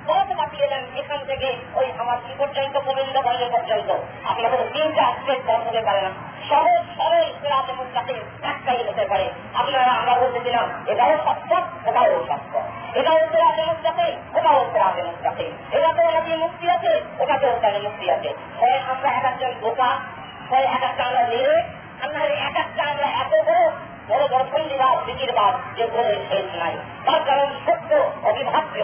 পথ 0.07 0.28
দেন 0.70 0.84
এখান 1.00 1.20
থেকে। 1.26 1.48
ওই 1.74 1.86
আমার 1.98 2.18
কি 2.24 2.32
পর্যন্ত 2.38 2.74
গোবিন্দগঞ্জ 2.86 3.42
পর্যন্ত 3.53 3.88
আপনাদের 4.30 4.61
তিনটা 4.74 5.05
স্টেট 5.20 5.40
পথ 5.46 5.61
হতে 5.68 5.82
পারে 5.88 6.00
না। 6.00 6.11
সহজ, 6.48 6.82
সরল 6.96 7.24
রাতে 7.53 7.72
মুস্তাকে 7.72 8.14
একটাই 8.42 8.80
হতে 8.88 9.05
পারে। 9.11 9.26
আপনারা, 9.55 9.92
আমরা 9.92 10.14
বলতেছিলাম, 10.14 10.66
এটাও 10.86 11.12
সত্য, 11.26 11.50
ওটাও 11.88 12.24
সত্য 12.28 12.55
এটাও 12.98 13.18
রাতে 13.44 13.62
মুস্তাকে 13.70 14.07
ওটাও 14.34 14.59
রাতে 14.74 15.03
মুস্তাকে 15.03 15.46
এটাতেও 15.76 16.11
নাকি 16.11 16.32
মুক্তি 16.36 16.66
আছে, 16.70 16.92
ওটাতেও 17.18 17.55
তাহলে 17.62 17.78
মুক্তি 17.78 18.07
আছে। 18.11 18.30
হয় 18.61 18.78
আমরা 18.92 19.09
এক 19.18 19.24
একজন 19.24 19.53
বোকা, 19.61 19.90
হয় 20.50 20.66
এক 20.76 20.82
একটা 20.82 21.03
আমরা 21.05 21.22
নিয়ে 21.28 21.53
আমরা 22.05 22.20
এক 22.48 22.57
একটা 22.57 22.82
আমরা 22.92 23.09
এত 23.22 23.32
বড় 23.48 23.64
বড় 24.09 24.22
বড় 24.32 24.44
পন্ডিবাদ 24.53 24.96
বিচিরবাদ 25.07 25.55
যে 25.76 25.84
বলে 25.86 26.14
শেষ 26.30 26.46
নাই। 26.61 26.74
তার 27.07 27.20
কারণ 27.26 27.48
সত্য, 27.66 27.90
অবিভাজ্য। 28.28 28.78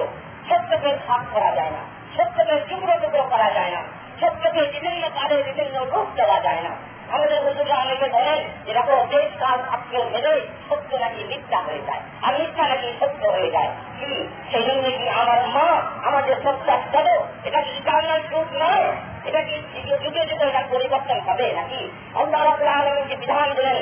সত্যকে 0.50 0.96
ভাগ 1.08 1.20
করা 1.32 1.50
যায় 1.56 1.70
না। 1.70 1.82
সত্যকে 2.16 2.60
টুকরো 2.68 2.98
টুকরো 3.02 3.24
করা 3.30 3.50
যায় 3.50 3.70
না। 3.70 3.82
সত্যকে 4.20 4.62
বিভিন্ন 4.62 5.08
কালে 5.08 5.42
বিভিন্ন 5.42 5.84
রূপ 5.84 6.06
দেওয়া 6.16 6.40
যায় 6.40 6.62
না। 6.62 6.70
আমাদের 7.10 7.48
হুজুরা 7.48 7.74
অনেকে 7.74 8.08
বলেন 8.08 8.38
দেখো 8.66 9.06
দেশ 9.10 9.40
কাল 9.40 9.58
ছাত্র 9.70 10.04
ভেদে 10.04 10.46
সত্য 10.68 10.96
নাকি 10.96 11.24
মিথ্যা 11.24 11.58
হয়ে 11.58 11.82
যায়? 11.86 12.00
আর 12.22 12.38
মিথ্যা 12.38 12.68
নাকি 12.68 12.92
সত্য 13.00 13.28
হয়ে 13.28 13.50
যায়? 13.50 13.68
কি? 14.00 14.28
সেই 14.50 14.62
জন্য 14.62 14.98
কি 14.98 15.08
আমার 15.08 15.48
মা 15.48 15.68
আমাদের 16.08 16.36
সত্য 16.44 16.66
দেবো? 16.92 17.26
এটা 17.44 17.60
কি 17.60 17.70
ইটার্নাল 17.70 18.20
ট্রুথ 18.28 18.62
নয়? 18.62 18.92
এটা 19.24 19.40
কি 19.42 19.62
যুগে 19.86 20.26
যুগে 20.26 20.44
এটা 20.44 20.62
পরিবর্তন 20.70 21.20
হবে 21.20 21.52
নাকি? 21.52 21.90
আল্লাহ 22.14 22.44
রাব্বুল 22.44 22.68
আলামিন 22.68 23.04
যে 23.08 23.16
বিধান 23.16 23.54
দিলেন 23.54 23.76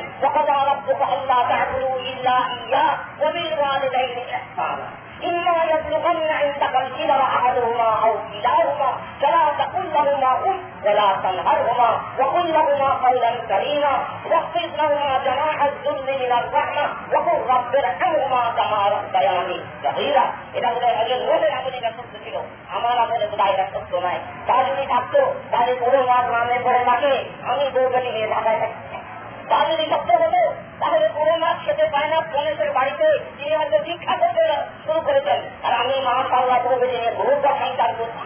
রাব্বুকা 0.66 1.04
আল্লাহ 1.04 1.50
তা'বুদু 1.50 1.98
ইল্লা 1.98 2.36
ইয়্যা 2.66 2.96
ওয়া 3.20 3.32
বিল 3.32 3.58
ওয়ালিদাইনি 3.58 4.20
ইহসানা। 4.20 5.05
إما 5.29 5.57
يبلغن 5.71 6.29
عندك 6.41 6.75
الكبر 6.83 7.21
أحدهما 7.37 7.89
أو 8.05 8.13
كلاهما 8.31 8.89
فلا 9.21 9.43
تقل 9.59 9.85
لهما 9.93 10.31
أف 10.33 10.59
ولا 10.85 11.07
تنهرهما 11.23 11.89
وقل 12.19 12.45
لهما 12.53 12.89
قولا 13.05 13.31
كريما 13.49 13.93
واخفض 14.31 14.69
لهما 14.77 15.09
جناح 15.25 15.57
الذل 15.63 15.99
من 16.21 16.31
الرحمة 16.31 16.85
وقل 17.13 17.37
رب 17.53 17.75
ارحمهما 17.75 18.41
كما 18.57 18.79
ربياني 18.95 19.59
صغيرا 19.83 20.25
এটা 20.55 20.69
বোধ 20.73 20.83
হয় 20.83 20.95
একজন 21.01 21.19
রোহের 21.29 21.51
আমলে 21.57 21.77
এটা 21.79 21.91
সত্য 21.97 22.13
ছিল 22.23 22.35
আমার 22.75 22.95
আমলে 23.03 23.25
বোধ 23.31 23.41
এটা 23.53 23.65
সত্য 23.73 23.91
নয় 24.05 24.19
তা 24.47 24.55
যদি 24.67 24.83
থাকতো 24.93 25.19
তাহলে 25.51 25.73
বড় 25.81 25.97
মার 26.09 26.25
নামে 26.33 26.57
পড়ে 26.65 26.81
মাকে 26.89 27.13
আমি 27.49 27.65
বউকে 27.75 27.99
নিয়ে 28.05 28.27
ঢাকায় 28.33 28.59
থাকছি 28.63 28.95
তা 29.48 29.58
যদি 29.70 29.84
সত্য 29.90 30.10
হতো 30.12 30.54
তাহলে 30.80 31.08
কোনো 31.14 31.36
মাছ 31.36 31.56
খেতে 31.64 31.84
পায় 31.92 32.08
না 32.08 32.18
গণেশের 32.32 32.70
বাড়িতে 32.72 33.18
তিনি 33.38 33.56
হয়তো 33.56 33.78
দীক্ষা 33.78 34.16
করতে 34.16 34.44
শুরু 34.86 35.00
করেছেন 35.00 35.40
আর 35.62 35.72
আমি 35.72 36.00
মা 36.00 36.24
সাল্লাহ 36.30 36.58
করে 36.64 36.86
নিয়ে 36.86 37.10
বহুটা 37.18 37.50
সন্তান 37.60 37.94
করছি। 37.98 38.24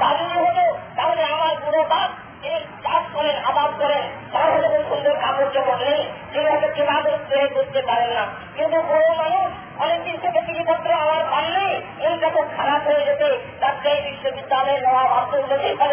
তা 0.00 0.08
যদি 0.14 0.66
তাহলে 0.96 1.22
আমার 1.24 1.56
বুড়ো 1.64 1.82
বাপ 1.82 2.10
তিনি 2.42 2.60
চাষ 2.60 3.02
করেন, 3.14 3.36
আবাদ 3.44 3.70
করেন। 3.78 4.02
তার 4.32 4.52
হয়তো 4.52 4.82
সুন্দর 4.88 5.14
কাপড় 5.20 5.50
চোপড় 5.54 5.84
নেই। 5.84 6.02
তিনি 6.32 6.48
হয়তো 6.50 6.68
কেনাদের 6.74 7.12
করে 7.28 7.48
করতে 7.48 7.82
পারেন 7.82 8.10
না। 8.10 8.26
কিন্তু 8.56 8.76
বড় 8.80 9.08
মানুষ 9.16 9.48
অনেকদিন 9.82 10.16
থেকে 10.16 10.40
চিঠিপত্র 10.46 10.92
আমার 10.92 11.24
পান 11.30 11.44
নেই। 11.44 11.74
মনটা 11.98 12.30
তো 12.30 12.42
খারাপ 12.56 12.82
হয়ে 12.86 13.06
যেতে 13.06 13.26
রাজশাহী 13.60 14.10
বিশ্ববিদ্যালয়ের 14.10 14.82
নবাব 14.82 15.08
আব্দুল 15.18 15.42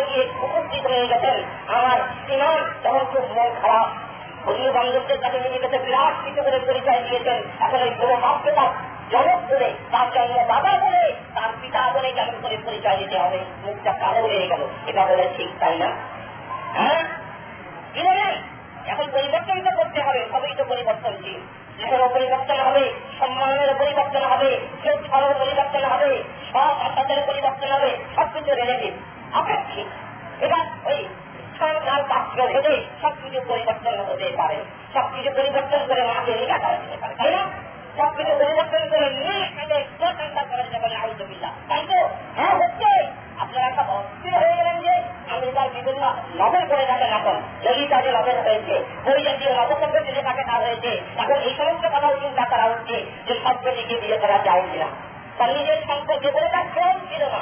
গিয়ে 0.09 0.25
উপস্থিত 0.41 0.87
হয়ে 0.87 1.07
গেছেন। 1.07 1.37
আমার 1.67 1.99
ইমান 2.31 2.59
তখন 2.83 3.05
খুব 3.11 3.25
মন 3.37 3.49
খারাপ। 3.61 4.06
বন্ধু 4.45 4.69
বান্ধবদের 4.73 5.19
কাছে 5.21 5.37
নিজেকে 5.39 5.79
বিরাট 5.85 6.15
কিছু 6.25 6.41
করে 6.43 6.59
পরিচয় 6.59 7.01
দিয়েছেন। 7.03 7.39
এখন 7.59 7.79
ওই 7.81 7.91
কোনো 7.99 8.15
বাপকে 8.15 8.51
তার 8.51 8.71
জনক 9.11 9.39
বলে, 9.51 9.69
তার 9.91 10.07
জন্ম 10.15 10.37
বাবা 10.47 10.71
বলে, 10.77 11.03
তার 11.35 11.51
পিতা 11.61 11.81
বলে 11.95 12.09
কেমন 12.11 12.35
করে 12.41 12.57
পরিচয় 12.65 12.97
দিতে 12.97 13.17
হবে? 13.19 13.39
মুখটা 13.63 13.91
কালো 13.91 14.21
হয়ে 14.21 14.47
গেল। 14.47 14.61
এটা 14.87 15.05
বলে, 15.05 15.25
ঠিক, 15.37 15.49
তাই 15.59 15.75
না? 15.77 15.89
হ্যাঁ 16.77 17.03
এখন 18.91 19.07
পরিবর্তন 19.11 19.57
তো 19.65 19.71
করতে 19.77 19.99
হবে, 20.01 20.21
সবই 20.31 20.55
তো 20.57 20.63
পরিবর্তনশীল। 20.63 21.39
দেশেরও 21.77 22.09
পরিবর্তন 22.09 22.59
হবে, 22.67 22.83
সম্মানের 23.19 23.71
পরিবর্তন 23.79 24.23
হবে 24.31 24.51
শ্রদ্ধারও 24.83 25.33
পরিবর্তন 25.39 25.83
হবে 25.85 26.11
সব 26.53 26.73
আশাদের 26.87 27.19
পরিবর্তন 27.27 27.69
হবে 27.71 27.89
সবকিছু 28.15 28.51
রিলেটিভ 28.55 28.93
আপেক্ষিক 29.33 29.87
এটা 30.45 30.59
ওই 30.85 30.99
সরকার 31.59 31.99
পাত্র 32.11 32.37
ভেদে 32.53 32.75
সবকিছু 33.01 33.39
পরিবর্তন 33.49 33.95
হতে 34.09 34.27
পারে। 34.39 34.57
সবকিছু 34.93 35.29
পরিবর্তন 35.37 35.81
করে 35.89 36.01
মাকে 36.11 36.33
নিকা 36.39 36.57
করা 36.63 36.77
যেতে 36.81 36.97
পারে, 37.01 37.13
তাই 37.19 37.31
না? 37.35 37.43
সবকিছু 37.97 38.31
পরিবর্তন 38.41 38.83
করে 38.91 39.07
নিয়ে 39.17 39.37
প্রশংসা 39.99 40.41
করা 40.49 40.63
যাবে 40.73 40.87
না 40.91 40.97
আলহামদুলিল্লাহ 41.03 41.51
তাই 41.69 41.83
তো? 41.91 41.99
হ্যাঁ 42.37 42.53
হচ্ছে। 42.59 42.91
আপনারা 43.43 43.65
একটা 43.67 43.83
অস্থির 43.97 44.33
হয়ে 44.41 44.55
গেলেন 44.59 44.77
যে 44.85 44.93
আমেরিকার 45.33 45.67
বিভিন্ন 45.75 46.03
নভেল 46.41 46.63
করে 46.71 46.85
থাকেন 46.91 47.11
এখন। 47.19 47.37
ললিতা 47.65 47.97
যে 48.05 48.11
নভেল 48.17 48.37
হয়েছে 48.45 48.75
ওই 49.09 49.19
জাতীয় 49.27 49.51
নবসভ্য 49.59 49.95
যে 50.05 50.11
লেখাকে 50.17 50.43
না 50.51 50.55
হয়েছে, 50.63 50.91
এখন 51.21 51.37
এই 51.47 51.53
সমস্ত 51.59 51.83
কথা 51.93 52.07
চিন্তা 52.23 52.45
করা 52.51 52.65
হচ্ছে 52.71 52.95
যে 53.27 53.33
সভ্যটিকে 53.43 53.95
বিয়ে 54.01 54.17
করা 54.23 54.37
যায় 54.47 54.63
কিনা। 54.71 54.89
তার 55.37 55.49
নিজের 55.55 55.79
সম্পর্কে 55.87 56.27
বলে 56.35 56.47
তার 56.55 56.65
ফোন 56.75 56.95
ছিল 57.09 57.23
না। 57.35 57.41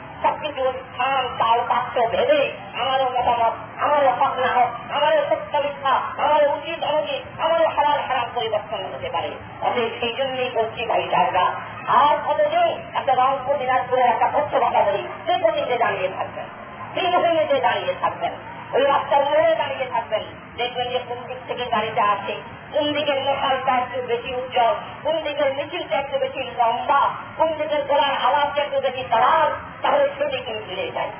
সবকিছু 0.23 0.63
স্থান 0.81 1.23
কাল 1.37 1.59
পাত্র 1.69 1.95
ভেবে 2.13 2.41
আমারও 2.81 3.07
মতামত 3.09 3.53
আমারও 3.83 4.11
হক 4.11 4.33
হোক 4.49 4.69
আমারও 4.95 5.21
সত্য 5.29 5.53
মিথ্যা 5.57 5.93
আমারও 6.17 6.47
উচিত 6.55 6.79
অনুচিত 6.83 7.21
আমারও 7.39 7.67
হারাল 7.75 7.99
হারাম 8.07 8.27
পরিবর্তন 8.35 8.81
হতে 8.93 9.09
পারে 9.09 9.31
অতএব 9.61 9.91
সেই 9.99 10.13
জন্যই 10.13 10.51
বলছি 10.55 10.81
ভাই 10.85 11.03
সাহেবরা 11.11 11.45
আর 11.97 12.15
কতদিন 12.27 12.67
একটা 12.93 13.13
রংপুর 13.13 13.55
দিনাজপুরের 13.57 14.07
একটা 14.07 14.27
তথ্য 14.33 14.53
কথা 14.59 14.81
বলি 14.81 15.01
সেই 15.25 15.39
গতিতে 15.43 15.75
দাঁড়িয়ে 15.77 16.09
থাকবেন 16.17 16.47
সেই 16.93 17.07
মহিলাতে 17.13 17.57
দাঁড়িয়ে 17.59 17.93
থাকবেন 18.01 18.33
ওই 18.73 18.83
রাস্তার 18.83 19.21
মোড়ে 19.25 19.55
দাঁড়িয়ে 19.55 19.87
থাকবেন 19.93 20.23
দেখবেন 20.57 20.87
যে 20.93 20.99
কোন 20.99 21.19
দিক 21.27 21.39
থেকে 21.47 21.65
গাড়িটা 21.65 22.03
আসে 22.05 22.35
কোন 22.73 22.85
দিকের 22.93 23.19
মশালটা 23.19 23.73
একটু 23.77 23.97
বেশি 24.07 24.29
উজ্জ্বল 24.33 24.73
কোন 25.03 25.15
দিকের 25.21 25.49
মিছিলটা 25.53 25.95
একটু 25.99 26.15
বেশি 26.19 26.41
লম্বা 26.59 27.01
কোন 27.37 27.49
দিকের 27.59 27.81
গোলার 27.87 28.15
আওয়াজটা 28.23 28.59
একটু 28.61 28.77
বেশি 28.81 29.03
তারাল 29.11 29.49
তাহলে 29.83 30.05
সেদিকে 30.17 30.53
ফিরে 30.67 30.87
যায় 30.97 31.11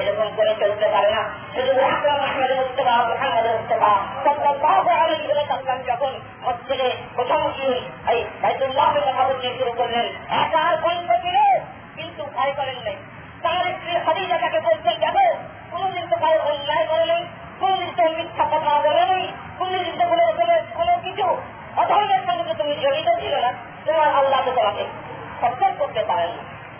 এরকম 0.00 0.28
করে 0.36 0.52
চলতে 0.62 0.86
পারে 0.94 1.10
না। 1.16 1.22
শুধু 1.54 1.72
আকরাম 1.92 2.20
আহমেদ 2.26 2.50
মুস্তফা 2.60 2.94
মোহাম্মদ 3.10 3.46
মুস্তফা 3.56 3.92
সাল্লাল্লাহু 4.24 4.90
আলাইহি 5.00 5.28
ওয়া 5.30 5.44
সাল্লাম 5.52 5.78
যখন 5.90 6.12
মসজিদে 6.44 6.88
প্রথমটি 7.16 7.68
এই 8.12 8.20
বাইতুল্লাহকে 8.42 9.00
কথা 9.06 9.22
শুরু 9.58 9.72
করলেন, 9.80 10.06
একা 10.42 10.60
আর 10.68 10.76
কণ্ঠ 10.84 11.08
ছিল 11.24 11.36
কিন্তু 11.96 12.22
ভয় 12.36 12.52
করেন 12.58 12.78
নাই। 12.86 12.96
তার 13.44 13.64
স্ত্রী 13.76 13.92
খাদিজা 14.04 14.36
তাকে 14.44 14.58
বলছেন 14.66 14.96
দেখো 15.04 15.26
কোনদিন 15.72 16.04
তো 16.10 16.16
কারও 16.22 16.40
অন্যায় 16.50 16.86
করে 16.90 17.06
নেই, 17.12 17.22
কোনদিন 17.60 17.90
তো 17.98 18.02
মিথ্যা 18.16 18.44
কথা 18.52 18.72
বলে 18.86 19.04
নেই, 19.12 19.24
কোনদিন 19.58 19.94
তো 20.00 20.04
কোনো 20.10 20.22
রকমের 20.28 20.62
কোনো 20.78 20.94
কিছু 21.04 21.26
অধর্মের 21.82 22.22
সঙ্গে 22.26 22.44
তো 22.48 22.52
তুমি 22.60 22.74
জড়িত 22.82 23.08
ছিল 23.22 23.34
না। 23.44 23.50
তোমার 23.86 24.08
আল্লাহ 24.18 24.40
তো 24.46 24.50
তোমাকে 24.58 24.84
সত্তর 25.40 25.70
করতে 25.80 26.02
পারেন 26.10 26.32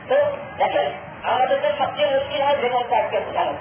তো 0.09 0.17
দেখেন 0.61 0.89
আমাদের 1.29 1.59
সবচেয়ে 1.81 2.11
মুশকিল 2.15 2.41
হয় 2.47 2.59
জীবন 2.63 2.85
কাজকে 2.93 3.19
বোঝানো 3.27 3.55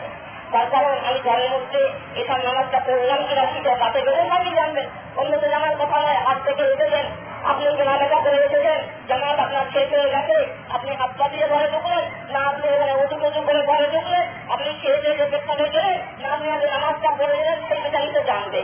তার 0.54 0.86
আমি 1.08 1.20
ঘরের 1.28 1.50
মধ্যে 1.56 1.82
এসব 2.22 2.40
নামাজটা 2.48 2.80
পড়লাম 2.86 3.22
কিনা 3.28 3.44
সেটা 3.54 3.74
তাতে 3.82 4.00
বেরোন 4.06 4.30
আপনি 4.38 4.52
জানবেন। 4.60 4.88
অন্য 5.20 5.34
তো 5.42 5.48
জানার 5.54 5.76
কথা 5.82 5.98
নয়, 6.04 6.20
হাত 6.26 6.38
থেকে 6.46 6.64
এসেছেন 6.74 7.06
আপনি 7.50 7.64
কেনাকাটা 7.80 8.18
করে 8.26 8.38
এসেছেন 8.48 8.80
জামাত 9.10 9.38
আপনার 9.46 9.66
শেষ 9.74 9.88
হয়ে 9.96 10.10
গেছে, 10.16 10.38
আপনি 10.76 10.90
হাত 11.00 11.12
পা 11.20 11.26
দিয়ে 11.34 11.46
ঘরে 11.52 11.68
ঢুকলেন, 11.74 12.04
না 12.34 12.40
আপনি 12.52 12.66
এখানে 12.74 12.94
উঁচু 13.02 13.16
উঁচু 13.28 13.42
করে 13.48 13.62
ঘরে 13.70 13.88
ঢুকলেন, 13.94 14.26
আপনি 14.54 14.70
খেয়ে 14.82 15.00
দিয়ে 15.04 15.16
পেছনে 15.34 15.66
গেলেন, 15.76 15.98
না 16.22 16.28
আপনি 16.36 16.48
আগে 16.56 16.68
নামাজটা 16.76 17.10
পড়ে 17.20 17.36
গেলেন 17.40 17.58
সেই 17.68 17.80
বিস্তারিত 17.84 18.18
জানবে 18.30 18.62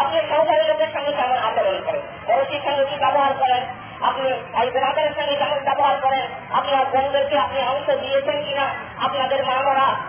আপনি 0.00 0.16
সংসারের 0.30 0.66
লোকের 0.70 0.90
সঙ্গে 0.94 1.12
কেমন 1.18 1.38
আচরণ 1.48 1.78
করেন? 1.86 2.02
পড়োশির 2.26 2.62
সঙ্গে 2.66 2.84
কি 2.90 2.96
ব্যবহার 3.04 3.32
করেন 3.42 3.62
আপনি 4.08 4.28
ভাই 4.54 4.66
বেড়াদের 4.74 5.10
সঙ্গে 5.16 5.36
কেমন 5.40 5.60
ব্যবহার 5.68 5.96
করেন 6.04 6.26
আপনার 6.58 6.84
বোনদেরকে 6.92 7.36
আপনি 7.38 7.58
অংশ 7.72 7.86
দিয়েছেন 8.02 8.38
কিনা? 8.46 8.66
আপনাদের 9.04 9.40
মা 9.44 9.56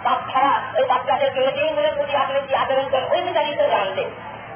বাচ্চারা 0.05 0.53
ওই 0.77 0.85
বাচ্চাদেরকে 0.85 1.39
এটাই 1.41 1.71
মনে 1.77 1.91
করি 1.97 2.11
আপনি 2.15 2.39
কি 2.47 2.53
আচরণ 2.55 2.87
করেন 2.91 3.05
ওই 3.13 3.21
বিস্তারিত 3.21 3.61
জানবে 3.73 4.03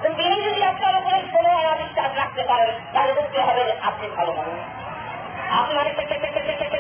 তো 0.02 0.08
তিনি 0.14 0.36
যদি 0.46 0.62
আপনার 0.64 0.94
উপরে 0.96 1.18
কোনো 1.34 1.50
অনাবিশ্বাস 1.50 2.12
রাখতে 2.18 2.44
পারেন, 2.44 2.72
তাহলে 2.94 3.14
বুঝতে 3.14 3.40
হবে 3.42 3.64
আপনি 3.82 4.06
ভালো 4.18 4.32
মানুষ? 4.34 4.60
আপনার 5.60 5.86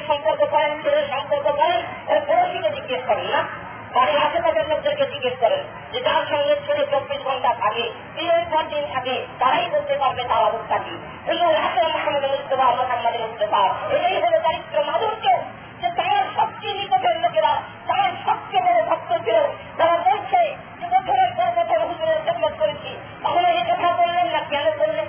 সম্পর্ক 0.08 0.42
করেন, 0.52 0.72
ছেলের 0.84 1.08
সম্পর্ক 1.10 1.48
করেন 1.52 1.80
ওই 2.08 2.20
পড়োশিকে 2.28 2.70
জিজ্ঞেস 2.70 3.02
করেন 3.08 3.28
না। 3.36 3.42
বাড়ির 3.96 4.20
আশেপাশের 4.26 4.66
লোকদেরকে 4.68 5.06
জিজ্ঞেস 5.06 5.36
করেন 5.40 5.62
যে 5.92 6.00
যার 6.02 6.24
সঙ্গে 6.30 6.56
ছেলে 6.66 6.84
চব্বিশ 6.92 7.20
ঘণ্টা 7.24 7.52
থাকে 7.60 7.86
দিনের 8.16 8.46
পর 8.52 8.64
দিন 8.64 8.84
থাকে 8.94 9.16
তারাই 9.40 9.68
বলতে 9.72 9.96
পারবে 9.98 10.22
তার 10.24 10.42
অবস্থা 10.44 10.78
কি? 10.78 10.94
মুস্তফা 12.26 12.68
মুস্তফা। 13.24 13.62
এটাই 13.96 14.18
হলো 14.24 14.38
দারিদ্র 14.40 14.78
মাধুর্য 14.84 15.26
যে 15.82 15.90
তার 15.98 16.24
সবচেয়ে 16.38 16.74
নিকটের 16.74 17.16
লোকেরা, 17.22 17.54
তার 17.88 18.10
সবচেয়ে 18.26 18.64
বড় 18.68 18.80
ভক্ত 18.90 19.12
ছিল 19.26 19.38
তারা 19.78 19.96
বলছে 20.06 20.42
যে 20.80 20.86
বছরের 20.94 21.32
পর 21.38 21.48
বছর 21.58 21.80
হুজুরের 21.90 22.20
খেদমত 22.26 22.54
করেছি 22.60 22.92
তাহলে 23.24 23.48
এ 23.52 23.64
কথা 23.72 23.90
বললেন 23.98 24.28
না 24.28 24.42
কেন 24.52 24.66
বললেন 24.80 25.08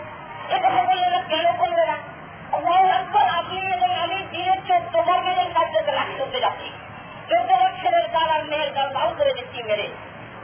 এ 0.48 0.58
কথা 0.58 0.82
বললেন 0.82 1.10
না 1.10 1.20
কেন 1.28 1.46
বলবে 1.60 1.84
না 1.86 1.96
আল্লাহ 2.52 2.80
আকবর 2.96 3.26
আপনি 3.38 3.58
এবং 3.76 3.90
আমি 4.04 4.18
দিনের 4.32 4.60
চোদ্দ 4.68 4.94
বর্গের 5.08 5.50
কার্যতে 5.54 5.92
লাঠি 5.92 6.14
করতে 6.18 6.38
যাচ্ছি 6.40 6.68
চোদ্দ 7.28 7.50
বছরের 7.62 8.06
কাল 8.12 8.28
আর 8.30 8.42
মেয়ের 8.44 8.70
কাল 8.74 8.88
লাল 8.92 9.10
করে 9.18 9.32
দিচ্ছি 9.32 9.55
মেরে। 9.66 9.88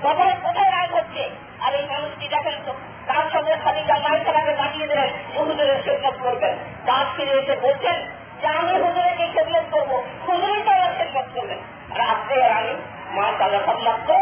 কখনো 0.02 0.30
কোথায় 0.42 0.70
রাগ 0.70 0.94
হচ্ছে? 0.94 1.30
আর 1.60 1.74
এই 1.74 1.86
মানুষটি 1.86 2.28
দেখেন 2.28 2.54
তো, 2.66 2.72
তার 3.06 3.30
সঙ্গে 3.32 3.56
খালিকা 3.56 3.94
তাকে 4.32 4.54
পাঠিয়ে 4.58 4.86
দিলেন 4.88 5.10
হুজুরের 5.38 5.82
খেদমত 5.82 6.14
করবেন। 6.22 6.56
তার 6.86 7.04
ফিরে 7.16 7.30
এসে 7.30 7.56
বলছেন 7.56 8.06
যে, 8.40 8.46
আমি 8.46 8.72
হুজুরকে 8.72 9.26
খেদমত 9.32 9.64
করব। 9.70 10.02
হুজুরই 10.28 10.62
তো 10.62 10.70
আমার 10.70 10.94
খেদমত 10.98 11.24
করবেন। 11.34 11.58
আজকে 12.02 12.44
আমি 12.44 12.74
মা 13.10 13.32
সাল্লাহ 13.38 13.66
সব 13.66 13.82
মাত্র 13.82 14.14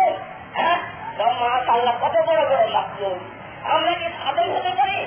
হ্যাঁ? 0.55 0.79
মা 1.19 1.61
সাল্লাহ 1.67 1.95
কত 2.01 2.31
বড় 2.31 2.49
বড় 2.49 2.73
মাত্র 2.73 3.15
আমরা 3.65 3.93
কি 3.93 4.05
সাধন 4.25 4.51
হতে 4.51 4.69
পারি? 4.69 5.07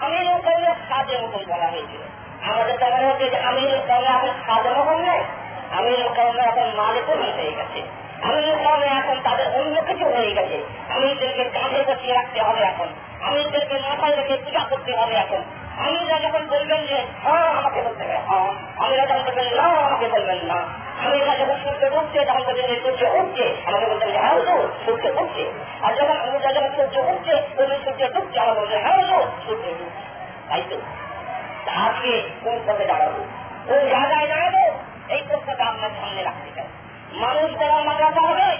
আমির 0.00 0.42
কৌমের 0.44 0.74
সাজের 0.88 1.22
মতন 1.22 1.44
বলা 1.48 1.66
হয়েছিল। 1.66 2.02
আমাদের 2.50 2.78
দেখা 2.78 2.96
হচ্ছে 2.96 3.30
যে 3.30 3.36
আমির 3.36 3.80
কৌমে 3.88 4.06
এখন 4.06 4.28
সাজের 4.46 4.72
মতন 4.72 4.98
নেই 5.02 5.20
আমির 5.78 6.08
কৌমে 6.16 6.42
এখন 6.42 6.72
মালিকুল 6.76 7.22
হয়ে 7.22 7.52
গেছে। 7.52 7.82
আমির 8.22 8.56
কৌমে 8.64 8.86
এখন 8.86 9.16
তাদের 9.24 9.46
অন্য 9.54 9.82
কিছু 9.82 10.04
হয়ে 10.04 10.34
গেছে। 10.34 10.62
আমিরদেরকে 10.88 11.44
কাঁধে 11.44 11.84
বসিয়ে 11.92 12.14
রাখতে 12.14 12.42
হবে 12.42 12.60
এখন। 12.60 12.88
আমিরদেরকে 13.22 13.78
মাথায় 13.78 14.16
রেখে 14.16 14.36
পূজা 14.44 14.60
করতে 14.70 14.96
হবে 14.96 15.14
এখন। 15.14 15.42
আমিরা 15.78 16.18
যখন 16.18 16.46
বলবেন 16.46 16.86
যে 16.86 17.06
হ্যাঁ 17.24 17.52
আমাকে 17.52 17.82
বলতে 17.82 18.04
হবে। 18.04 18.18
হ্যাঁ 18.26 18.52
আমিরা 18.76 19.06
যখন 19.06 19.22
বলবেন, 19.24 19.56
না, 19.56 19.62
আমাকে 19.62 20.08
বলবেন 20.08 20.38
না। 20.44 20.54
আমিরা 21.06 21.36
যখন 21.36 21.54
সূর্য 21.64 21.96
উঠছে, 21.96 22.24
তখন 22.24 22.42
বলছেন 22.44 22.66
যে 22.66 22.80
সূর্য 22.80 23.18
উঠছে 23.18 23.56
আমাকে 23.66 23.86
বলতেন 23.86 24.10
যে 24.10 24.18
হ্যাঁ 24.18 24.34
সূর্য 24.86 25.20
উঠছে 25.20 25.44
আর 25.82 25.94
যখন 25.94 26.16
আমিরা 26.16 26.52
যখন 26.52 26.68
সূর্য 26.76 27.10
উঠছে 27.10 27.42
বলবেন, 27.56 27.80
সূর্য 27.84 28.12
ডুবছে। 28.14 28.40
আমাকে 28.40 28.60
বলছেন 28.60 28.82
হ্যাঁ 28.82 29.02
সূর্য 29.46 29.64
তাই 30.48 30.62
তো 30.70 30.76
আজকে 31.70 32.22
কোন 32.44 32.58
পথে 32.66 32.84
দাঁড়াবো? 32.84 33.24
কোন 33.66 33.88
জায়গায় 33.88 34.26
দাঁড়াবো? 34.28 34.78
এই 35.08 35.22
প্রশ্নটা 35.28 35.64
আপনার 35.64 35.90
সামনে 36.00 36.22
রাখতে 36.22 36.50
চাই। 36.56 36.64
মানুষ 37.12 37.58
করার 37.58 37.84
মাদ্রাসা 37.84 38.28
হবে, 38.28 38.58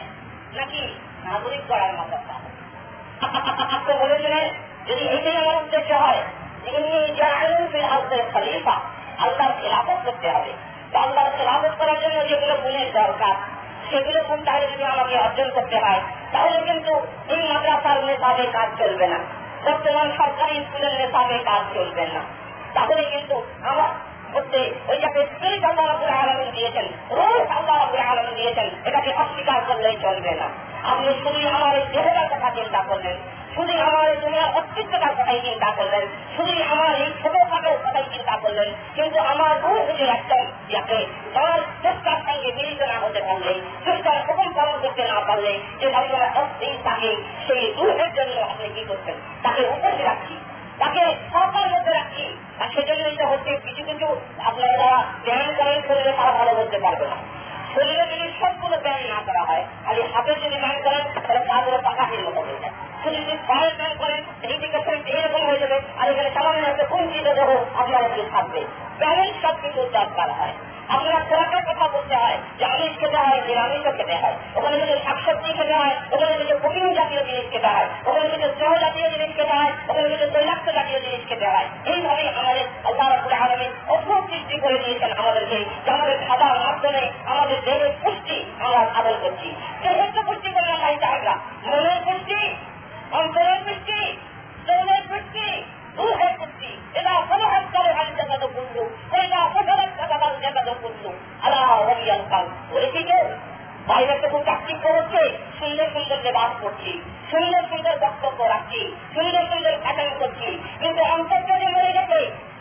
নাকি 0.57 0.95
নাগরিক 1.25 1.61
করার 1.69 1.93
মাদ্রাসা 1.93 2.33
হবে? 2.33 3.99
বলেছিলেন, 4.05 4.49
যদি 4.87 5.09
এটাই 5.09 5.37
আমার 5.37 5.57
উদ্দেশ্য 5.57 5.95
হয় 5.95 6.23
সেগুলো 6.65 6.99
তাহলে 14.45 14.67
যদি 14.67 14.85
আমাকে 14.85 15.19
অর্জন 15.19 15.51
করতে 15.51 15.77
হয় 15.77 16.01
কিন্তু 16.65 17.07
কাজ 18.53 18.69
চলবে 18.79 19.07
না। 19.07 19.19
বর্তমান 19.65 20.13
সরকারি 20.17 20.55
স্কুলের 20.55 20.93
নেতাবে 20.93 21.39
কাজ 21.39 21.75
চলবে 21.75 22.07
না। 22.07 22.21
তাহলে 22.75 23.03
কিন্তু 23.03 23.43
আমার 23.63 24.08
করতে 24.35 24.61
ওইটাকে 24.91 25.21
স্পিরিট 25.33 25.65
আল্লাহ 25.71 25.87
আলমিন 26.23 26.51
দিয়েছেন, 26.57 26.87
রোজ 27.19 27.43
আল্লাহ 27.59 27.81
আলমিন 28.11 28.35
দিয়েছেন, 28.41 28.69
এটাকে 28.89 29.11
অস্বীকার 29.23 29.61
করলেই 29.69 29.97
চলবে 30.05 30.33
না। 30.41 30.49
আপনি 30.91 31.11
শুধু 31.23 31.41
আমার 31.57 31.73
এই 31.79 31.85
দেহটার 31.93 32.29
কথা 32.33 32.49
চিন্তা 32.59 32.81
করলেন, 32.91 33.17
শুধু 33.55 33.75
আমার 33.87 34.05
এই 34.13 34.19
দুনিয়ার 34.25 34.51
অস্তিত্বটার 34.59 35.15
কথাই 35.19 35.41
চিন্তা 35.49 35.69
করলেন, 35.79 36.05
শুধু 36.37 36.53
আমার 36.73 36.93
এই 37.03 37.11
ছোটখাটো 37.21 37.71
কথাই 37.85 38.07
চিন্তা 38.15 38.35
করলেন, 38.43 38.69
কিন্তু 38.97 39.19
আমার 39.33 39.53
রূপ 39.63 39.87
যে 39.99 40.05
একদম 40.17 40.45
যাকে 40.73 40.99
তার 41.35 41.59
চেষ্টার 41.83 42.19
সঙ্গে 42.27 42.51
মিলিত 42.59 42.81
না 42.93 42.97
হতে 43.05 43.21
পারলে 43.27 43.53
চেষ্টার 43.85 44.17
হুকুম 44.27 44.51
পালন 44.59 44.77
করতে 44.83 45.03
না 45.13 45.19
পারলে, 45.29 45.53
যে 45.81 45.87
ভাইরা 45.95 46.29
অস্থির 46.41 46.75
থাকে, 46.87 47.11
সেই 47.47 47.65
রূপের 47.77 48.11
জন্য 48.19 48.37
আপনি 48.53 48.69
কি 48.77 48.83
করছেন? 48.91 49.17
তাকে 49.45 49.63
উপরে 49.75 50.05
রাখছি। 50.11 50.35
তাকে 50.81 51.03
সরকার 51.33 51.67
মধ্যে 51.75 51.93
রাখছি, 51.99 52.25
আর 52.61 52.69
সেজন্যই 52.75 53.17
তো 53.21 53.25
হচ্ছে 53.33 53.51
কিছু 53.67 53.83
কিছু 53.89 54.07
আপনারা 54.49 54.91
ব্যায়াম 55.25 55.51
করেন 55.59 55.79
শরীরে 55.87 56.13
তারা 56.19 56.33
ভালো 56.39 56.53
করতে 56.59 56.79
পারবে 56.85 57.07
না। 57.13 57.19
শরীরে 57.73 58.05
যদি 58.13 58.27
সবগুলো 58.41 58.77
ব্যায়াম 58.85 59.05
না 59.13 59.19
করা 59.29 59.43
হয় 59.49 59.65
খালি 59.85 60.01
হাতে 60.13 60.33
যদি 60.45 60.57
ব্যায়াম 60.63 60.81
করেন, 60.87 61.03
তাহলে 61.25 61.41
পাগুলো 61.51 61.79
পাকাটির 61.87 62.23
মতো 62.27 62.41
হয়ে 62.47 62.61
যায় 62.63 62.75
শুধু 63.03 63.19
যদি 63.27 63.35
পায়ের 63.49 63.75
ব্যায়াম 63.79 63.97
করেন, 64.03 64.21
এই 64.49 64.57
দিকে 64.63 64.79
এইরকম 65.17 65.43
হয়ে 65.49 65.61
যাবে, 65.63 65.77
আর 66.01 66.07
এখানে 66.13 66.31
সামান্য 66.37 66.65
একটা 66.73 66.85
কুঞ্চিত 66.93 67.27
দেহ 67.39 67.49
আপনার 67.81 68.03
একটু 68.09 68.23
থাকবে। 68.35 68.61
ব্যালেন্স 69.01 69.37
সব 69.45 69.55
কিছু 69.63 69.81
দরকার 69.99 70.29
হয়। 70.39 70.55
আপনার 70.95 71.23
খোরাকের 71.29 71.63
কথা 71.69 71.87
বলতে 71.95 72.15
হয়, 72.23 72.39
যে 72.59 72.65
আমিষ 72.65 72.93
খেতে 73.01 73.19
হয় 73.25 73.39
নিরামিষও 73.49 73.93
খেতে 73.99 74.15
হয়। 74.23 74.37
ওখানে 74.57 74.77
যদি 74.83 74.95
শাকসবজি 75.07 75.51
খেতে 75.59 75.75
হয়, 75.81 75.95
ওখানে 76.15 76.33
যদি 76.41 76.55
প্রোটিন 76.63 76.87
জাতীয় 76.99 77.23
জিনিস 77.29 77.47
খেতে 77.53 77.69
হয়, 77.75 77.89
ওখানে 78.09 78.29
যদি 78.35 78.47
স্নেহ 78.57 78.73
জাতীয় 78.85 79.07
জিনিস 79.15 79.31
খেতে 79.39 79.55
হয়, 79.61 79.73
ওখানে 79.89 80.09
যদি 80.15 80.27
তৈলাক্ত 80.35 80.67
জাতীয় 80.79 80.99
জিনিস 81.05 81.23
খেতে 81.29 81.47
হয়, 81.53 81.67
এইভাবে 81.91 82.25
আমাদের 82.41 82.67
আল্লাহ 82.89 83.07
রাবুল 83.09 83.35
আলমী 83.45 83.69
অদ্ভুত 83.95 84.23
সৃষ্টি 84.31 84.57
করে 84.65 84.79
দিয়েছেন 84.85 85.11
আমাদেরকে, 85.21 85.59
যে 85.85 85.91
আমাদের 85.97 86.17
খাবার 86.27 86.55
মাধ্যমে 86.65 87.03
আমাদের 87.33 87.59
দেহের 87.67 87.93
পুষ্টি 88.03 88.37
আমরা 88.65 88.81
সাধন 88.95 89.17
করছি। 89.23 89.49
দেহের 89.83 90.11
তো 90.15 90.21
পুষ্টি 90.29 90.51
করে 90.57 90.69
আমরা 90.77 90.91
চাহিদা 91.05 91.35
মনের 91.67 92.01
পুষ্টি, 92.07 92.41
অন্তরের 93.19 93.61
পুষ্টি 93.67 94.01
শরীরের 94.67 95.05
পুষ্টি 95.11 95.49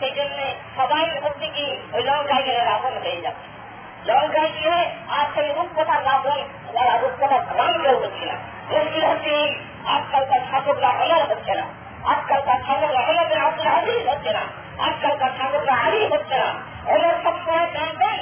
সেই 0.00 0.10
জন্য 0.10 0.38
সবাই 0.76 1.06
হচ্ছে 1.22 1.46
কি 1.46 1.76
ওই 1.92 2.02
লঙ্কায় 2.02 2.42
গেলে 2.42 2.64
রাবণ 2.64 3.02
হয়ে 3.02 3.20
যাচ্ছে 3.20 3.58
লঙ্কায় 4.12 4.48
গিয়ে 4.48 4.90
আর 5.08 5.26
সেই 5.34 5.54
না। 8.26 8.34
মুশকিল 8.70 9.04
হচ্ছে 9.04 9.54
আজকালকার 9.86 10.40
শাসকরা 10.50 10.88
অমর 10.88 11.30
হচ্ছে 11.30 11.54
না। 11.54 11.87
আজকালকার 12.12 12.58
শাসকরা 12.66 13.00
অমরের 13.00 13.40
আব্দুল 13.40 13.66
আজিজ 13.66 14.08
হচ্ছে 14.08 14.30
না। 14.32 14.44
আজকালকার 14.86 15.30
শাসকরা 15.38 15.74
আলী 15.84 16.00
হচ্ছে 16.06 16.36
না। 16.38 16.50
অমর 16.92 17.14
সবসময় 17.24 17.66
জানতেন 17.74 18.16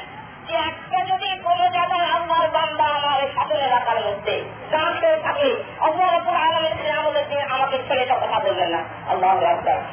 যে 0.46 0.54
একটা 0.70 0.98
যদি 1.04 1.28
কোনো 1.44 1.64
জায়গায় 1.68 2.06
আল্লাহর 2.16 2.48
বান্দা 2.48 2.84
আমার 2.84 3.18
শাসনের 3.34 3.62
এলাকার 3.62 4.00
মধ্যে 4.00 4.34
জানতে 4.70 5.08
থাকে 5.24 5.48
অপর 5.80 6.08
অপর 6.18 6.36
আলমের 6.46 6.98
আমাদের 6.98 7.42
আমাকে 7.54 7.76
ছেড়ে 7.88 8.04
কথা 8.04 8.38
বলবেন 8.40 8.70
না। 8.70 8.80
আল্লাহ 9.10 9.30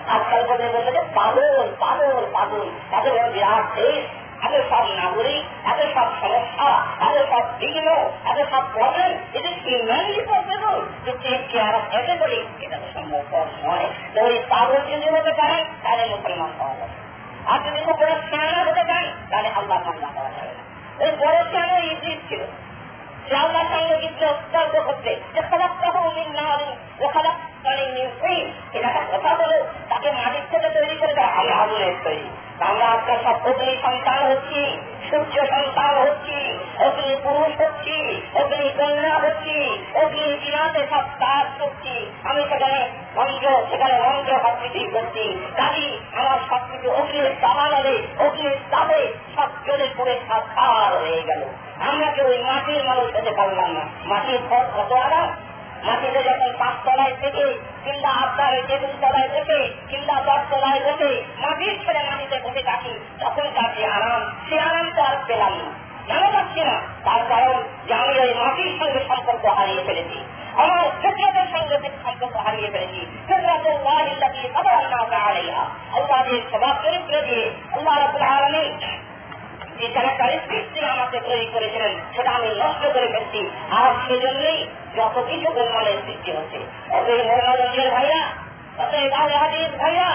আজকাল 0.08 0.42
বলে 0.48 0.66
বলবে 0.74 0.92
যে 0.92 1.04
পাগল 1.16 1.68
পাগল 1.80 2.26
পাগল। 2.34 2.64
তাদের 2.92 3.14
বিরাট 3.34 3.66
দেশ 3.76 4.04
এত 4.44 4.70
সব 4.70 4.86
নাগরিক 4.92 5.68
আগে 5.68 5.84
সব 5.94 6.08
সমস্যা 6.22 6.70
আগে 7.06 7.20
সব 7.32 7.44
বিঘ্ন 7.58 7.88
আগে 8.26 8.46
সব 8.52 8.64
প্রবলেম 8.74 9.12
এটা 9.34 9.50
humanly 9.50 10.22
possible 10.22 10.82
to 11.06 11.12
take 11.22 11.42
care 11.52 11.76
of 11.76 11.94
everybody 11.94 12.66
এটা 12.66 12.78
তো 12.78 13.00
নয়। 13.64 13.86
তো 14.16 14.22
ওই 14.22 14.40
যদি 14.92 15.10
হতে 15.10 15.34
পারে, 15.34 15.66
তাহলে 15.84 16.06
মুসলমান 16.06 16.52
পাওয়া 16.60 16.76
যাবে। 16.76 16.96
আর 17.46 17.60
যদি 17.60 17.82
কোনো 17.82 18.14
হতে 18.70 18.84
চান 18.84 19.06
তাহলে 19.30 19.50
আল্লাহ 19.50 19.78
মান্না 19.86 20.08
করা 20.16 20.30
যাবে 20.30 20.54
না। 20.58 20.64
ওই 21.04 21.12
বড় 21.12 21.52
খেয়ানো 21.52 21.78
ইজিত 21.78 22.20
ছিল। 22.30 22.42
সঙ্গে 23.30 24.08
কিছু 24.08 24.26
তর্ক 24.54 24.86
করতে 24.86 25.16
যে 25.34 25.42
কাহ 25.82 25.96
মিন 26.16 26.30
না 26.32 26.46
ও 27.00 27.08
খারাপ 27.08 27.36
মানে 27.66 27.84
এটা 28.74 28.88
একটা 28.88 29.18
কথা 29.18 29.30
হলো 29.30 29.58
তাকে 29.90 30.12
মাটির 30.12 30.46
থেকে 30.52 30.70
তৈরি 30.70 30.96
করে 30.96 31.14
দেয় 31.14 31.28
আমি 31.28 31.52
আগুনের 31.52 31.96
তৈরি। 32.04 32.30
আমরা 32.66 32.86
আজকাল 32.86 33.18
সব 33.24 33.38
সন্তান 33.82 34.32
হচ্ছি। 34.32 34.93
সূর্য 35.14 35.48
সন্তান 35.48 35.94
হচ্ছি, 35.96 36.60
অগ্নি 36.86 37.16
পুরুষ 37.24 37.62
হচ্ছি, 37.62 38.22
অগ্নি 38.36 38.70
কন্যা 38.78 39.16
হচ্ছি, 39.18 39.80
অগ্নি 39.96 40.26
বিনাতে 40.34 40.88
সব 40.90 41.06
কাজ 41.20 41.46
করছি। 41.60 42.12
আমি 42.24 42.42
সেখানে 42.50 42.90
মন্ত্র 43.16 43.48
সেখানে 43.72 43.96
মন্ত্র 44.00 44.34
সবকিছু 44.44 44.92
করছি। 44.94 45.38
কাজী 45.58 45.98
আমার 46.16 46.40
সবকিছু 46.50 46.92
অগ্নির 46.92 47.32
দাবানলে, 47.42 48.02
অগ্নির 48.20 48.58
তাপে 48.72 49.14
সব 49.36 49.50
জ্বলে 49.66 49.88
পড়ে 49.98 50.20
সাক্ষার 50.28 50.98
হয়ে 50.98 51.24
গেল। 51.24 51.42
আমরা 51.90 52.08
কেউ 52.12 52.44
মাটির 52.44 52.84
মানুষ 52.84 53.16
হতে 53.16 53.32
পারলাম 53.32 53.72
না। 53.72 53.82
মাটির 54.06 54.40
ঘর 54.50 54.66
কত 54.78 54.92
আরাম 54.94 55.30
মাটিতে 55.84 56.24
যখন 56.24 56.52
পাঁচ 56.60 56.76
তলায় 56.86 57.16
থেকে 57.22 57.60
কিংবা 57.84 58.10
আপনার 58.10 58.54
টেবিল 58.68 58.94
তলায় 59.02 59.30
বসে 59.30 59.60
কিংবা 59.90 60.22
দশ 60.22 60.42
তলায় 60.52 60.82
বসে 60.86 61.12
মাটির 61.38 61.76
ছেড়ে 61.86 62.02
মাটিতে 62.10 62.40
বসে 62.44 62.64
থাকি, 62.64 62.94
তখন 63.20 63.46
যে 63.78 63.86
আরাম, 63.86 64.22
সে 64.50 64.60
আরাম 64.60 64.92
তো 64.96 65.02
আর 65.02 65.16
পেলাম 65.28 65.54
না। 65.54 65.72
কেন 66.08 66.24
পাচ্ছি 66.34 66.62
না? 66.62 66.82
তার 67.06 67.22
কারণ 67.30 67.64
যে 67.88 67.94
আমি 67.94 68.20
ওই 68.20 68.34
মাটির 68.34 68.80
সঙ্গে 68.80 69.00
সম্পর্ক 69.08 69.46
হারিয়ে 69.46 69.84
ফেলেছি। 69.86 70.20
আমার 70.56 70.84
ফেতরাতের 71.02 71.48
সঙ্গে 71.54 71.90
সম্পর্ক 72.04 72.36
হারিয়ে 72.36 72.72
ফেলেছি। 72.72 73.06
ফেতরাতের 73.28 73.76
ওয়াহিল্লাতি 73.84 74.48
আবার 74.56 74.74
আল্লাহ 74.74 75.02
আলাইহা। 75.30 75.66
আল্লাহ 75.94 76.20
যে 76.30 76.42
চরিত্র 76.84 77.22
দিয়ে 77.22 77.52
আল্লাহ 77.72 78.00
রাব্বুল 78.00 78.22
আলামিন 78.22 78.72
যে 79.80 79.88
ক্যারেক্টারিস্টিক 79.88 80.64
দিয়ে 80.74 80.88
আমাকে 80.96 81.18
তৈরি 81.20 81.48
করেছিলেন, 81.54 81.94
সেটা 82.16 82.32
আমি 82.32 82.50
নষ্ট 82.62 82.84
করে 82.94 83.08
ফেলছি। 83.14 83.42
আর 83.72 83.90
সেজন্যই 84.08 84.60
যত 84.98 85.16
কিছু 85.30 85.48
গোলমালের 85.52 85.98
সৃষ্টি 86.06 86.32
হচ্ছে, 86.32 86.60
অতএব 86.92 87.26
মোহাম্মদের 87.28 87.90
ভাইরা, 87.92 88.22
অতএব 88.78 89.12
আহলে 89.14 89.62
ভাইরা, 89.80 90.10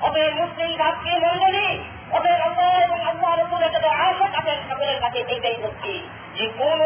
অতএব 0.00 0.32
মুসলিম 0.40 0.70
জাতীয় 0.78 1.16
মন্ডলী 1.20 1.68
অতএব 2.12 2.40
আল্লাহ 2.40 3.94
আশা 4.06 4.26
তাদের 4.34 4.58
সকলের 4.68 4.98
কাছে 5.00 5.18
এইটাই 5.28 5.56
বলছি 5.62 5.92
যে 6.36 6.44
কোন 6.58 6.78